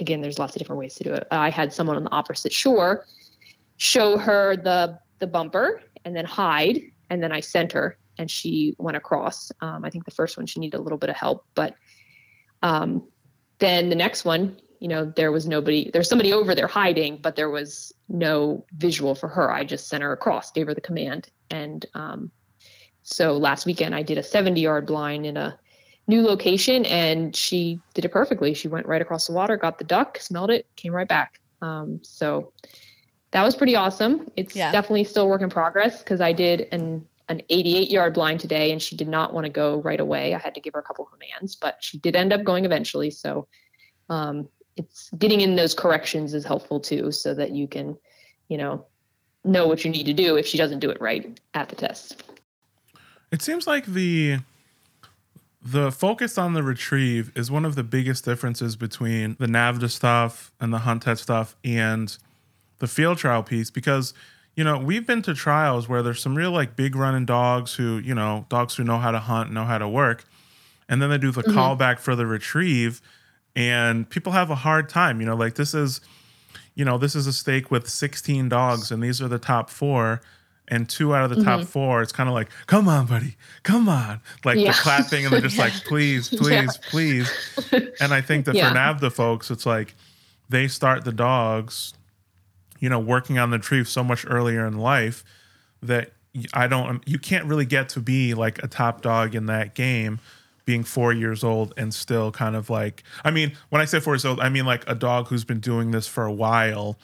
again 0.00 0.22
there's 0.22 0.38
lots 0.38 0.54
of 0.54 0.58
different 0.58 0.78
ways 0.78 0.94
to 0.96 1.04
do 1.04 1.12
it. 1.12 1.26
I 1.30 1.50
had 1.50 1.72
someone 1.72 1.96
on 1.96 2.04
the 2.04 2.12
opposite 2.12 2.52
shore 2.52 3.06
show 3.76 4.16
her 4.16 4.56
the 4.56 4.98
the 5.18 5.26
bumper 5.26 5.82
and 6.04 6.14
then 6.16 6.24
hide 6.24 6.80
and 7.10 7.22
then 7.22 7.32
i 7.32 7.40
sent 7.40 7.72
her 7.72 7.98
and 8.18 8.30
she 8.30 8.74
went 8.78 8.96
across 8.96 9.52
um, 9.60 9.84
i 9.84 9.90
think 9.90 10.04
the 10.04 10.10
first 10.10 10.36
one 10.36 10.46
she 10.46 10.60
needed 10.60 10.78
a 10.78 10.82
little 10.82 10.98
bit 10.98 11.10
of 11.10 11.16
help 11.16 11.44
but 11.54 11.74
um, 12.62 13.06
then 13.58 13.88
the 13.88 13.94
next 13.94 14.24
one, 14.24 14.56
you 14.80 14.88
know, 14.88 15.04
there 15.04 15.32
was 15.32 15.46
nobody, 15.46 15.90
there's 15.92 16.08
somebody 16.08 16.32
over 16.32 16.54
there 16.54 16.66
hiding, 16.66 17.18
but 17.18 17.36
there 17.36 17.50
was 17.50 17.92
no 18.08 18.64
visual 18.76 19.14
for 19.14 19.28
her. 19.28 19.50
I 19.50 19.64
just 19.64 19.88
sent 19.88 20.02
her 20.02 20.12
across, 20.12 20.50
gave 20.50 20.66
her 20.66 20.74
the 20.74 20.80
command. 20.80 21.28
And 21.50 21.86
um, 21.94 22.30
so 23.02 23.36
last 23.36 23.66
weekend 23.66 23.94
I 23.94 24.02
did 24.02 24.18
a 24.18 24.22
70 24.22 24.60
yard 24.60 24.86
blind 24.86 25.26
in 25.26 25.36
a 25.36 25.58
new 26.08 26.22
location 26.22 26.84
and 26.86 27.34
she 27.34 27.80
did 27.94 28.04
it 28.04 28.12
perfectly. 28.12 28.52
She 28.54 28.68
went 28.68 28.86
right 28.86 29.02
across 29.02 29.26
the 29.26 29.32
water, 29.32 29.56
got 29.56 29.78
the 29.78 29.84
duck, 29.84 30.18
smelled 30.18 30.50
it, 30.50 30.66
came 30.76 30.92
right 30.92 31.08
back. 31.08 31.40
Um, 31.62 32.00
so 32.02 32.52
that 33.30 33.42
was 33.42 33.56
pretty 33.56 33.74
awesome. 33.74 34.30
It's 34.36 34.54
yeah. 34.54 34.70
definitely 34.70 35.04
still 35.04 35.28
work 35.28 35.40
in 35.42 35.50
progress 35.50 36.00
because 36.00 36.20
I 36.20 36.32
did 36.32 36.68
an 36.72 37.06
an 37.28 37.42
88 37.48 37.90
yard 37.90 38.14
blind 38.14 38.40
today 38.40 38.70
and 38.70 38.80
she 38.80 38.96
did 38.96 39.08
not 39.08 39.32
want 39.32 39.44
to 39.44 39.50
go 39.50 39.80
right 39.80 39.98
away. 40.00 40.34
I 40.34 40.38
had 40.38 40.54
to 40.54 40.60
give 40.60 40.74
her 40.74 40.80
a 40.80 40.82
couple 40.82 41.04
commands, 41.06 41.56
but 41.56 41.76
she 41.80 41.98
did 41.98 42.14
end 42.14 42.32
up 42.32 42.44
going 42.44 42.64
eventually. 42.64 43.10
So 43.10 43.48
um, 44.08 44.48
it's 44.76 45.10
getting 45.18 45.40
in 45.40 45.56
those 45.56 45.74
corrections 45.74 46.34
is 46.34 46.44
helpful 46.44 46.78
too, 46.80 47.10
so 47.10 47.34
that 47.34 47.50
you 47.50 47.66
can, 47.66 47.96
you 48.48 48.58
know, 48.58 48.86
know 49.44 49.66
what 49.66 49.84
you 49.84 49.90
need 49.90 50.04
to 50.06 50.12
do 50.12 50.36
if 50.36 50.46
she 50.46 50.58
doesn't 50.58 50.80
do 50.80 50.90
it 50.90 51.00
right 51.00 51.40
at 51.54 51.68
the 51.68 51.76
test. 51.76 52.22
It 53.32 53.42
seems 53.42 53.66
like 53.66 53.86
the 53.86 54.38
the 55.62 55.90
focus 55.90 56.38
on 56.38 56.54
the 56.54 56.62
retrieve 56.62 57.32
is 57.34 57.50
one 57.50 57.64
of 57.64 57.74
the 57.74 57.82
biggest 57.82 58.24
differences 58.24 58.76
between 58.76 59.36
the 59.40 59.46
NAVHDA 59.46 59.90
stuff 59.90 60.52
and 60.60 60.72
the 60.72 60.78
hunt 60.78 61.02
test 61.02 61.24
stuff 61.24 61.56
and 61.64 62.16
the 62.78 62.86
field 62.86 63.18
trial 63.18 63.42
piece 63.42 63.68
because 63.68 64.14
you 64.56 64.64
know, 64.64 64.78
we've 64.78 65.06
been 65.06 65.22
to 65.22 65.34
trials 65.34 65.88
where 65.88 66.02
there's 66.02 66.20
some 66.20 66.34
real 66.34 66.50
like 66.50 66.74
big 66.74 66.96
running 66.96 67.26
dogs 67.26 67.74
who, 67.74 67.98
you 67.98 68.14
know, 68.14 68.46
dogs 68.48 68.74
who 68.74 68.84
know 68.84 68.98
how 68.98 69.10
to 69.10 69.18
hunt, 69.18 69.52
know 69.52 69.64
how 69.64 69.76
to 69.78 69.88
work. 69.88 70.24
And 70.88 71.00
then 71.00 71.10
they 71.10 71.18
do 71.18 71.30
the 71.30 71.42
mm-hmm. 71.42 71.56
callback 71.56 71.98
for 71.98 72.16
the 72.16 72.26
retrieve 72.26 73.02
and 73.54 74.08
people 74.08 74.32
have 74.32 74.50
a 74.50 74.54
hard 74.54 74.88
time, 74.88 75.20
you 75.20 75.26
know, 75.26 75.36
like 75.36 75.54
this 75.54 75.74
is 75.74 76.00
you 76.74 76.84
know, 76.84 76.98
this 76.98 77.14
is 77.14 77.26
a 77.26 77.32
stake 77.32 77.70
with 77.70 77.88
16 77.88 78.50
dogs 78.50 78.90
and 78.90 79.02
these 79.02 79.22
are 79.22 79.28
the 79.28 79.38
top 79.38 79.70
4 79.70 80.20
and 80.68 80.86
two 80.88 81.14
out 81.14 81.24
of 81.24 81.30
the 81.30 81.36
mm-hmm. 81.36 81.60
top 81.60 81.66
4 81.66 82.02
it's 82.02 82.12
kind 82.12 82.28
of 82.28 82.34
like, 82.34 82.50
"Come 82.66 82.88
on, 82.88 83.06
buddy. 83.06 83.36
Come 83.62 83.88
on." 83.88 84.20
Like 84.44 84.58
yeah. 84.58 84.72
the 84.72 84.78
clapping 84.78 85.24
and 85.24 85.32
they're 85.32 85.40
just 85.40 85.56
yeah. 85.56 85.64
like, 85.64 85.74
"Please, 85.84 86.28
please, 86.38 86.50
yeah. 86.50 86.90
please." 86.90 87.30
And 88.00 88.12
I 88.12 88.20
think 88.20 88.46
that 88.46 88.54
for 88.54 88.60
NAVHDA 88.60 89.12
folks, 89.12 89.50
it's 89.50 89.66
like 89.66 89.94
they 90.48 90.66
start 90.66 91.04
the 91.04 91.12
dogs 91.12 91.94
you 92.78 92.88
know, 92.88 92.98
working 92.98 93.38
on 93.38 93.50
the 93.50 93.58
retrieve 93.58 93.88
so 93.88 94.04
much 94.04 94.24
earlier 94.28 94.66
in 94.66 94.78
life 94.78 95.24
that 95.82 96.12
I 96.52 96.66
don't, 96.66 97.06
you 97.06 97.18
can't 97.18 97.46
really 97.46 97.66
get 97.66 97.88
to 97.90 98.00
be 98.00 98.34
like 98.34 98.62
a 98.62 98.68
top 98.68 99.02
dog 99.02 99.34
in 99.34 99.46
that 99.46 99.74
game 99.74 100.20
being 100.66 100.84
four 100.84 101.12
years 101.12 101.44
old 101.44 101.72
and 101.76 101.94
still 101.94 102.30
kind 102.32 102.56
of 102.56 102.68
like, 102.68 103.04
I 103.24 103.30
mean, 103.30 103.56
when 103.70 103.80
I 103.80 103.84
say 103.84 104.00
four 104.00 104.14
years 104.14 104.24
old, 104.24 104.40
I 104.40 104.48
mean 104.48 104.66
like 104.66 104.84
a 104.88 104.94
dog 104.94 105.28
who's 105.28 105.44
been 105.44 105.60
doing 105.60 105.92
this 105.92 106.06
for 106.06 106.26
a 106.26 106.32
while. 106.32 106.98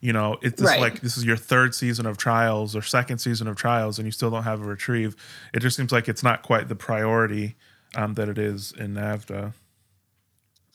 You 0.00 0.12
know, 0.12 0.38
it's 0.42 0.62
right. 0.62 0.80
like 0.80 1.00
this 1.00 1.16
is 1.16 1.24
your 1.24 1.36
third 1.36 1.74
season 1.74 2.06
of 2.06 2.16
trials 2.16 2.76
or 2.76 2.82
second 2.82 3.18
season 3.18 3.48
of 3.48 3.56
trials, 3.56 3.98
and 3.98 4.06
you 4.06 4.12
still 4.12 4.30
don't 4.30 4.44
have 4.44 4.62
a 4.62 4.64
retrieve. 4.64 5.16
It 5.52 5.58
just 5.58 5.76
seems 5.76 5.90
like 5.90 6.08
it's 6.08 6.22
not 6.22 6.44
quite 6.44 6.68
the 6.68 6.76
priority 6.76 7.56
um, 7.96 8.14
that 8.14 8.28
it 8.28 8.38
is 8.38 8.72
in 8.78 8.94
NAVHDA. 8.94 9.52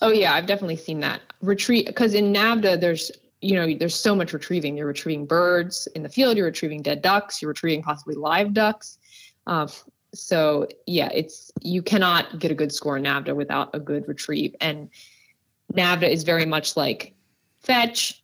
Oh 0.02 0.12
yeah, 0.12 0.34
I've 0.34 0.46
definitely 0.46 0.76
seen 0.76 1.00
that 1.00 1.22
retreat 1.42 1.86
because 1.86 2.14
in 2.14 2.34
NAVHDA 2.34 2.82
there's 2.82 3.12
you 3.44 3.56
know, 3.56 3.78
there's 3.78 3.96
so 3.96 4.16
much 4.16 4.32
retrieving. 4.34 4.78
You're 4.78 4.88
retrieving 4.88 5.26
birds 5.26 5.88
in 5.96 6.04
the 6.04 6.10
field. 6.10 6.38
You're 6.38 6.46
retrieving 6.46 6.82
dead 6.82 7.02
ducks. 7.02 7.42
You're 7.42 7.50
retrieving 7.50 7.84
possibly 7.84 8.16
live 8.16 8.54
ducks. 8.54 8.98
Uh, 9.46 9.68
so 10.14 10.68
yeah, 10.86 11.10
it's 11.14 11.52
you 11.62 11.82
cannot 11.82 12.40
get 12.40 12.52
a 12.52 12.56
good 12.56 12.72
score 12.72 12.98
in 12.98 13.04
NAVHDA 13.04 13.36
without 13.36 13.70
a 13.74 13.80
good 13.80 14.08
retrieve. 14.08 14.56
And 14.62 14.90
NAVHDA 15.74 16.10
is 16.10 16.24
very 16.24 16.46
much 16.46 16.78
like 16.78 17.14
fetch, 17.60 18.24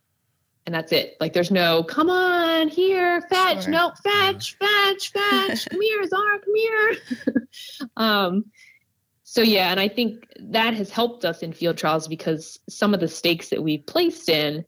and 0.65 0.73
that's 0.73 0.91
it. 0.91 1.17
Like 1.19 1.33
there's 1.33 1.51
no 1.51 1.83
come 1.83 2.09
on 2.09 2.69
here, 2.69 3.21
fetch, 3.29 3.63
sure. 3.63 3.71
no 3.71 3.91
fetch, 4.03 4.57
fetch, 4.57 5.11
fetch, 5.11 5.67
come 5.69 5.81
here, 5.81 6.07
Zara, 6.07 6.39
come 6.39 6.55
here. 6.55 6.95
um, 7.97 8.45
so 9.23 9.41
yeah, 9.41 9.71
and 9.71 9.79
I 9.79 9.87
think 9.87 10.25
that 10.39 10.73
has 10.75 10.91
helped 10.91 11.25
us 11.25 11.41
in 11.41 11.53
field 11.53 11.77
trials 11.77 12.07
because 12.07 12.59
some 12.69 12.93
of 12.93 12.99
the 12.99 13.07
stakes 13.07 13.49
that 13.49 13.63
we've 13.63 13.85
placed 13.85 14.29
in 14.29 14.63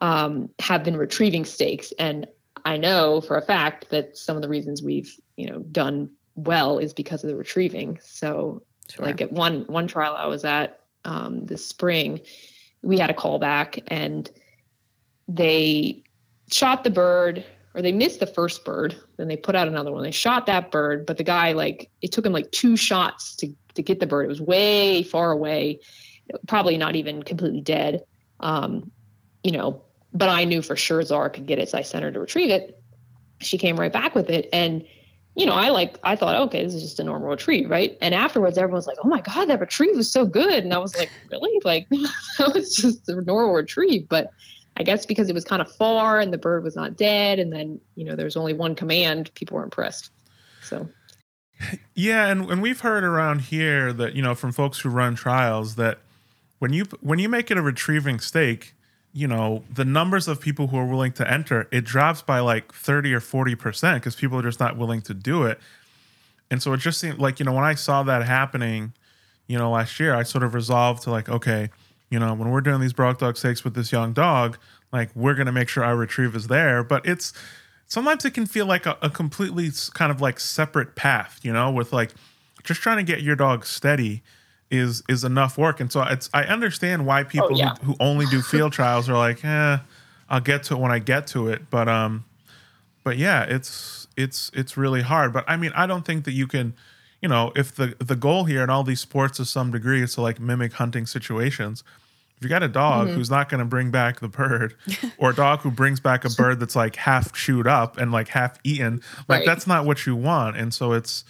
um, 0.00 0.50
have 0.58 0.84
been 0.84 0.96
retrieving 0.96 1.44
stakes, 1.44 1.92
and 1.98 2.26
I 2.64 2.76
know 2.76 3.20
for 3.20 3.36
a 3.36 3.42
fact 3.42 3.90
that 3.90 4.16
some 4.16 4.36
of 4.36 4.42
the 4.42 4.48
reasons 4.48 4.82
we've 4.82 5.14
you 5.36 5.48
know 5.48 5.60
done 5.60 6.10
well 6.34 6.78
is 6.78 6.92
because 6.92 7.24
of 7.24 7.28
the 7.28 7.36
retrieving. 7.36 7.98
So 8.02 8.62
sure. 8.90 9.06
like 9.06 9.20
at 9.20 9.32
one 9.32 9.64
one 9.68 9.86
trial 9.86 10.14
I 10.16 10.26
was 10.26 10.44
at 10.44 10.80
um, 11.04 11.46
this 11.46 11.64
spring, 11.64 12.20
we 12.82 12.98
had 12.98 13.10
a 13.10 13.14
callback 13.14 13.82
and 13.88 14.30
they 15.28 16.02
shot 16.50 16.84
the 16.84 16.90
bird 16.90 17.44
or 17.74 17.82
they 17.82 17.92
missed 17.92 18.20
the 18.20 18.26
first 18.26 18.64
bird 18.64 18.96
then 19.16 19.26
they 19.26 19.36
put 19.36 19.56
out 19.56 19.66
another 19.66 19.90
one 19.90 20.02
they 20.02 20.12
shot 20.12 20.46
that 20.46 20.70
bird 20.70 21.04
but 21.04 21.16
the 21.16 21.24
guy 21.24 21.52
like 21.52 21.90
it 22.00 22.12
took 22.12 22.24
him 22.24 22.32
like 22.32 22.50
two 22.52 22.76
shots 22.76 23.34
to 23.34 23.52
to 23.74 23.82
get 23.82 23.98
the 23.98 24.06
bird 24.06 24.24
it 24.24 24.28
was 24.28 24.40
way 24.40 25.02
far 25.02 25.32
away 25.32 25.80
probably 26.46 26.78
not 26.78 26.94
even 26.94 27.22
completely 27.22 27.60
dead 27.60 28.04
um, 28.40 28.90
you 29.42 29.50
know 29.50 29.82
but 30.16 30.28
i 30.28 30.44
knew 30.44 30.62
for 30.62 30.76
sure 30.76 31.02
zara 31.02 31.30
could 31.30 31.46
get 31.46 31.58
it 31.58 31.68
so 31.68 31.78
i 31.78 31.82
sent 31.82 32.04
her 32.04 32.10
to 32.10 32.20
retrieve 32.20 32.50
it 32.50 32.80
she 33.40 33.58
came 33.58 33.78
right 33.78 33.92
back 33.92 34.14
with 34.14 34.30
it 34.30 34.48
and 34.52 34.84
you 35.38 35.44
know, 35.44 35.52
I 35.52 35.68
like, 35.68 35.98
I 36.02 36.16
thought, 36.16 36.34
okay, 36.34 36.64
this 36.64 36.72
is 36.72 36.82
just 36.82 36.98
a 36.98 37.04
normal 37.04 37.28
retrieve, 37.28 37.68
right? 37.68 37.98
And 38.00 38.14
afterwards, 38.14 38.56
everyone's 38.56 38.86
like, 38.86 38.96
oh 39.04 39.08
my 39.08 39.20
God, 39.20 39.50
that 39.50 39.60
retrieve 39.60 39.94
was 39.94 40.10
so 40.10 40.24
good. 40.24 40.64
And 40.64 40.72
I 40.72 40.78
was 40.78 40.96
like, 40.96 41.10
really? 41.30 41.60
Like, 41.62 41.86
that 42.38 42.54
was 42.54 42.74
just 42.74 43.06
a 43.10 43.20
normal 43.20 43.52
retrieve. 43.52 44.08
But 44.08 44.32
I 44.76 44.82
guess 44.82 45.06
because 45.06 45.28
it 45.28 45.34
was 45.34 45.44
kind 45.44 45.62
of 45.62 45.70
far 45.72 46.20
and 46.20 46.32
the 46.32 46.38
bird 46.38 46.62
was 46.62 46.76
not 46.76 46.96
dead, 46.96 47.38
and 47.38 47.52
then 47.52 47.80
you 47.94 48.04
know 48.04 48.14
there's 48.14 48.36
only 48.36 48.52
one 48.52 48.74
command, 48.74 49.32
people 49.34 49.56
were 49.56 49.64
impressed. 49.64 50.10
So. 50.62 50.88
Yeah, 51.94 52.26
and 52.26 52.50
and 52.50 52.60
we've 52.60 52.80
heard 52.80 53.02
around 53.02 53.40
here 53.40 53.92
that 53.94 54.14
you 54.14 54.20
know 54.20 54.34
from 54.34 54.52
folks 54.52 54.80
who 54.80 54.90
run 54.90 55.14
trials 55.14 55.76
that 55.76 56.00
when 56.58 56.74
you 56.74 56.84
when 57.00 57.18
you 57.18 57.30
make 57.30 57.50
it 57.50 57.56
a 57.56 57.62
retrieving 57.62 58.20
stake, 58.20 58.74
you 59.16 59.26
know 59.26 59.64
the 59.72 59.84
numbers 59.84 60.28
of 60.28 60.40
people 60.40 60.66
who 60.68 60.76
are 60.76 60.86
willing 60.86 61.12
to 61.12 61.30
enter 61.30 61.68
it 61.72 61.84
drops 61.84 62.22
by 62.22 62.38
like 62.38 62.72
30 62.72 63.14
or 63.14 63.20
40 63.20 63.54
percent 63.54 64.02
because 64.02 64.14
people 64.14 64.38
are 64.38 64.42
just 64.42 64.60
not 64.60 64.76
willing 64.76 65.00
to 65.02 65.14
do 65.14 65.44
it 65.44 65.58
and 66.50 66.62
so 66.62 66.72
it 66.72 66.78
just 66.78 67.00
seemed 67.00 67.18
like 67.18 67.40
you 67.40 67.44
know 67.44 67.52
when 67.52 67.64
i 67.64 67.74
saw 67.74 68.02
that 68.02 68.24
happening 68.24 68.92
you 69.46 69.56
know 69.58 69.70
last 69.70 69.98
year 69.98 70.14
i 70.14 70.22
sort 70.22 70.44
of 70.44 70.54
resolved 70.54 71.02
to 71.02 71.10
like 71.10 71.28
okay 71.28 71.70
you 72.10 72.18
know, 72.18 72.34
when 72.34 72.50
we're 72.50 72.60
doing 72.60 72.80
these 72.80 72.92
broke 72.92 73.18
dog 73.18 73.36
stakes 73.36 73.64
with 73.64 73.74
this 73.74 73.90
young 73.90 74.12
dog, 74.12 74.58
like 74.92 75.10
we're 75.14 75.34
gonna 75.34 75.52
make 75.52 75.68
sure 75.68 75.84
our 75.84 75.96
retrieve 75.96 76.36
is 76.36 76.46
there. 76.46 76.84
But 76.84 77.04
it's 77.06 77.32
sometimes 77.86 78.24
it 78.24 78.32
can 78.32 78.46
feel 78.46 78.66
like 78.66 78.86
a, 78.86 78.96
a 79.02 79.10
completely 79.10 79.70
kind 79.94 80.12
of 80.12 80.20
like 80.20 80.38
separate 80.38 80.94
path, 80.94 81.40
you 81.42 81.52
know, 81.52 81.70
with 81.70 81.92
like 81.92 82.14
just 82.62 82.80
trying 82.80 82.98
to 82.98 83.02
get 83.02 83.22
your 83.22 83.36
dog 83.36 83.66
steady 83.66 84.22
is 84.70 85.02
is 85.08 85.24
enough 85.24 85.58
work. 85.58 85.80
And 85.80 85.90
so 85.90 86.02
it's 86.02 86.30
I 86.34 86.44
understand 86.44 87.06
why 87.06 87.22
oh, 87.22 87.24
people 87.24 87.48
oh, 87.52 87.56
yeah. 87.56 87.74
who, 87.82 87.92
who 87.92 87.96
only 88.00 88.26
do 88.26 88.42
field 88.52 88.72
trials 88.72 89.08
are 89.08 89.16
like, 89.16 89.44
eh, 89.44 89.78
I'll 90.28 90.40
get 90.40 90.64
to 90.64 90.74
it 90.74 90.80
when 90.80 90.92
I 90.92 90.98
get 90.98 91.26
to 91.28 91.48
it. 91.48 91.70
But 91.70 91.88
um, 91.88 92.24
but 93.04 93.18
yeah, 93.18 93.44
it's 93.44 94.08
it's 94.16 94.50
it's 94.54 94.76
really 94.76 95.02
hard. 95.02 95.32
But 95.32 95.44
I 95.48 95.56
mean, 95.56 95.72
I 95.74 95.86
don't 95.86 96.04
think 96.04 96.24
that 96.24 96.32
you 96.32 96.46
can 96.46 96.74
you 97.22 97.28
know, 97.28 97.52
if 97.56 97.74
the 97.74 97.96
the 97.98 98.16
goal 98.16 98.44
here 98.44 98.62
in 98.62 98.70
all 98.70 98.84
these 98.84 99.00
sports 99.00 99.38
to 99.38 99.44
some 99.44 99.70
degree 99.70 100.02
is 100.02 100.14
to 100.14 100.20
like 100.20 100.38
mimic 100.38 100.74
hunting 100.74 101.06
situations, 101.06 101.82
if 102.36 102.42
you 102.42 102.48
got 102.48 102.62
a 102.62 102.68
dog 102.68 103.08
mm-hmm. 103.08 103.16
who's 103.16 103.30
not 103.30 103.48
going 103.48 103.58
to 103.60 103.64
bring 103.64 103.90
back 103.90 104.20
the 104.20 104.28
bird, 104.28 104.76
or 105.18 105.30
a 105.30 105.34
dog 105.34 105.60
who 105.60 105.70
brings 105.70 106.00
back 106.00 106.24
a 106.24 106.30
bird 106.30 106.60
that's 106.60 106.76
like 106.76 106.96
half 106.96 107.32
chewed 107.32 107.66
up 107.66 107.96
and 107.96 108.12
like 108.12 108.28
half 108.28 108.58
eaten, 108.62 109.00
like 109.28 109.38
right. 109.38 109.46
that's 109.46 109.66
not 109.66 109.86
what 109.86 110.06
you 110.06 110.14
want. 110.14 110.56
And 110.56 110.72
so 110.72 110.92
it's, 110.92 111.24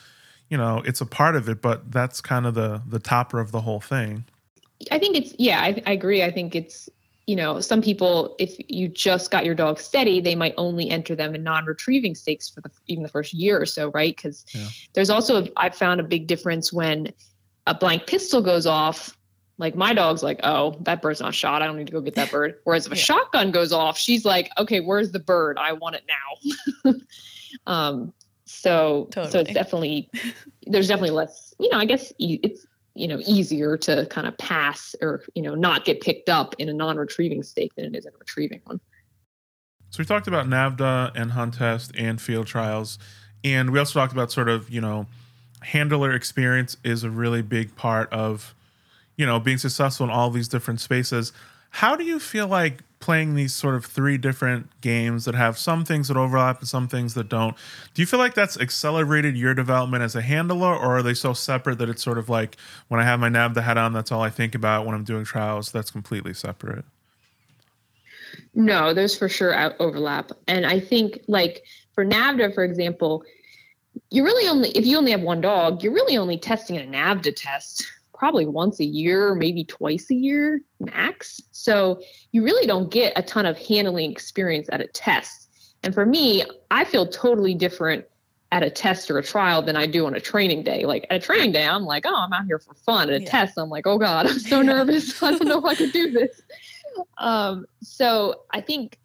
you 0.50 0.56
know, 0.56 0.82
it's 0.84 1.00
a 1.00 1.06
part 1.06 1.36
of 1.36 1.48
it, 1.48 1.60
but 1.60 1.90
that's 1.90 2.20
kind 2.20 2.46
of 2.46 2.54
the 2.54 2.82
the 2.86 2.98
topper 2.98 3.40
of 3.40 3.52
the 3.52 3.60
whole 3.60 3.80
thing. 3.80 4.24
I 4.90 4.98
think 4.98 5.16
it's 5.16 5.34
yeah, 5.38 5.60
I, 5.60 5.82
I 5.86 5.92
agree. 5.92 6.22
I 6.22 6.30
think 6.30 6.54
it's 6.54 6.88
you 7.26 7.34
know, 7.34 7.60
some 7.60 7.82
people, 7.82 8.36
if 8.38 8.56
you 8.68 8.86
just 8.86 9.32
got 9.32 9.44
your 9.44 9.54
dog 9.54 9.80
steady, 9.80 10.20
they 10.20 10.36
might 10.36 10.54
only 10.56 10.88
enter 10.88 11.16
them 11.16 11.34
in 11.34 11.42
non-retrieving 11.42 12.14
stakes 12.14 12.48
for 12.48 12.60
the, 12.60 12.70
even 12.86 13.02
the 13.02 13.08
first 13.08 13.34
year 13.34 13.60
or 13.60 13.66
so, 13.66 13.90
right? 13.90 14.14
Because 14.14 14.44
yeah. 14.54 14.68
there's 14.92 15.10
also 15.10 15.48
I've 15.56 15.74
found 15.74 15.98
a 15.98 16.04
big 16.04 16.28
difference 16.28 16.72
when 16.72 17.12
a 17.66 17.74
blank 17.74 18.06
pistol 18.06 18.40
goes 18.40 18.64
off. 18.64 19.18
Like 19.58 19.74
my 19.74 19.92
dog's 19.92 20.22
like, 20.22 20.38
oh, 20.44 20.76
that 20.82 21.02
bird's 21.02 21.20
not 21.20 21.34
shot. 21.34 21.62
I 21.62 21.66
don't 21.66 21.76
need 21.76 21.88
to 21.88 21.92
go 21.92 22.00
get 22.00 22.14
that 22.14 22.30
bird. 22.30 22.58
Whereas 22.62 22.86
if 22.86 22.92
a 22.92 22.96
yeah. 22.96 23.02
shotgun 23.02 23.50
goes 23.50 23.72
off, 23.72 23.98
she's 23.98 24.24
like, 24.24 24.50
okay, 24.58 24.78
where's 24.78 25.10
the 25.10 25.18
bird? 25.18 25.58
I 25.58 25.72
want 25.72 25.96
it 25.96 26.04
now. 26.84 26.92
um, 27.66 28.12
so 28.46 29.08
totally. 29.10 29.30
so 29.30 29.40
it's 29.40 29.52
definitely 29.52 30.10
there's 30.66 30.88
definitely 30.88 31.10
less. 31.10 31.54
You 31.58 31.68
know, 31.70 31.78
I 31.78 31.84
guess 31.84 32.12
it's 32.18 32.66
you 32.96 33.06
know 33.06 33.20
easier 33.26 33.76
to 33.76 34.06
kind 34.06 34.26
of 34.26 34.36
pass 34.38 34.94
or 35.00 35.22
you 35.34 35.42
know 35.42 35.54
not 35.54 35.84
get 35.84 36.00
picked 36.00 36.28
up 36.28 36.54
in 36.58 36.68
a 36.68 36.72
non-retrieving 36.72 37.42
stake 37.42 37.74
than 37.76 37.84
it 37.84 37.94
is 37.94 38.06
in 38.06 38.12
a 38.12 38.18
retrieving 38.18 38.60
one 38.64 38.80
so 39.90 39.98
we 39.98 40.04
talked 40.04 40.26
about 40.26 40.46
NAVHDA 40.46 41.12
and 41.14 41.32
hunt 41.32 41.54
test 41.54 41.92
and 41.96 42.20
field 42.20 42.46
trials 42.46 42.98
and 43.44 43.70
we 43.70 43.78
also 43.78 44.00
talked 44.00 44.12
about 44.12 44.32
sort 44.32 44.48
of 44.48 44.70
you 44.70 44.80
know 44.80 45.06
handler 45.62 46.12
experience 46.12 46.76
is 46.82 47.04
a 47.04 47.10
really 47.10 47.42
big 47.42 47.76
part 47.76 48.10
of 48.12 48.54
you 49.16 49.26
know 49.26 49.38
being 49.38 49.58
successful 49.58 50.04
in 50.04 50.10
all 50.10 50.30
these 50.30 50.48
different 50.48 50.80
spaces 50.80 51.32
how 51.70 51.96
do 51.96 52.04
you 52.04 52.18
feel 52.18 52.48
like 52.48 52.82
playing 52.98 53.34
these 53.34 53.54
sort 53.54 53.74
of 53.74 53.84
three 53.84 54.16
different 54.18 54.68
games 54.80 55.24
that 55.26 55.34
have 55.34 55.58
some 55.58 55.84
things 55.84 56.08
that 56.08 56.16
overlap 56.16 56.60
and 56.60 56.68
some 56.68 56.88
things 56.88 57.14
that 57.14 57.28
don't? 57.28 57.56
Do 57.94 58.02
you 58.02 58.06
feel 58.06 58.18
like 58.18 58.34
that's 58.34 58.58
accelerated 58.58 59.36
your 59.36 59.54
development 59.54 60.02
as 60.02 60.16
a 60.16 60.22
handler, 60.22 60.74
or 60.74 60.98
are 60.98 61.02
they 61.02 61.14
so 61.14 61.32
separate 61.32 61.78
that 61.78 61.88
it's 61.88 62.02
sort 62.02 62.18
of 62.18 62.28
like 62.28 62.56
when 62.88 63.00
I 63.00 63.04
have 63.04 63.20
my 63.20 63.28
NAVHDA 63.28 63.62
hat 63.62 63.78
on, 63.78 63.92
that's 63.92 64.10
all 64.10 64.22
I 64.22 64.30
think 64.30 64.54
about 64.54 64.86
when 64.86 64.94
I'm 64.94 65.04
doing 65.04 65.24
trials? 65.24 65.70
That's 65.72 65.90
completely 65.90 66.34
separate. 66.34 66.84
No, 68.54 68.94
there's 68.94 69.16
for 69.16 69.28
sure 69.28 69.74
overlap. 69.80 70.32
And 70.48 70.66
I 70.66 70.80
think, 70.80 71.20
like 71.28 71.64
for 71.94 72.04
NAVHDA, 72.04 72.54
for 72.54 72.64
example, 72.64 73.24
you 74.10 74.24
really 74.24 74.48
only, 74.48 74.70
if 74.70 74.86
you 74.86 74.96
only 74.96 75.10
have 75.10 75.22
one 75.22 75.40
dog, 75.40 75.82
you're 75.82 75.92
really 75.92 76.16
only 76.16 76.38
testing 76.38 76.76
a 76.76 76.80
NAVHDA 76.80 77.34
test 77.36 77.86
probably 78.16 78.46
once 78.46 78.80
a 78.80 78.84
year, 78.84 79.34
maybe 79.34 79.64
twice 79.64 80.10
a 80.10 80.14
year 80.14 80.60
max. 80.80 81.40
So 81.52 82.00
you 82.32 82.42
really 82.42 82.66
don't 82.66 82.90
get 82.90 83.12
a 83.16 83.22
ton 83.22 83.46
of 83.46 83.58
handling 83.58 84.10
experience 84.10 84.68
at 84.72 84.80
a 84.80 84.86
test. 84.88 85.50
And 85.82 85.94
for 85.94 86.06
me, 86.06 86.44
I 86.70 86.84
feel 86.84 87.06
totally 87.06 87.54
different 87.54 88.04
at 88.52 88.62
a 88.62 88.70
test 88.70 89.10
or 89.10 89.18
a 89.18 89.22
trial 89.22 89.62
than 89.62 89.76
I 89.76 89.86
do 89.86 90.06
on 90.06 90.14
a 90.14 90.20
training 90.20 90.62
day. 90.62 90.84
Like 90.84 91.06
at 91.10 91.16
a 91.16 91.20
training 91.20 91.52
day, 91.52 91.66
I'm 91.66 91.84
like, 91.84 92.04
oh, 92.06 92.14
I'm 92.14 92.32
out 92.32 92.46
here 92.46 92.58
for 92.58 92.74
fun. 92.74 93.10
At 93.10 93.16
a 93.16 93.22
yeah. 93.22 93.30
test, 93.30 93.58
I'm 93.58 93.68
like, 93.68 93.86
oh 93.86 93.98
God, 93.98 94.26
I'm 94.26 94.38
so 94.38 94.62
nervous. 94.74 95.22
I 95.22 95.32
don't 95.32 95.48
know 95.48 95.58
if 95.58 95.64
I 95.64 95.74
can 95.74 95.90
do 95.90 96.10
this. 96.12 96.42
Um, 97.18 97.66
so 97.82 98.42
I 98.52 98.60
think 98.60 98.98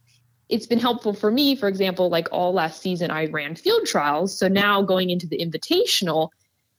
it's 0.50 0.68
been 0.68 0.80
helpful 0.80 1.14
for 1.14 1.32
me, 1.32 1.56
for 1.56 1.68
example, 1.68 2.10
like 2.10 2.28
all 2.32 2.54
last 2.54 2.82
season, 2.82 3.10
I 3.10 3.28
ran 3.28 3.56
field 3.56 3.86
trials. 3.86 4.38
So 4.38 4.48
now 4.48 4.82
going 4.82 5.10
into 5.10 5.26
the 5.26 5.38
invitational, 5.38 6.30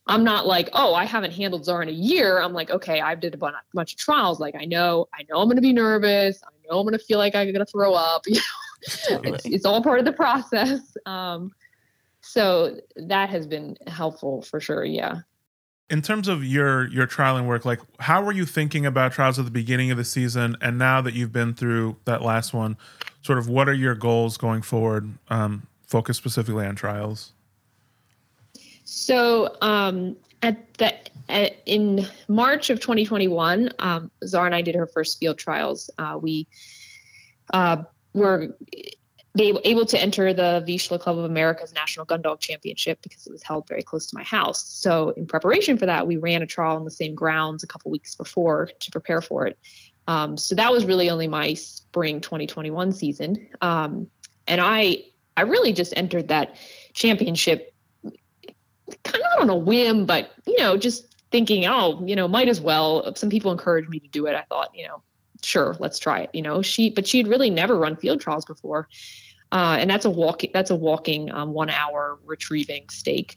I'm 0.06 0.24
not 0.24 0.46
like, 0.46 0.68
oh, 0.72 0.94
I 0.94 1.04
haven't 1.04 1.32
handled 1.32 1.64
Zara 1.64 1.82
in 1.82 1.88
a 1.88 1.92
year. 1.92 2.40
I'm 2.40 2.52
like, 2.52 2.70
okay, 2.70 3.00
I've 3.00 3.20
did 3.20 3.34
a 3.34 3.36
bunch 3.36 3.92
of 3.92 3.98
trials. 3.98 4.40
Like 4.40 4.54
I 4.54 4.64
know, 4.64 5.08
I 5.14 5.24
know 5.28 5.40
I'm 5.40 5.46
going 5.46 5.56
to 5.56 5.62
be 5.62 5.72
nervous. 5.72 6.42
I 6.42 6.50
know 6.68 6.80
I'm 6.80 6.84
going 6.84 6.98
to 6.98 7.04
feel 7.04 7.18
like 7.18 7.34
I'm 7.34 7.46
going 7.52 7.64
to 7.64 7.70
throw 7.70 7.94
up. 7.94 8.24
You 8.84 9.10
know, 9.10 9.16
totally. 9.16 9.34
it's, 9.36 9.46
it's, 9.46 9.64
all 9.64 9.80
part 9.80 10.00
of 10.00 10.04
the 10.04 10.12
process. 10.12 10.80
Um, 11.06 11.52
so 12.20 12.80
that 12.96 13.30
has 13.30 13.46
been 13.46 13.76
helpful 13.86 14.42
for 14.42 14.58
sure. 14.58 14.84
Yeah. 14.84 15.20
In 15.88 16.02
terms 16.02 16.26
of 16.26 16.42
your 16.42 16.88
your 16.88 17.06
trialing 17.06 17.46
work, 17.46 17.64
like 17.64 17.78
how 18.00 18.24
were 18.24 18.32
you 18.32 18.44
thinking 18.44 18.84
about 18.84 19.12
trials 19.12 19.38
at 19.38 19.44
the 19.44 19.52
beginning 19.52 19.92
of 19.92 19.98
the 19.98 20.04
season, 20.04 20.56
and 20.60 20.78
now 20.78 21.00
that 21.00 21.14
you've 21.14 21.32
been 21.32 21.54
through 21.54 21.96
that 22.06 22.22
last 22.22 22.52
one, 22.52 22.76
sort 23.22 23.38
of 23.38 23.48
what 23.48 23.68
are 23.68 23.72
your 23.72 23.94
goals 23.94 24.36
going 24.36 24.62
forward? 24.62 25.08
Um, 25.28 25.68
focus 25.86 26.16
specifically 26.16 26.66
on 26.66 26.74
trials. 26.74 27.34
So 28.92 29.56
um, 29.62 30.16
at 30.42 30.74
the 30.74 30.94
at, 31.30 31.56
in 31.64 32.06
March 32.28 32.68
of 32.68 32.78
2021, 32.78 33.70
um, 33.78 34.10
Zara 34.26 34.46
and 34.46 34.54
I 34.54 34.60
did 34.60 34.74
her 34.74 34.86
first 34.86 35.18
field 35.18 35.38
trials. 35.38 35.88
Uh, 35.96 36.18
we 36.20 36.46
uh, 37.54 37.84
were 38.12 38.54
able 39.38 39.86
to 39.86 39.98
enter 39.98 40.34
the 40.34 40.62
Vizsla 40.68 41.00
Club 41.00 41.16
of 41.16 41.24
America's 41.24 41.72
National 41.72 42.04
Gun 42.04 42.20
Dog 42.20 42.40
Championship 42.40 43.00
because 43.02 43.26
it 43.26 43.32
was 43.32 43.42
held 43.42 43.66
very 43.66 43.82
close 43.82 44.06
to 44.08 44.16
my 44.16 44.24
house. 44.24 44.62
So 44.62 45.10
in 45.10 45.26
preparation 45.26 45.78
for 45.78 45.86
that, 45.86 46.06
we 46.06 46.18
ran 46.18 46.42
a 46.42 46.46
trial 46.46 46.76
on 46.76 46.84
the 46.84 46.90
same 46.90 47.14
grounds 47.14 47.62
a 47.62 47.66
couple 47.66 47.90
weeks 47.90 48.14
before 48.14 48.68
to 48.78 48.90
prepare 48.90 49.22
for 49.22 49.46
it. 49.46 49.58
Um, 50.06 50.36
so 50.36 50.54
that 50.54 50.70
was 50.70 50.84
really 50.84 51.08
only 51.08 51.28
my 51.28 51.54
spring 51.54 52.20
2021 52.20 52.92
season, 52.92 53.48
um, 53.62 54.08
and 54.46 54.60
I 54.60 55.04
I 55.36 55.42
really 55.42 55.72
just 55.72 55.94
entered 55.96 56.28
that 56.28 56.56
championship 56.92 57.71
kind 59.04 59.22
of 59.24 59.42
on 59.42 59.50
a 59.50 59.56
whim, 59.56 60.06
but 60.06 60.32
you 60.46 60.58
know, 60.58 60.76
just 60.76 61.12
thinking, 61.30 61.66
oh, 61.66 62.02
you 62.06 62.14
know, 62.14 62.28
might 62.28 62.48
as 62.48 62.60
well. 62.60 63.14
Some 63.16 63.30
people 63.30 63.50
encouraged 63.50 63.88
me 63.88 63.98
to 63.98 64.08
do 64.08 64.26
it. 64.26 64.34
I 64.34 64.42
thought, 64.42 64.70
you 64.74 64.86
know, 64.86 65.02
sure, 65.42 65.76
let's 65.80 65.98
try 65.98 66.20
it. 66.20 66.30
You 66.32 66.42
know, 66.42 66.62
she, 66.62 66.90
but 66.90 67.06
she 67.06 67.18
had 67.18 67.26
really 67.26 67.50
never 67.50 67.76
run 67.76 67.96
field 67.96 68.20
trials 68.20 68.44
before. 68.44 68.88
Uh, 69.50 69.76
and 69.80 69.90
that's 69.90 70.04
a 70.04 70.10
walking, 70.10 70.50
that's 70.52 70.70
a 70.70 70.76
walking 70.76 71.30
um, 71.32 71.52
one 71.52 71.70
hour 71.70 72.18
retrieving 72.24 72.88
stake. 72.88 73.36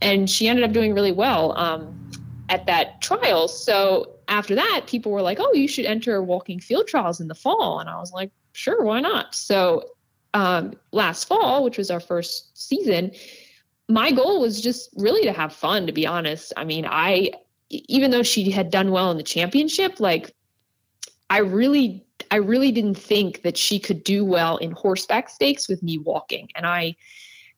And 0.00 0.30
she 0.30 0.48
ended 0.48 0.64
up 0.64 0.72
doing 0.72 0.94
really 0.94 1.12
well 1.12 1.56
um, 1.58 2.10
at 2.48 2.66
that 2.66 3.00
trial. 3.00 3.48
So 3.48 4.14
after 4.28 4.54
that, 4.54 4.82
people 4.86 5.12
were 5.12 5.22
like, 5.22 5.38
oh, 5.40 5.52
you 5.52 5.68
should 5.68 5.86
enter 5.86 6.22
walking 6.22 6.60
field 6.60 6.86
trials 6.86 7.20
in 7.20 7.28
the 7.28 7.34
fall. 7.34 7.80
And 7.80 7.88
I 7.88 7.98
was 7.98 8.12
like, 8.12 8.30
sure, 8.52 8.82
why 8.84 9.00
not? 9.00 9.34
So 9.34 9.90
um, 10.34 10.74
last 10.92 11.24
fall, 11.24 11.64
which 11.64 11.78
was 11.78 11.90
our 11.90 12.00
first 12.00 12.56
season, 12.56 13.12
my 13.88 14.12
goal 14.12 14.40
was 14.40 14.60
just 14.60 14.90
really 14.96 15.22
to 15.22 15.32
have 15.32 15.52
fun, 15.52 15.86
to 15.86 15.92
be 15.92 16.06
honest. 16.06 16.52
I 16.56 16.64
mean, 16.64 16.86
I, 16.86 17.32
even 17.70 18.10
though 18.10 18.22
she 18.22 18.50
had 18.50 18.70
done 18.70 18.90
well 18.90 19.10
in 19.10 19.16
the 19.16 19.22
championship, 19.22 19.98
like 19.98 20.34
I 21.30 21.38
really, 21.38 22.04
I 22.30 22.36
really 22.36 22.70
didn't 22.70 22.98
think 22.98 23.42
that 23.42 23.56
she 23.56 23.78
could 23.78 24.04
do 24.04 24.24
well 24.24 24.58
in 24.58 24.72
horseback 24.72 25.30
stakes 25.30 25.68
with 25.68 25.82
me 25.82 25.98
walking. 25.98 26.48
And 26.54 26.66
I, 26.66 26.96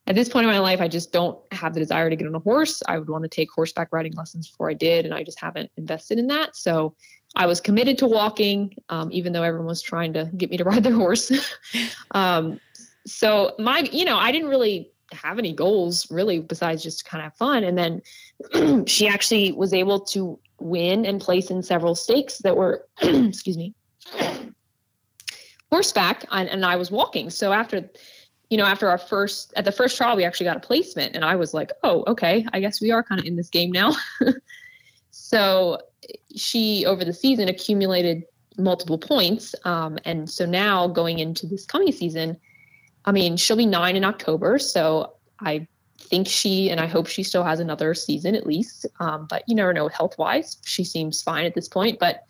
at 0.06 0.14
this 0.14 0.28
point 0.28 0.44
in 0.44 0.50
my 0.50 0.58
life, 0.60 0.80
I 0.80 0.88
just 0.88 1.12
don't 1.12 1.38
have 1.52 1.74
the 1.74 1.80
desire 1.80 2.08
to 2.08 2.16
get 2.16 2.26
on 2.26 2.34
a 2.34 2.40
horse. 2.40 2.82
I 2.88 2.98
would 2.98 3.08
want 3.08 3.24
to 3.24 3.28
take 3.28 3.50
horseback 3.50 3.88
riding 3.92 4.12
lessons 4.14 4.48
before 4.48 4.70
I 4.70 4.74
did, 4.74 5.04
and 5.04 5.14
I 5.14 5.22
just 5.22 5.38
haven't 5.40 5.70
invested 5.76 6.18
in 6.18 6.26
that. 6.28 6.56
So 6.56 6.94
I 7.36 7.46
was 7.46 7.60
committed 7.60 7.98
to 7.98 8.06
walking, 8.06 8.74
um, 8.88 9.10
even 9.12 9.32
though 9.32 9.42
everyone 9.42 9.68
was 9.68 9.82
trying 9.82 10.12
to 10.14 10.30
get 10.36 10.50
me 10.50 10.56
to 10.56 10.64
ride 10.64 10.84
their 10.84 10.94
horse. 10.94 11.30
um, 12.12 12.60
so 13.06 13.54
my, 13.58 13.88
you 13.92 14.04
know, 14.04 14.16
I 14.16 14.32
didn't 14.32 14.48
really 14.48 14.90
have 15.12 15.38
any 15.38 15.52
goals 15.52 16.10
really 16.10 16.40
besides 16.40 16.82
just 16.82 17.04
kind 17.04 17.24
of 17.24 17.34
fun. 17.34 17.64
And 17.64 17.78
then 17.78 18.86
she 18.86 19.08
actually 19.08 19.52
was 19.52 19.72
able 19.72 20.00
to 20.00 20.38
win 20.60 21.06
and 21.06 21.20
place 21.20 21.50
in 21.50 21.62
several 21.62 21.94
stakes 21.94 22.38
that 22.38 22.56
were, 22.56 22.86
excuse 23.02 23.56
me, 23.56 23.74
horseback, 25.70 26.24
and, 26.30 26.48
and 26.48 26.64
I 26.64 26.76
was 26.76 26.90
walking. 26.90 27.30
So 27.30 27.52
after, 27.52 27.88
you 28.50 28.58
know, 28.58 28.64
after 28.64 28.88
our 28.88 28.98
first 28.98 29.52
at 29.56 29.64
the 29.64 29.72
first 29.72 29.96
trial, 29.96 30.16
we 30.16 30.24
actually 30.24 30.44
got 30.44 30.56
a 30.56 30.60
placement, 30.60 31.14
and 31.14 31.24
I 31.24 31.36
was 31.36 31.54
like, 31.54 31.72
oh, 31.82 32.04
okay, 32.06 32.46
I 32.52 32.60
guess 32.60 32.80
we 32.80 32.90
are 32.90 33.02
kind 33.02 33.20
of 33.20 33.26
in 33.26 33.36
this 33.36 33.48
game 33.48 33.70
now. 33.70 33.94
so 35.10 35.78
she 36.34 36.84
over 36.86 37.04
the 37.04 37.12
season 37.12 37.48
accumulated 37.48 38.24
multiple 38.58 38.98
points, 38.98 39.54
um, 39.64 39.98
and 40.04 40.28
so 40.28 40.44
now 40.44 40.88
going 40.88 41.18
into 41.18 41.46
this 41.46 41.64
coming 41.64 41.92
season 41.92 42.36
I 43.04 43.12
mean, 43.12 43.36
she'll 43.36 43.56
be 43.56 43.66
nine 43.66 43.96
in 43.96 44.04
October, 44.04 44.58
so 44.58 45.14
I 45.40 45.66
think 45.98 46.26
she 46.26 46.70
and 46.70 46.80
I 46.80 46.86
hope 46.86 47.06
she 47.06 47.22
still 47.22 47.44
has 47.44 47.60
another 47.60 47.94
season 47.94 48.34
at 48.34 48.46
least. 48.46 48.86
Um, 48.98 49.26
but 49.28 49.44
you 49.46 49.54
never 49.54 49.72
know 49.72 49.88
health 49.88 50.18
wise. 50.18 50.58
She 50.64 50.84
seems 50.84 51.22
fine 51.22 51.44
at 51.44 51.54
this 51.54 51.68
point, 51.68 51.98
but 51.98 52.24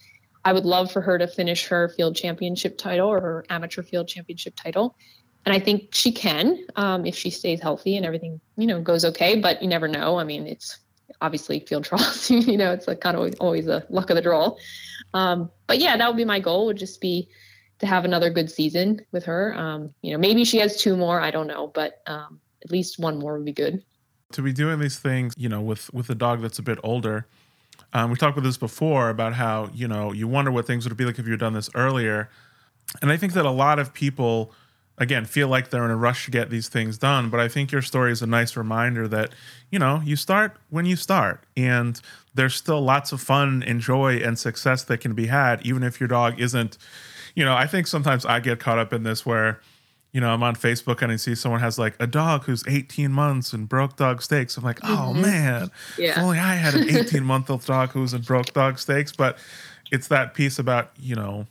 I 0.44 0.52
would 0.52 0.64
love 0.64 0.90
for 0.90 1.00
her 1.00 1.18
to 1.18 1.26
finish 1.26 1.66
her 1.66 1.88
field 1.90 2.16
championship 2.16 2.78
title 2.78 3.08
or 3.08 3.20
her 3.20 3.44
amateur 3.50 3.82
field 3.82 4.08
championship 4.08 4.54
title. 4.56 4.96
And 5.44 5.54
I 5.54 5.58
think 5.58 5.94
she 5.94 6.12
can 6.12 6.58
um, 6.76 7.06
if 7.06 7.16
she 7.16 7.30
stays 7.30 7.60
healthy 7.60 7.96
and 7.96 8.04
everything, 8.04 8.40
you 8.56 8.66
know, 8.66 8.80
goes 8.80 9.04
okay. 9.04 9.38
But 9.38 9.62
you 9.62 9.68
never 9.68 9.88
know. 9.88 10.18
I 10.18 10.24
mean, 10.24 10.46
it's 10.46 10.78
obviously 11.20 11.60
field 11.60 11.84
trials. 11.84 12.30
you 12.30 12.56
know, 12.56 12.72
it's 12.72 12.86
like 12.86 13.00
kind 13.00 13.16
of 13.16 13.34
always 13.40 13.66
a 13.66 13.86
luck 13.90 14.10
of 14.10 14.16
the 14.16 14.22
draw. 14.22 14.54
Um, 15.14 15.50
but 15.66 15.78
yeah, 15.78 15.96
that 15.96 16.06
would 16.06 16.16
be 16.16 16.24
my 16.24 16.40
goal. 16.40 16.66
Would 16.66 16.76
just 16.76 17.00
be 17.00 17.28
to 17.80 17.86
have 17.86 18.04
another 18.04 18.30
good 18.30 18.50
season 18.50 19.00
with 19.10 19.24
her. 19.24 19.54
Um, 19.54 19.92
you 20.02 20.12
know, 20.12 20.18
maybe 20.18 20.44
she 20.44 20.58
has 20.58 20.76
two 20.76 20.96
more. 20.96 21.20
I 21.20 21.30
don't 21.30 21.46
know, 21.46 21.68
but 21.68 22.02
um, 22.06 22.40
at 22.62 22.70
least 22.70 22.98
one 22.98 23.18
more 23.18 23.34
would 23.34 23.44
be 23.44 23.52
good. 23.52 23.82
To 24.32 24.42
be 24.42 24.52
doing 24.52 24.78
these 24.78 24.98
things, 24.98 25.34
you 25.36 25.48
know, 25.48 25.60
with 25.60 25.92
with 25.92 26.08
a 26.10 26.14
dog 26.14 26.40
that's 26.40 26.58
a 26.58 26.62
bit 26.62 26.78
older. 26.84 27.26
Um, 27.92 28.10
we 28.10 28.16
talked 28.16 28.38
about 28.38 28.46
this 28.46 28.58
before 28.58 29.08
about 29.08 29.34
how 29.34 29.70
you 29.74 29.88
know 29.88 30.12
you 30.12 30.28
wonder 30.28 30.52
what 30.52 30.66
things 30.66 30.88
would 30.88 30.96
be 30.96 31.04
like 31.04 31.18
if 31.18 31.24
you 31.24 31.32
had 31.32 31.40
done 31.40 31.54
this 31.54 31.70
earlier, 31.74 32.30
and 33.02 33.10
I 33.10 33.16
think 33.16 33.32
that 33.32 33.44
a 33.44 33.50
lot 33.50 33.78
of 33.78 33.92
people 33.92 34.52
again 34.98 35.24
feel 35.24 35.48
like 35.48 35.70
they're 35.70 35.84
in 35.84 35.90
a 35.90 35.96
rush 35.96 36.26
to 36.26 36.30
get 36.30 36.50
these 36.50 36.68
things 36.68 36.98
done 36.98 37.30
but 37.30 37.40
i 37.40 37.48
think 37.48 37.72
your 37.72 37.80
story 37.80 38.12
is 38.12 38.20
a 38.20 38.26
nice 38.26 38.54
reminder 38.54 39.08
that 39.08 39.32
you 39.70 39.78
know 39.78 40.02
you 40.04 40.14
start 40.14 40.58
when 40.68 40.84
you 40.84 40.94
start 40.94 41.42
and 41.56 42.02
there's 42.34 42.54
still 42.54 42.82
lots 42.82 43.10
of 43.10 43.20
fun 43.20 43.64
and 43.66 43.80
joy 43.80 44.16
and 44.16 44.38
success 44.38 44.84
that 44.84 44.98
can 44.98 45.14
be 45.14 45.26
had 45.26 45.64
even 45.64 45.82
if 45.82 45.98
your 45.98 46.08
dog 46.08 46.38
isn't 46.38 46.76
you 47.34 47.44
know, 47.44 47.54
I 47.54 47.66
think 47.66 47.86
sometimes 47.86 48.24
I 48.24 48.40
get 48.40 48.60
caught 48.60 48.78
up 48.78 48.92
in 48.92 49.02
this 49.02 49.24
where, 49.24 49.60
you 50.12 50.20
know, 50.20 50.30
I'm 50.30 50.42
on 50.42 50.56
Facebook 50.56 51.02
and 51.02 51.12
I 51.12 51.16
see 51.16 51.34
someone 51.34 51.60
has 51.60 51.78
like 51.78 51.94
a 52.00 52.06
dog 52.06 52.44
who's 52.44 52.64
18 52.66 53.12
months 53.12 53.52
and 53.52 53.68
broke 53.68 53.96
dog 53.96 54.22
stakes. 54.22 54.56
I'm 54.56 54.64
like, 54.64 54.80
oh 54.82 55.12
mm-hmm. 55.12 55.22
man, 55.22 55.70
yeah. 55.96 56.12
if 56.12 56.18
only 56.18 56.38
I 56.38 56.54
had 56.54 56.74
an 56.74 56.90
18 56.96 57.24
month 57.24 57.50
old 57.50 57.64
dog 57.64 57.90
who's 57.90 58.14
in 58.14 58.22
broke 58.22 58.52
dog 58.52 58.78
stakes. 58.78 59.12
But 59.12 59.38
it's 59.90 60.08
that 60.08 60.34
piece 60.34 60.58
about, 60.58 60.90
you 60.98 61.14
know, 61.14 61.46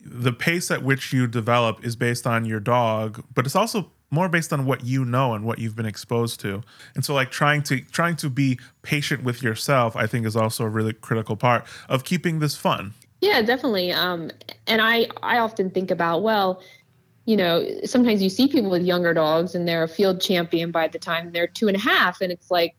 the 0.00 0.32
pace 0.32 0.70
at 0.70 0.82
which 0.82 1.12
you 1.12 1.26
develop 1.26 1.84
is 1.84 1.96
based 1.96 2.26
on 2.26 2.44
your 2.44 2.60
dog, 2.60 3.24
but 3.34 3.44
it's 3.44 3.56
also 3.56 3.90
more 4.10 4.28
based 4.28 4.52
on 4.52 4.64
what 4.64 4.84
you 4.84 5.04
know 5.04 5.34
and 5.34 5.44
what 5.44 5.58
you've 5.58 5.76
been 5.76 5.86
exposed 5.86 6.40
to. 6.40 6.62
And 6.94 7.04
so 7.04 7.14
like 7.14 7.30
trying 7.30 7.62
to 7.64 7.80
trying 7.80 8.16
to 8.16 8.30
be 8.30 8.58
patient 8.82 9.22
with 9.22 9.42
yourself, 9.42 9.96
I 9.96 10.06
think 10.06 10.26
is 10.26 10.36
also 10.36 10.64
a 10.64 10.68
really 10.68 10.92
critical 10.92 11.36
part 11.36 11.66
of 11.88 12.04
keeping 12.04 12.38
this 12.38 12.56
fun. 12.56 12.94
Yeah, 13.20 13.42
definitely. 13.42 13.92
Um, 13.92 14.30
and 14.66 14.80
I, 14.80 15.08
I 15.22 15.38
often 15.38 15.70
think 15.70 15.90
about, 15.90 16.22
well, 16.22 16.62
you 17.24 17.36
know, 17.36 17.66
sometimes 17.84 18.22
you 18.22 18.30
see 18.30 18.48
people 18.48 18.70
with 18.70 18.82
younger 18.82 19.12
dogs 19.12 19.54
and 19.54 19.66
they're 19.66 19.82
a 19.82 19.88
field 19.88 20.20
champion 20.20 20.70
by 20.70 20.88
the 20.88 20.98
time 20.98 21.32
they're 21.32 21.46
two 21.46 21.68
and 21.68 21.76
a 21.76 21.80
half. 21.80 22.20
And 22.20 22.32
it's 22.32 22.50
like, 22.50 22.74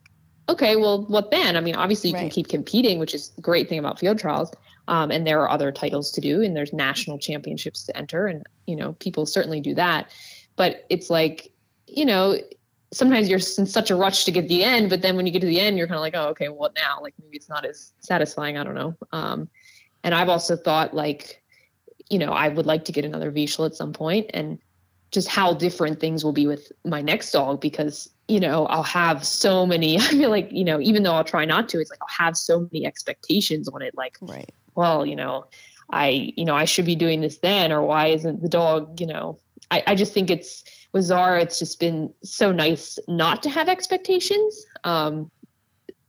okay, 0.47 0.75
well, 0.75 1.03
what 1.05 1.29
then? 1.29 1.55
I 1.55 1.61
mean, 1.61 1.75
obviously 1.75 2.09
you 2.09 2.15
right. 2.15 2.21
can 2.21 2.29
keep 2.29 2.47
competing, 2.47 2.97
which 2.99 3.13
is 3.13 3.29
the 3.29 3.41
great 3.41 3.69
thing 3.69 3.77
about 3.77 3.99
field 3.99 4.17
trials. 4.17 4.51
Um, 4.87 5.11
and 5.11 5.27
there 5.27 5.39
are 5.41 5.49
other 5.49 5.71
titles 5.71 6.11
to 6.13 6.21
do 6.21 6.41
and 6.41 6.55
there's 6.55 6.73
national 6.73 7.19
championships 7.19 7.83
to 7.85 7.95
enter. 7.95 8.25
And, 8.25 8.43
you 8.65 8.75
know, 8.75 8.93
people 8.93 9.27
certainly 9.27 9.61
do 9.61 9.75
that. 9.75 10.09
But 10.55 10.85
it's 10.89 11.11
like, 11.11 11.51
you 11.85 12.05
know, 12.05 12.39
sometimes 12.91 13.29
you're 13.29 13.39
in 13.57 13.67
such 13.67 13.91
a 13.91 13.95
rush 13.95 14.25
to 14.25 14.31
get 14.31 14.47
the 14.47 14.63
end, 14.63 14.89
but 14.89 15.03
then 15.03 15.15
when 15.15 15.27
you 15.27 15.31
get 15.31 15.41
to 15.41 15.47
the 15.47 15.59
end, 15.59 15.77
you're 15.77 15.85
kind 15.85 15.97
of 15.97 16.01
like, 16.01 16.15
oh, 16.15 16.29
okay, 16.29 16.49
well, 16.49 16.57
what 16.57 16.75
now? 16.75 16.99
Like 17.01 17.13
maybe 17.21 17.37
it's 17.37 17.49
not 17.49 17.65
as 17.65 17.93
satisfying. 17.99 18.57
I 18.57 18.63
don't 18.63 18.73
know. 18.73 18.95
Um, 19.11 19.47
and 20.03 20.15
I've 20.15 20.29
also 20.29 20.55
thought 20.55 20.93
like, 20.93 21.41
you 22.09 22.19
know, 22.19 22.31
I 22.31 22.49
would 22.49 22.65
like 22.65 22.85
to 22.85 22.91
get 22.91 23.05
another 23.05 23.31
Vizsla 23.31 23.67
at 23.67 23.75
some 23.75 23.93
point 23.93 24.29
and 24.33 24.59
just 25.11 25.27
how 25.27 25.53
different 25.53 25.99
things 25.99 26.23
will 26.23 26.33
be 26.33 26.47
with 26.47 26.71
my 26.85 27.01
next 27.01 27.31
dog 27.31 27.59
because, 27.59 28.09
you 28.27 28.39
know, 28.39 28.65
I'll 28.67 28.83
have 28.83 29.25
so 29.25 29.65
many, 29.65 29.97
I 29.99 30.01
feel 30.01 30.29
like, 30.29 30.51
you 30.51 30.63
know, 30.63 30.79
even 30.79 31.03
though 31.03 31.13
I'll 31.13 31.23
try 31.23 31.45
not 31.45 31.69
to, 31.69 31.79
it's 31.79 31.89
like 31.89 31.99
I'll 32.01 32.25
have 32.25 32.37
so 32.37 32.67
many 32.71 32.85
expectations 32.85 33.67
on 33.67 33.81
it. 33.81 33.95
Like, 33.95 34.17
right. 34.21 34.49
well, 34.75 35.05
you 35.05 35.15
know, 35.15 35.45
I, 35.91 36.33
you 36.35 36.45
know, 36.45 36.55
I 36.55 36.65
should 36.65 36.85
be 36.85 36.95
doing 36.95 37.21
this 37.21 37.39
then, 37.39 37.71
or 37.71 37.81
why 37.81 38.07
isn't 38.07 38.41
the 38.41 38.49
dog, 38.49 38.99
you 38.99 39.07
know, 39.07 39.39
I, 39.71 39.83
I 39.87 39.95
just 39.95 40.13
think 40.13 40.29
it's 40.29 40.63
with 40.93 41.03
Zara, 41.03 41.41
it's 41.41 41.59
just 41.59 41.79
been 41.79 42.13
so 42.23 42.51
nice 42.51 42.97
not 43.07 43.43
to 43.43 43.49
have 43.49 43.69
expectations. 43.69 44.65
Um, 44.83 45.29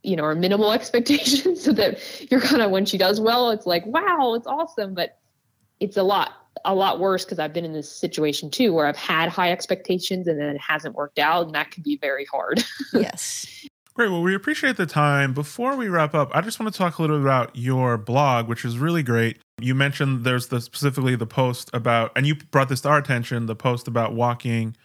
you 0.03 0.15
know, 0.15 0.23
or 0.23 0.35
minimal 0.35 0.71
expectations 0.73 1.63
so 1.63 1.71
that 1.73 1.99
you're 2.31 2.41
kind 2.41 2.61
of 2.61 2.71
when 2.71 2.85
she 2.85 2.97
does 2.97 3.19
well, 3.19 3.51
it's 3.51 3.65
like, 3.65 3.85
wow, 3.85 4.33
it's 4.35 4.47
awesome. 4.47 4.93
But 4.93 5.17
it's 5.79 5.97
a 5.97 6.03
lot, 6.03 6.31
a 6.65 6.75
lot 6.75 6.99
worse 6.99 7.25
because 7.25 7.39
I've 7.39 7.53
been 7.53 7.65
in 7.65 7.73
this 7.73 7.91
situation 7.91 8.49
too 8.49 8.73
where 8.73 8.85
I've 8.85 8.97
had 8.97 9.29
high 9.29 9.51
expectations 9.51 10.27
and 10.27 10.39
then 10.39 10.47
it 10.55 10.61
hasn't 10.61 10.95
worked 10.95 11.19
out, 11.19 11.45
and 11.45 11.55
that 11.55 11.71
can 11.71 11.83
be 11.83 11.97
very 11.97 12.25
hard. 12.25 12.63
yes. 12.93 13.67
Great. 13.93 14.09
Well, 14.09 14.21
we 14.21 14.33
appreciate 14.33 14.77
the 14.77 14.85
time. 14.85 15.33
Before 15.33 15.75
we 15.75 15.89
wrap 15.89 16.15
up, 16.15 16.31
I 16.33 16.39
just 16.39 16.59
want 16.59 16.73
to 16.73 16.77
talk 16.77 16.97
a 16.97 17.01
little 17.01 17.17
bit 17.17 17.23
about 17.23 17.53
your 17.55 17.97
blog, 17.97 18.47
which 18.47 18.63
is 18.63 18.77
really 18.77 19.03
great. 19.03 19.39
You 19.59 19.75
mentioned 19.75 20.23
there's 20.23 20.47
the 20.47 20.61
specifically 20.61 21.17
the 21.17 21.25
post 21.25 21.69
about, 21.73 22.13
and 22.15 22.25
you 22.25 22.35
brought 22.35 22.69
this 22.69 22.81
to 22.81 22.89
our 22.89 22.97
attention, 22.97 23.47
the 23.47 23.55
post 23.55 23.89
about 23.89 24.13
walking 24.13 24.77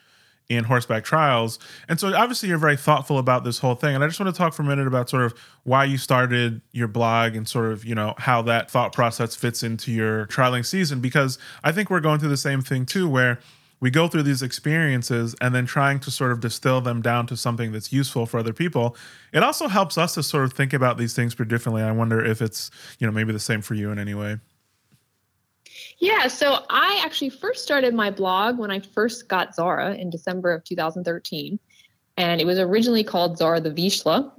in 0.49 0.65
horseback 0.65 1.05
trials. 1.05 1.59
And 1.89 1.99
so 1.99 2.15
obviously 2.15 2.49
you're 2.49 2.59
very 2.59 2.77
thoughtful 2.77 3.19
about 3.19 3.45
this 3.45 3.59
whole 3.59 3.75
thing. 3.75 3.95
And 3.95 4.05
I 4.05 4.07
just 4.07 4.21
want 4.21 4.33
to 4.35 4.39
talk 4.39 4.55
for 4.55 4.63
a 4.63 4.67
minute 4.67 4.87
about 4.87 5.11
sort 5.11 5.25
of 5.25 5.35
why 5.65 5.85
you 5.85 5.99
started 5.99 6.61
your 6.73 6.89
blog 6.89 7.35
and 7.35 7.49
sort 7.49 7.73
of, 7.73 7.85
you 7.85 7.95
know, 7.95 8.15
how 8.19 8.43
that 8.43 8.71
thought 8.71 8.93
process 8.93 9.35
fits 9.35 9.63
into 9.63 9.91
your 9.91 10.27
trialing 10.27 10.65
season 10.65 11.01
because 11.01 11.39
I 11.65 11.73
think 11.73 11.91
we're 11.91 12.01
going 12.01 12.21
through 12.21 12.29
the 12.29 12.37
same 12.37 12.63
thing 12.63 12.87
too 12.87 13.09
where 13.09 13.41
we 13.81 13.91
go 13.91 14.09
through 14.09 14.23
these 14.23 14.43
experiences 14.43 15.35
and 15.41 15.55
then 15.55 15.67
trying 15.67 16.01
to 16.01 16.11
sort 16.11 16.33
of 16.33 16.41
distill 16.41 16.81
them 16.81 17.03
down 17.03 17.27
to 17.27 17.37
something 17.37 17.73
that's 17.73 17.93
useful 17.93 18.25
for 18.25 18.39
other 18.39 18.53
people. 18.53 18.97
It 19.33 19.43
also 19.43 19.69
helps 19.69 19.99
us 19.99 20.15
to 20.15 20.23
sort 20.23 20.45
of 20.45 20.53
think 20.53 20.73
about 20.73 20.97
these 20.97 21.15
things 21.15 21.35
pretty 21.35 21.51
differently. 21.51 21.83
I 21.83 21.93
wonder 21.93 22.25
if 22.25 22.41
it's, 22.41 22.71
you 22.99 23.07
know, 23.07 23.13
maybe 23.13 23.33
the 23.33 23.39
same 23.39 23.61
for 23.61 23.75
you 23.75 23.91
in 23.91 23.99
any 23.99 24.15
way. 24.15 24.39
Yeah, 25.99 26.29
so 26.29 26.65
I 26.69 27.01
actually 27.05 27.31
first 27.31 27.63
started 27.63 27.95
my 27.95 28.11
blog 28.11 28.59
when 28.59 28.71
I 28.71 28.81
first 28.81 29.29
got 29.29 29.55
Zara 29.55 29.95
in 29.95 30.11
December 30.11 30.53
of 30.53 30.63
2013. 30.65 31.59
And 32.19 32.41
it 32.41 32.47
was 32.47 32.59
originally 32.59 33.05
called 33.05 33.39
Zara 33.39 33.61
the 33.61 33.71
Vizsla. 33.71 34.31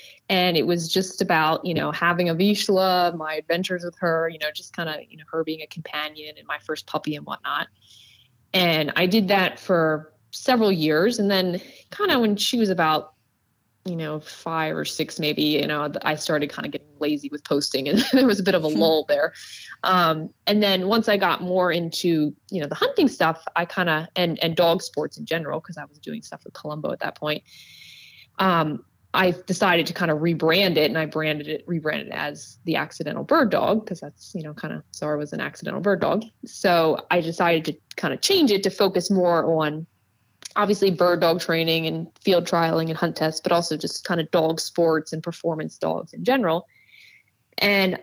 and 0.28 0.56
it 0.56 0.66
was 0.66 0.92
just 0.92 1.22
about, 1.22 1.64
you 1.64 1.74
know, 1.74 1.90
having 1.90 2.28
a 2.28 2.34
Vizsla, 2.34 3.16
my 3.16 3.34
adventures 3.34 3.84
with 3.84 3.96
her, 3.98 4.28
you 4.28 4.38
know, 4.38 4.50
just 4.54 4.74
kind 4.74 4.88
of, 4.88 4.96
you 5.08 5.16
know, 5.16 5.24
her 5.30 5.42
being 5.42 5.62
a 5.62 5.66
companion 5.66 6.34
and 6.36 6.46
my 6.46 6.58
first 6.58 6.86
puppy 6.86 7.16
and 7.16 7.24
whatnot. 7.24 7.68
And 8.52 8.92
I 8.96 9.06
did 9.06 9.28
that 9.28 9.58
for 9.58 10.12
several 10.32 10.72
years. 10.72 11.18
And 11.18 11.30
then 11.30 11.60
kind 11.90 12.10
of 12.10 12.20
when 12.20 12.36
she 12.36 12.58
was 12.58 12.68
about 12.68 13.14
you 13.86 13.96
know, 13.96 14.20
five 14.20 14.76
or 14.76 14.84
six, 14.84 15.18
maybe, 15.18 15.42
you 15.42 15.66
know, 15.66 15.90
I 16.02 16.14
started 16.14 16.50
kind 16.50 16.66
of 16.66 16.72
getting 16.72 16.86
lazy 16.98 17.28
with 17.30 17.42
posting 17.44 17.88
and 17.88 17.98
there 18.12 18.26
was 18.26 18.38
a 18.38 18.42
bit 18.42 18.54
of 18.54 18.64
a 18.64 18.68
hmm. 18.68 18.78
lull 18.78 19.04
there. 19.08 19.32
Um, 19.84 20.30
and 20.46 20.62
then 20.62 20.86
once 20.86 21.08
I 21.08 21.16
got 21.16 21.40
more 21.40 21.72
into, 21.72 22.34
you 22.50 22.60
know, 22.60 22.66
the 22.66 22.74
hunting 22.74 23.08
stuff, 23.08 23.42
I 23.56 23.64
kind 23.64 23.88
of, 23.88 24.06
and, 24.16 24.38
and 24.40 24.54
dog 24.54 24.82
sports 24.82 25.16
in 25.16 25.24
general, 25.24 25.60
because 25.60 25.78
I 25.78 25.84
was 25.86 25.98
doing 25.98 26.22
stuff 26.22 26.44
with 26.44 26.52
Columbo 26.52 26.92
at 26.92 27.00
that 27.00 27.16
point. 27.16 27.42
Um, 28.38 28.84
I 29.12 29.34
decided 29.46 29.86
to 29.86 29.92
kind 29.92 30.10
of 30.10 30.18
rebrand 30.18 30.76
it 30.76 30.88
and 30.88 30.96
I 30.96 31.06
branded 31.06 31.48
it, 31.48 31.64
rebranded 31.66 32.08
it 32.08 32.12
as 32.12 32.58
the 32.64 32.76
accidental 32.76 33.24
bird 33.24 33.50
dog 33.50 33.84
because 33.84 34.00
that's, 34.00 34.32
you 34.34 34.42
know, 34.42 34.54
kind 34.54 34.72
of 34.72 34.84
Zara 34.94 35.18
was 35.18 35.32
an 35.32 35.40
accidental 35.40 35.80
bird 35.80 36.00
dog. 36.00 36.22
So 36.44 37.04
I 37.10 37.20
decided 37.20 37.64
to 37.64 37.76
kind 37.96 38.14
of 38.14 38.20
change 38.20 38.52
it 38.52 38.62
to 38.62 38.70
focus 38.70 39.10
more 39.10 39.44
on 39.44 39.86
obviously 40.56 40.90
bird 40.90 41.20
dog 41.20 41.40
training 41.40 41.86
and 41.86 42.08
field 42.20 42.44
trialing 42.44 42.88
and 42.88 42.96
hunt 42.96 43.16
tests, 43.16 43.40
but 43.40 43.52
also 43.52 43.76
just 43.76 44.04
kind 44.04 44.20
of 44.20 44.30
dog 44.30 44.60
sports 44.60 45.12
and 45.12 45.22
performance 45.22 45.78
dogs 45.78 46.12
in 46.12 46.24
general. 46.24 46.66
And 47.58 47.98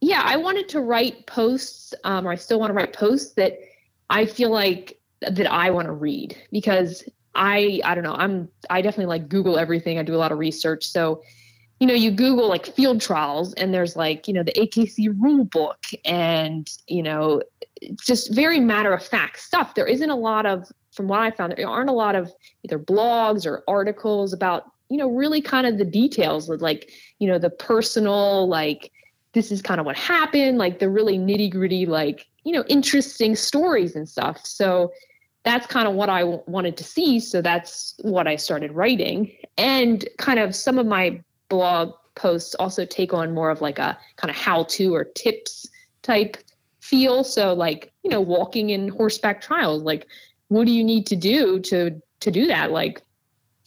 yeah, 0.00 0.22
I 0.24 0.36
wanted 0.36 0.68
to 0.70 0.80
write 0.80 1.26
posts, 1.26 1.94
um, 2.04 2.26
or 2.26 2.32
I 2.32 2.36
still 2.36 2.58
want 2.58 2.70
to 2.70 2.74
write 2.74 2.92
posts 2.92 3.34
that 3.34 3.58
I 4.10 4.26
feel 4.26 4.50
like 4.50 4.98
that 5.20 5.50
I 5.50 5.70
want 5.70 5.86
to 5.86 5.92
read 5.92 6.36
because 6.50 7.04
I 7.34 7.80
I 7.84 7.94
don't 7.94 8.04
know 8.04 8.14
I'm 8.14 8.48
I 8.68 8.82
definitely 8.82 9.06
like 9.06 9.28
Google 9.28 9.58
everything. 9.58 9.98
I 9.98 10.02
do 10.02 10.14
a 10.14 10.18
lot 10.18 10.32
of 10.32 10.38
research, 10.38 10.84
so 10.84 11.22
you 11.78 11.86
know 11.86 11.94
you 11.94 12.10
Google 12.10 12.48
like 12.48 12.66
field 12.66 13.00
trials 13.00 13.54
and 13.54 13.72
there's 13.72 13.96
like 13.96 14.26
you 14.26 14.34
know 14.34 14.42
the 14.42 14.52
AKC 14.52 15.14
rule 15.20 15.44
book 15.44 15.86
and 16.04 16.68
you 16.88 17.02
know 17.02 17.42
just 18.04 18.34
very 18.34 18.60
matter 18.60 18.92
of 18.92 19.04
fact 19.04 19.40
stuff. 19.40 19.74
There 19.74 19.86
isn't 19.86 20.10
a 20.10 20.16
lot 20.16 20.46
of 20.46 20.70
from 20.92 21.08
what 21.08 21.20
I 21.20 21.30
found, 21.30 21.54
there 21.56 21.68
aren't 21.68 21.90
a 21.90 21.94
lot 21.94 22.14
of 22.14 22.32
either 22.62 22.78
blogs 22.78 23.46
or 23.46 23.64
articles 23.66 24.32
about, 24.32 24.64
you 24.88 24.96
know, 24.96 25.08
really 25.08 25.40
kind 25.40 25.66
of 25.66 25.78
the 25.78 25.84
details 25.84 26.48
of 26.48 26.60
like, 26.60 26.90
you 27.18 27.26
know, 27.26 27.38
the 27.38 27.50
personal, 27.50 28.46
like, 28.48 28.92
this 29.32 29.50
is 29.50 29.62
kind 29.62 29.80
of 29.80 29.86
what 29.86 29.96
happened, 29.96 30.58
like 30.58 30.78
the 30.78 30.90
really 30.90 31.18
nitty 31.18 31.50
gritty, 31.50 31.86
like, 31.86 32.26
you 32.44 32.52
know, 32.52 32.64
interesting 32.68 33.34
stories 33.34 33.96
and 33.96 34.08
stuff. 34.08 34.44
So 34.44 34.92
that's 35.44 35.66
kind 35.66 35.88
of 35.88 35.94
what 35.94 36.10
I 36.10 36.20
w- 36.20 36.42
wanted 36.46 36.76
to 36.76 36.84
see. 36.84 37.18
So 37.18 37.40
that's 37.40 37.94
what 38.02 38.28
I 38.28 38.36
started 38.36 38.72
writing. 38.72 39.32
And 39.56 40.06
kind 40.18 40.38
of 40.38 40.54
some 40.54 40.78
of 40.78 40.86
my 40.86 41.22
blog 41.48 41.94
posts 42.14 42.54
also 42.56 42.84
take 42.84 43.14
on 43.14 43.32
more 43.32 43.50
of 43.50 43.62
like 43.62 43.78
a 43.78 43.98
kind 44.16 44.30
of 44.30 44.36
how 44.36 44.64
to 44.64 44.94
or 44.94 45.04
tips 45.04 45.66
type 46.02 46.36
feel. 46.80 47.24
So, 47.24 47.54
like, 47.54 47.90
you 48.02 48.10
know, 48.10 48.20
walking 48.20 48.70
in 48.70 48.88
horseback 48.88 49.40
trials, 49.40 49.82
like, 49.82 50.06
what 50.52 50.66
do 50.66 50.72
you 50.72 50.84
need 50.84 51.06
to 51.06 51.16
do 51.16 51.58
to 51.60 52.00
to 52.20 52.30
do 52.30 52.46
that? 52.46 52.70
Like 52.70 53.02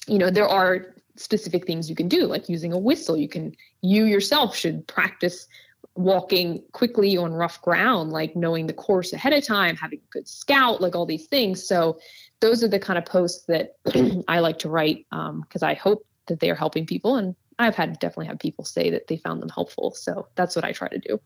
you 0.07 0.17
know 0.17 0.29
there 0.29 0.47
are 0.47 0.93
specific 1.17 1.65
things 1.65 1.89
you 1.89 1.95
can 1.95 2.07
do 2.07 2.25
like 2.25 2.47
using 2.47 2.73
a 2.73 2.77
whistle. 2.77 3.17
You 3.17 3.27
can 3.27 3.55
you 3.81 4.05
yourself 4.05 4.55
should 4.55 4.87
practice 4.87 5.47
walking 5.95 6.61
quickly 6.73 7.15
on 7.15 7.31
rough 7.31 7.61
ground 7.61 8.11
like 8.11 8.35
knowing 8.35 8.67
the 8.67 8.73
course 8.73 9.13
ahead 9.13 9.31
of 9.31 9.45
time 9.45 9.77
having 9.77 9.99
a 9.99 10.11
good 10.11 10.27
scout 10.27 10.81
like 10.81 10.95
all 10.95 11.05
these 11.05 11.27
things. 11.27 11.65
So 11.65 11.97
those 12.41 12.63
are 12.63 12.67
the 12.67 12.79
kind 12.79 12.97
of 12.97 13.05
posts 13.05 13.45
that 13.45 13.77
i 14.27 14.39
like 14.39 14.59
to 14.59 14.69
write 14.69 15.05
because 15.09 15.63
um, 15.63 15.69
i 15.69 15.73
hope 15.73 16.05
that 16.27 16.39
they 16.41 16.49
are 16.49 16.55
helping 16.55 16.85
people 16.85 17.15
and 17.15 17.33
i've 17.59 17.75
had 17.75 17.97
definitely 17.99 18.25
had 18.25 18.39
people 18.39 18.65
say 18.65 18.89
that 18.89 19.07
they 19.07 19.17
found 19.17 19.41
them 19.41 19.49
helpful. 19.49 19.91
So 19.91 20.27
that's 20.35 20.55
what 20.55 20.65
i 20.65 20.73
try 20.73 20.89
to 20.89 20.99
do 20.99 21.19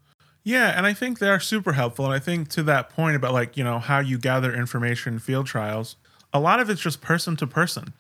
yeah, 0.44 0.76
and 0.76 0.86
I 0.86 0.94
think 0.94 1.20
they 1.20 1.30
are 1.30 1.40
super 1.40 1.74
helpful. 1.74 2.06
And 2.06 2.14
I 2.14 2.20
think 2.20 2.50
to 2.50 2.64
that 2.64 2.90
point 2.90 3.16
about 3.16 3.34
like, 3.34 3.58
you 3.58 3.64
know, 3.64 3.80
how 3.80 4.00
you 4.00 4.18
gather 4.18 4.54
information 4.54 5.14
in 5.14 5.20
field 5.20 5.48
trials, 5.48 5.96
a 6.34 6.40
lot 6.40 6.60
of 6.60 6.70
it's 6.70 6.82
just 6.82 7.02
person 7.02 7.36
to 7.38 7.48
person. 7.48 7.94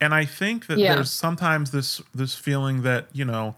And 0.00 0.14
I 0.14 0.24
think 0.24 0.66
that 0.66 0.78
yeah. 0.78 0.94
there's 0.94 1.10
sometimes 1.10 1.70
this 1.70 2.00
this 2.14 2.34
feeling 2.34 2.82
that, 2.82 3.06
you 3.12 3.24
know, 3.24 3.54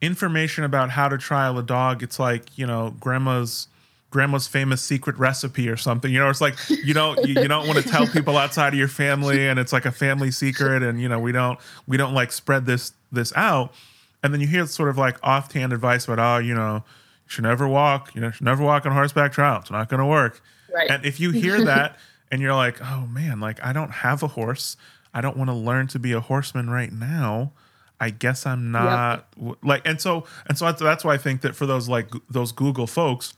information 0.00 0.64
about 0.64 0.90
how 0.90 1.08
to 1.08 1.18
trial 1.18 1.58
a 1.58 1.62
dog, 1.62 2.02
it's 2.02 2.18
like, 2.18 2.56
you 2.56 2.66
know, 2.66 2.94
grandma's 3.00 3.68
grandma's 4.10 4.46
famous 4.46 4.82
secret 4.82 5.18
recipe 5.18 5.68
or 5.68 5.76
something. 5.76 6.12
You 6.12 6.20
know, 6.20 6.30
it's 6.30 6.40
like 6.40 6.56
you 6.68 6.94
don't 6.94 7.18
you, 7.26 7.40
you 7.40 7.48
don't 7.48 7.66
want 7.66 7.82
to 7.82 7.88
tell 7.88 8.06
people 8.06 8.36
outside 8.36 8.72
of 8.72 8.78
your 8.78 8.88
family 8.88 9.46
and 9.46 9.58
it's 9.58 9.72
like 9.72 9.84
a 9.84 9.92
family 9.92 10.30
secret 10.30 10.82
and 10.82 11.00
you 11.00 11.08
know, 11.08 11.18
we 11.18 11.32
don't 11.32 11.58
we 11.86 11.96
don't 11.96 12.14
like 12.14 12.32
spread 12.32 12.66
this 12.66 12.92
this 13.12 13.32
out. 13.36 13.74
And 14.22 14.32
then 14.32 14.40
you 14.40 14.46
hear 14.46 14.66
sort 14.66 14.88
of 14.88 14.96
like 14.96 15.18
offhand 15.22 15.72
advice 15.72 16.08
about, 16.08 16.18
oh, 16.18 16.38
you 16.38 16.54
know, 16.54 16.82
should 17.26 17.44
never 17.44 17.68
walk. 17.68 18.14
You 18.14 18.20
know, 18.20 18.30
should 18.30 18.44
never 18.44 18.62
walk 18.62 18.86
on 18.86 18.92
horseback 18.92 19.32
trial. 19.32 19.60
It's 19.60 19.70
not 19.70 19.88
going 19.88 20.00
to 20.00 20.06
work. 20.06 20.40
Right. 20.72 20.90
And 20.90 21.04
if 21.04 21.20
you 21.20 21.30
hear 21.30 21.64
that 21.64 21.98
and 22.30 22.40
you're 22.40 22.54
like, 22.54 22.82
oh 22.82 23.06
man, 23.06 23.40
like 23.40 23.62
I 23.62 23.72
don't 23.72 23.90
have 23.90 24.22
a 24.22 24.28
horse. 24.28 24.76
I 25.12 25.20
don't 25.20 25.36
want 25.36 25.48
to 25.48 25.54
learn 25.54 25.86
to 25.88 25.98
be 25.98 26.12
a 26.12 26.20
horseman 26.20 26.70
right 26.70 26.92
now. 26.92 27.52
I 27.98 28.10
guess 28.10 28.44
I'm 28.44 28.70
not 28.70 29.26
yep. 29.40 29.56
like, 29.62 29.82
and 29.86 30.00
so 30.00 30.24
and 30.46 30.58
so 30.58 30.70
that's 30.72 31.04
why 31.04 31.14
I 31.14 31.18
think 31.18 31.40
that 31.40 31.56
for 31.56 31.64
those 31.64 31.88
like 31.88 32.10
those 32.28 32.52
Google 32.52 32.86
folks, 32.86 33.32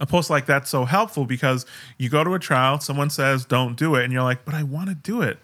a 0.00 0.06
post 0.06 0.30
like 0.30 0.46
that's 0.46 0.70
so 0.70 0.86
helpful 0.86 1.26
because 1.26 1.66
you 1.98 2.08
go 2.08 2.24
to 2.24 2.32
a 2.32 2.38
trial, 2.38 2.80
someone 2.80 3.10
says 3.10 3.44
don't 3.44 3.76
do 3.76 3.94
it, 3.94 4.04
and 4.04 4.12
you're 4.12 4.22
like, 4.22 4.46
but 4.46 4.54
I 4.54 4.62
want 4.62 4.88
to 4.88 4.94
do 4.94 5.20
it. 5.20 5.38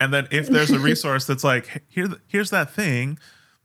And 0.00 0.12
then 0.12 0.26
if 0.30 0.48
there's 0.48 0.70
a 0.70 0.78
resource 0.80 1.24
that's 1.24 1.44
like, 1.44 1.82
here, 1.88 2.08
here's 2.26 2.50
that 2.50 2.72
thing 2.72 3.18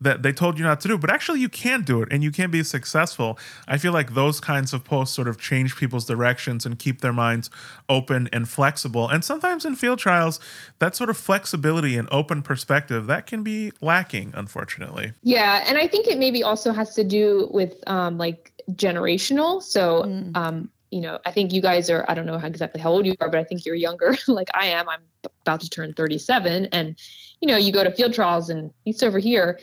that 0.03 0.21
they 0.21 0.31
told 0.31 0.57
you 0.57 0.63
not 0.63 0.79
to 0.81 0.87
do, 0.87 0.97
but 0.97 1.09
actually 1.09 1.39
you 1.39 1.49
can 1.49 1.81
do 1.81 2.01
it 2.01 2.09
and 2.11 2.23
you 2.23 2.31
can 2.31 2.51
be 2.51 2.63
successful. 2.63 3.37
I 3.67 3.77
feel 3.77 3.93
like 3.93 4.13
those 4.13 4.39
kinds 4.39 4.73
of 4.73 4.83
posts 4.83 5.15
sort 5.15 5.27
of 5.27 5.39
change 5.39 5.75
people's 5.75 6.05
directions 6.05 6.65
and 6.65 6.77
keep 6.77 7.01
their 7.01 7.13
minds 7.13 7.49
open 7.89 8.29
and 8.31 8.47
flexible. 8.47 9.09
And 9.09 9.23
sometimes 9.23 9.65
in 9.65 9.75
field 9.75 9.99
trials, 9.99 10.39
that 10.79 10.95
sort 10.95 11.09
of 11.09 11.17
flexibility 11.17 11.97
and 11.97 12.07
open 12.11 12.41
perspective 12.41 13.07
that 13.07 13.25
can 13.25 13.43
be 13.43 13.71
lacking, 13.81 14.33
unfortunately. 14.35 15.13
Yeah, 15.23 15.63
and 15.65 15.77
I 15.77 15.87
think 15.87 16.07
it 16.07 16.17
maybe 16.17 16.43
also 16.43 16.71
has 16.73 16.93
to 16.95 17.03
do 17.03 17.49
with 17.51 17.75
um, 17.87 18.17
like 18.17 18.51
generational. 18.71 19.61
So, 19.61 20.03
mm. 20.03 20.35
um, 20.35 20.69
you 20.91 21.01
know, 21.01 21.19
I 21.25 21.31
think 21.31 21.51
you 21.51 21.61
guys 21.61 21.89
are, 21.89 22.05
I 22.07 22.13
don't 22.13 22.25
know 22.25 22.37
how 22.37 22.47
exactly 22.47 22.79
how 22.79 22.91
old 22.91 23.05
you 23.05 23.15
are, 23.19 23.29
but 23.29 23.39
I 23.39 23.43
think 23.43 23.65
you're 23.65 23.75
younger 23.75 24.15
like 24.27 24.49
I 24.53 24.67
am. 24.67 24.87
I'm 24.89 25.01
about 25.41 25.61
to 25.61 25.69
turn 25.69 25.93
37. 25.93 26.67
And, 26.71 26.95
you 27.41 27.47
know, 27.47 27.57
you 27.57 27.71
go 27.71 27.83
to 27.83 27.91
field 27.91 28.13
trials 28.13 28.49
and 28.49 28.71
it's 28.85 29.01
over 29.01 29.19
here 29.19 29.59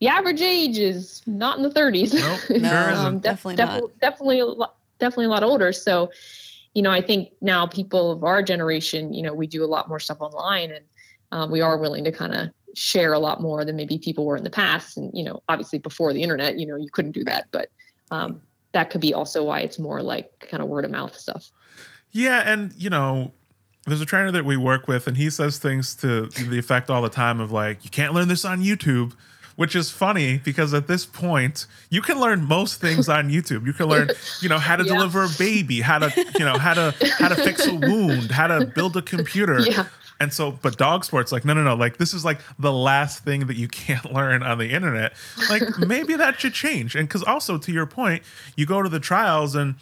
the 0.00 0.08
average 0.08 0.40
age 0.40 0.78
is 0.78 1.22
not 1.26 1.56
in 1.56 1.62
the 1.62 1.70
30s. 1.70 2.14
Nope, 2.14 2.62
no, 2.62 2.68
sure 2.68 2.92
um, 2.92 3.18
definitely, 3.18 3.56
definitely, 3.56 3.92
definitely, 4.00 4.38
a 4.40 4.46
lot, 4.46 4.76
definitely 4.98 5.24
a 5.26 5.30
lot 5.30 5.42
older. 5.42 5.72
So, 5.72 6.10
you 6.74 6.82
know, 6.82 6.90
I 6.90 7.00
think 7.00 7.30
now 7.40 7.66
people 7.66 8.12
of 8.12 8.22
our 8.22 8.42
generation, 8.42 9.12
you 9.12 9.22
know, 9.22 9.34
we 9.34 9.46
do 9.46 9.64
a 9.64 9.66
lot 9.66 9.88
more 9.88 9.98
stuff 9.98 10.20
online, 10.20 10.70
and 10.70 10.84
um, 11.32 11.50
we 11.50 11.60
are 11.60 11.76
willing 11.76 12.04
to 12.04 12.12
kind 12.12 12.34
of 12.34 12.48
share 12.74 13.12
a 13.12 13.18
lot 13.18 13.40
more 13.40 13.64
than 13.64 13.74
maybe 13.74 13.98
people 13.98 14.24
were 14.24 14.36
in 14.36 14.44
the 14.44 14.50
past. 14.50 14.96
And 14.96 15.10
you 15.12 15.24
know, 15.24 15.42
obviously 15.48 15.80
before 15.80 16.12
the 16.12 16.22
internet, 16.22 16.58
you 16.58 16.66
know, 16.66 16.76
you 16.76 16.90
couldn't 16.90 17.12
do 17.12 17.24
that, 17.24 17.48
but 17.50 17.70
um, 18.10 18.40
that 18.72 18.90
could 18.90 19.00
be 19.00 19.12
also 19.12 19.44
why 19.44 19.60
it's 19.60 19.78
more 19.78 20.02
like 20.02 20.46
kind 20.48 20.62
of 20.62 20.68
word 20.68 20.84
of 20.84 20.92
mouth 20.92 21.16
stuff. 21.16 21.50
Yeah, 22.12 22.42
and 22.46 22.72
you 22.74 22.88
know, 22.88 23.32
there's 23.86 24.00
a 24.00 24.06
trainer 24.06 24.30
that 24.30 24.44
we 24.44 24.56
work 24.56 24.86
with, 24.86 25.08
and 25.08 25.16
he 25.16 25.28
says 25.28 25.58
things 25.58 25.96
to 25.96 26.26
the 26.26 26.58
effect 26.58 26.88
all 26.88 27.02
the 27.02 27.08
time 27.08 27.40
of 27.40 27.50
like, 27.50 27.84
you 27.84 27.90
can't 27.90 28.14
learn 28.14 28.28
this 28.28 28.44
on 28.44 28.62
YouTube 28.62 29.14
which 29.58 29.74
is 29.74 29.90
funny 29.90 30.38
because 30.38 30.72
at 30.72 30.86
this 30.86 31.04
point 31.04 31.66
you 31.90 32.00
can 32.00 32.20
learn 32.20 32.44
most 32.44 32.80
things 32.80 33.08
on 33.08 33.28
YouTube. 33.28 33.66
You 33.66 33.72
can 33.72 33.86
learn, 33.86 34.08
you 34.40 34.48
know, 34.48 34.56
how 34.56 34.76
to 34.76 34.84
yeah. 34.86 34.92
deliver 34.92 35.24
a 35.24 35.28
baby, 35.36 35.80
how 35.80 35.98
to, 35.98 36.26
you 36.38 36.44
know, 36.44 36.56
how 36.58 36.74
to 36.74 36.94
how 37.18 37.26
to 37.26 37.34
fix 37.34 37.66
a 37.66 37.74
wound, 37.74 38.30
how 38.30 38.46
to 38.46 38.66
build 38.66 38.96
a 38.96 39.02
computer. 39.02 39.58
Yeah. 39.58 39.86
And 40.20 40.32
so, 40.32 40.52
but 40.52 40.78
dog 40.78 41.04
sports, 41.04 41.32
like, 41.32 41.44
no, 41.44 41.54
no, 41.54 41.64
no, 41.64 41.74
like 41.74 41.96
this 41.96 42.14
is 42.14 42.24
like 42.24 42.38
the 42.60 42.72
last 42.72 43.24
thing 43.24 43.48
that 43.48 43.56
you 43.56 43.66
can't 43.66 44.04
learn 44.12 44.44
on 44.44 44.58
the 44.58 44.70
internet. 44.70 45.14
Like 45.50 45.76
maybe 45.80 46.14
that 46.14 46.38
should 46.40 46.54
change. 46.54 46.94
And 46.94 47.08
because 47.08 47.24
also 47.24 47.58
to 47.58 47.72
your 47.72 47.86
point, 47.86 48.22
you 48.54 48.64
go 48.64 48.80
to 48.80 48.88
the 48.88 49.00
trials 49.00 49.56
and 49.56 49.74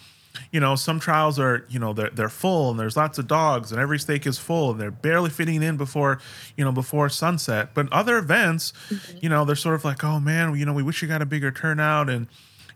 you 0.51 0.61
know, 0.61 0.74
some 0.74 1.01
trials 1.01 1.39
are, 1.39 1.64
you 1.68 1.78
know, 1.78 1.93
they're, 1.93 2.11
they're 2.11 2.28
full 2.28 2.70
and 2.70 2.78
there's 2.78 2.97
lots 2.97 3.18
of 3.18 3.26
dogs 3.26 3.72
and 3.72 3.80
every 3.80 3.99
stake 3.99 4.26
is 4.26 4.39
full 4.39 4.70
and 4.70 4.80
they're 4.80 4.91
barely 4.91 5.30
fitting 5.30 5.62
in 5.62 5.76
before, 5.76 6.20
you 6.57 6.64
know, 6.64 6.72
before 6.72 7.09
sunset. 7.09 7.70
But 7.74 7.93
other 7.93 8.18
events, 8.18 8.72
mm-hmm. 8.89 9.18
you 9.22 9.28
know, 9.28 9.45
they're 9.45 9.57
sort 9.57 9.74
of 9.74 9.84
like, 9.84 10.05
oh 10.05 10.20
man, 10.20 10.55
you 10.57 10.66
know, 10.66 10.72
we 10.72 10.82
wish 10.82 11.03
you 11.03 11.09
got 11.09 11.22
a 11.22 11.26
bigger 11.26 11.51
turnout 11.51 12.09
and, 12.09 12.26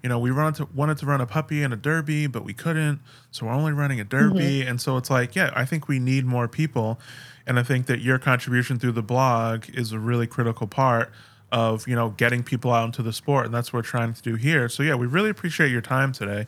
you 0.03 0.09
know, 0.09 0.19
we 0.19 0.33
wanted 0.33 0.55
to, 0.57 0.69
wanted 0.75 0.99
to 0.99 1.07
run 1.07 1.21
a 1.21 1.27
puppy 1.27 1.63
and 1.63 1.75
a 1.75 1.77
derby, 1.77 2.27
but 2.27 2.45
we 2.45 2.55
couldn't. 2.55 3.01
So 3.31 3.47
we're 3.47 3.53
only 3.53 3.73
running 3.73 4.01
a 4.01 4.05
derby. 4.05 4.61
Mm-hmm. 4.61 4.69
And 4.69 4.81
so 4.81 4.97
it's 4.97 5.11
like, 5.11 5.37
yeah, 5.37 5.53
I 5.55 5.65
think 5.65 5.89
we 5.89 5.99
need 5.99 6.25
more 6.25 6.49
people. 6.49 6.99
And 7.47 7.59
I 7.59 7.63
think 7.63 7.87
that 7.87 8.01
your 8.01 8.19
contribution 8.19 8.79
through 8.79 8.93
the 8.93 9.03
blog 9.03 9.65
is 9.75 9.93
a 9.93 9.99
really 9.99 10.27
critical 10.27 10.67
part 10.67 11.11
of, 11.53 11.87
you 11.89 11.97
know, 11.97 12.11
getting 12.11 12.43
people 12.43 12.73
out 12.73 12.85
into 12.87 13.03
the 13.03 13.13
sport. 13.13 13.45
And 13.45 13.55
that's 13.55 13.73
what 13.73 13.79
we're 13.79 13.83
trying 13.83 14.15
to 14.15 14.23
do 14.23 14.37
here. 14.37 14.69
So 14.69 14.83
yeah, 14.83 14.95
we 14.95 15.07
really 15.07 15.31
appreciate 15.31 15.71
your 15.71 15.81
time 15.81 16.13
today. 16.13 16.47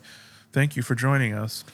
Thank 0.53 0.75
you 0.75 0.83
for 0.83 0.93
joining 0.93 1.33
us. 1.33 1.65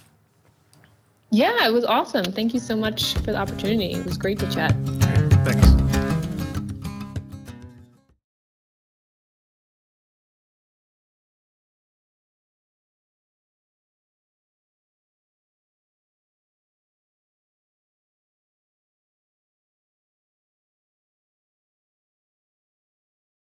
Yeah, 1.31 1.67
it 1.67 1.71
was 1.71 1.85
awesome. 1.85 2.25
Thank 2.31 2.53
you 2.53 2.59
so 2.59 2.75
much 2.75 3.13
for 3.15 3.31
the 3.31 3.37
opportunity. 3.37 3.93
It 3.93 4.05
was 4.05 4.17
great 4.17 4.39
to 4.39 4.49
chat. 4.49 4.73
Thanks. 5.45 5.88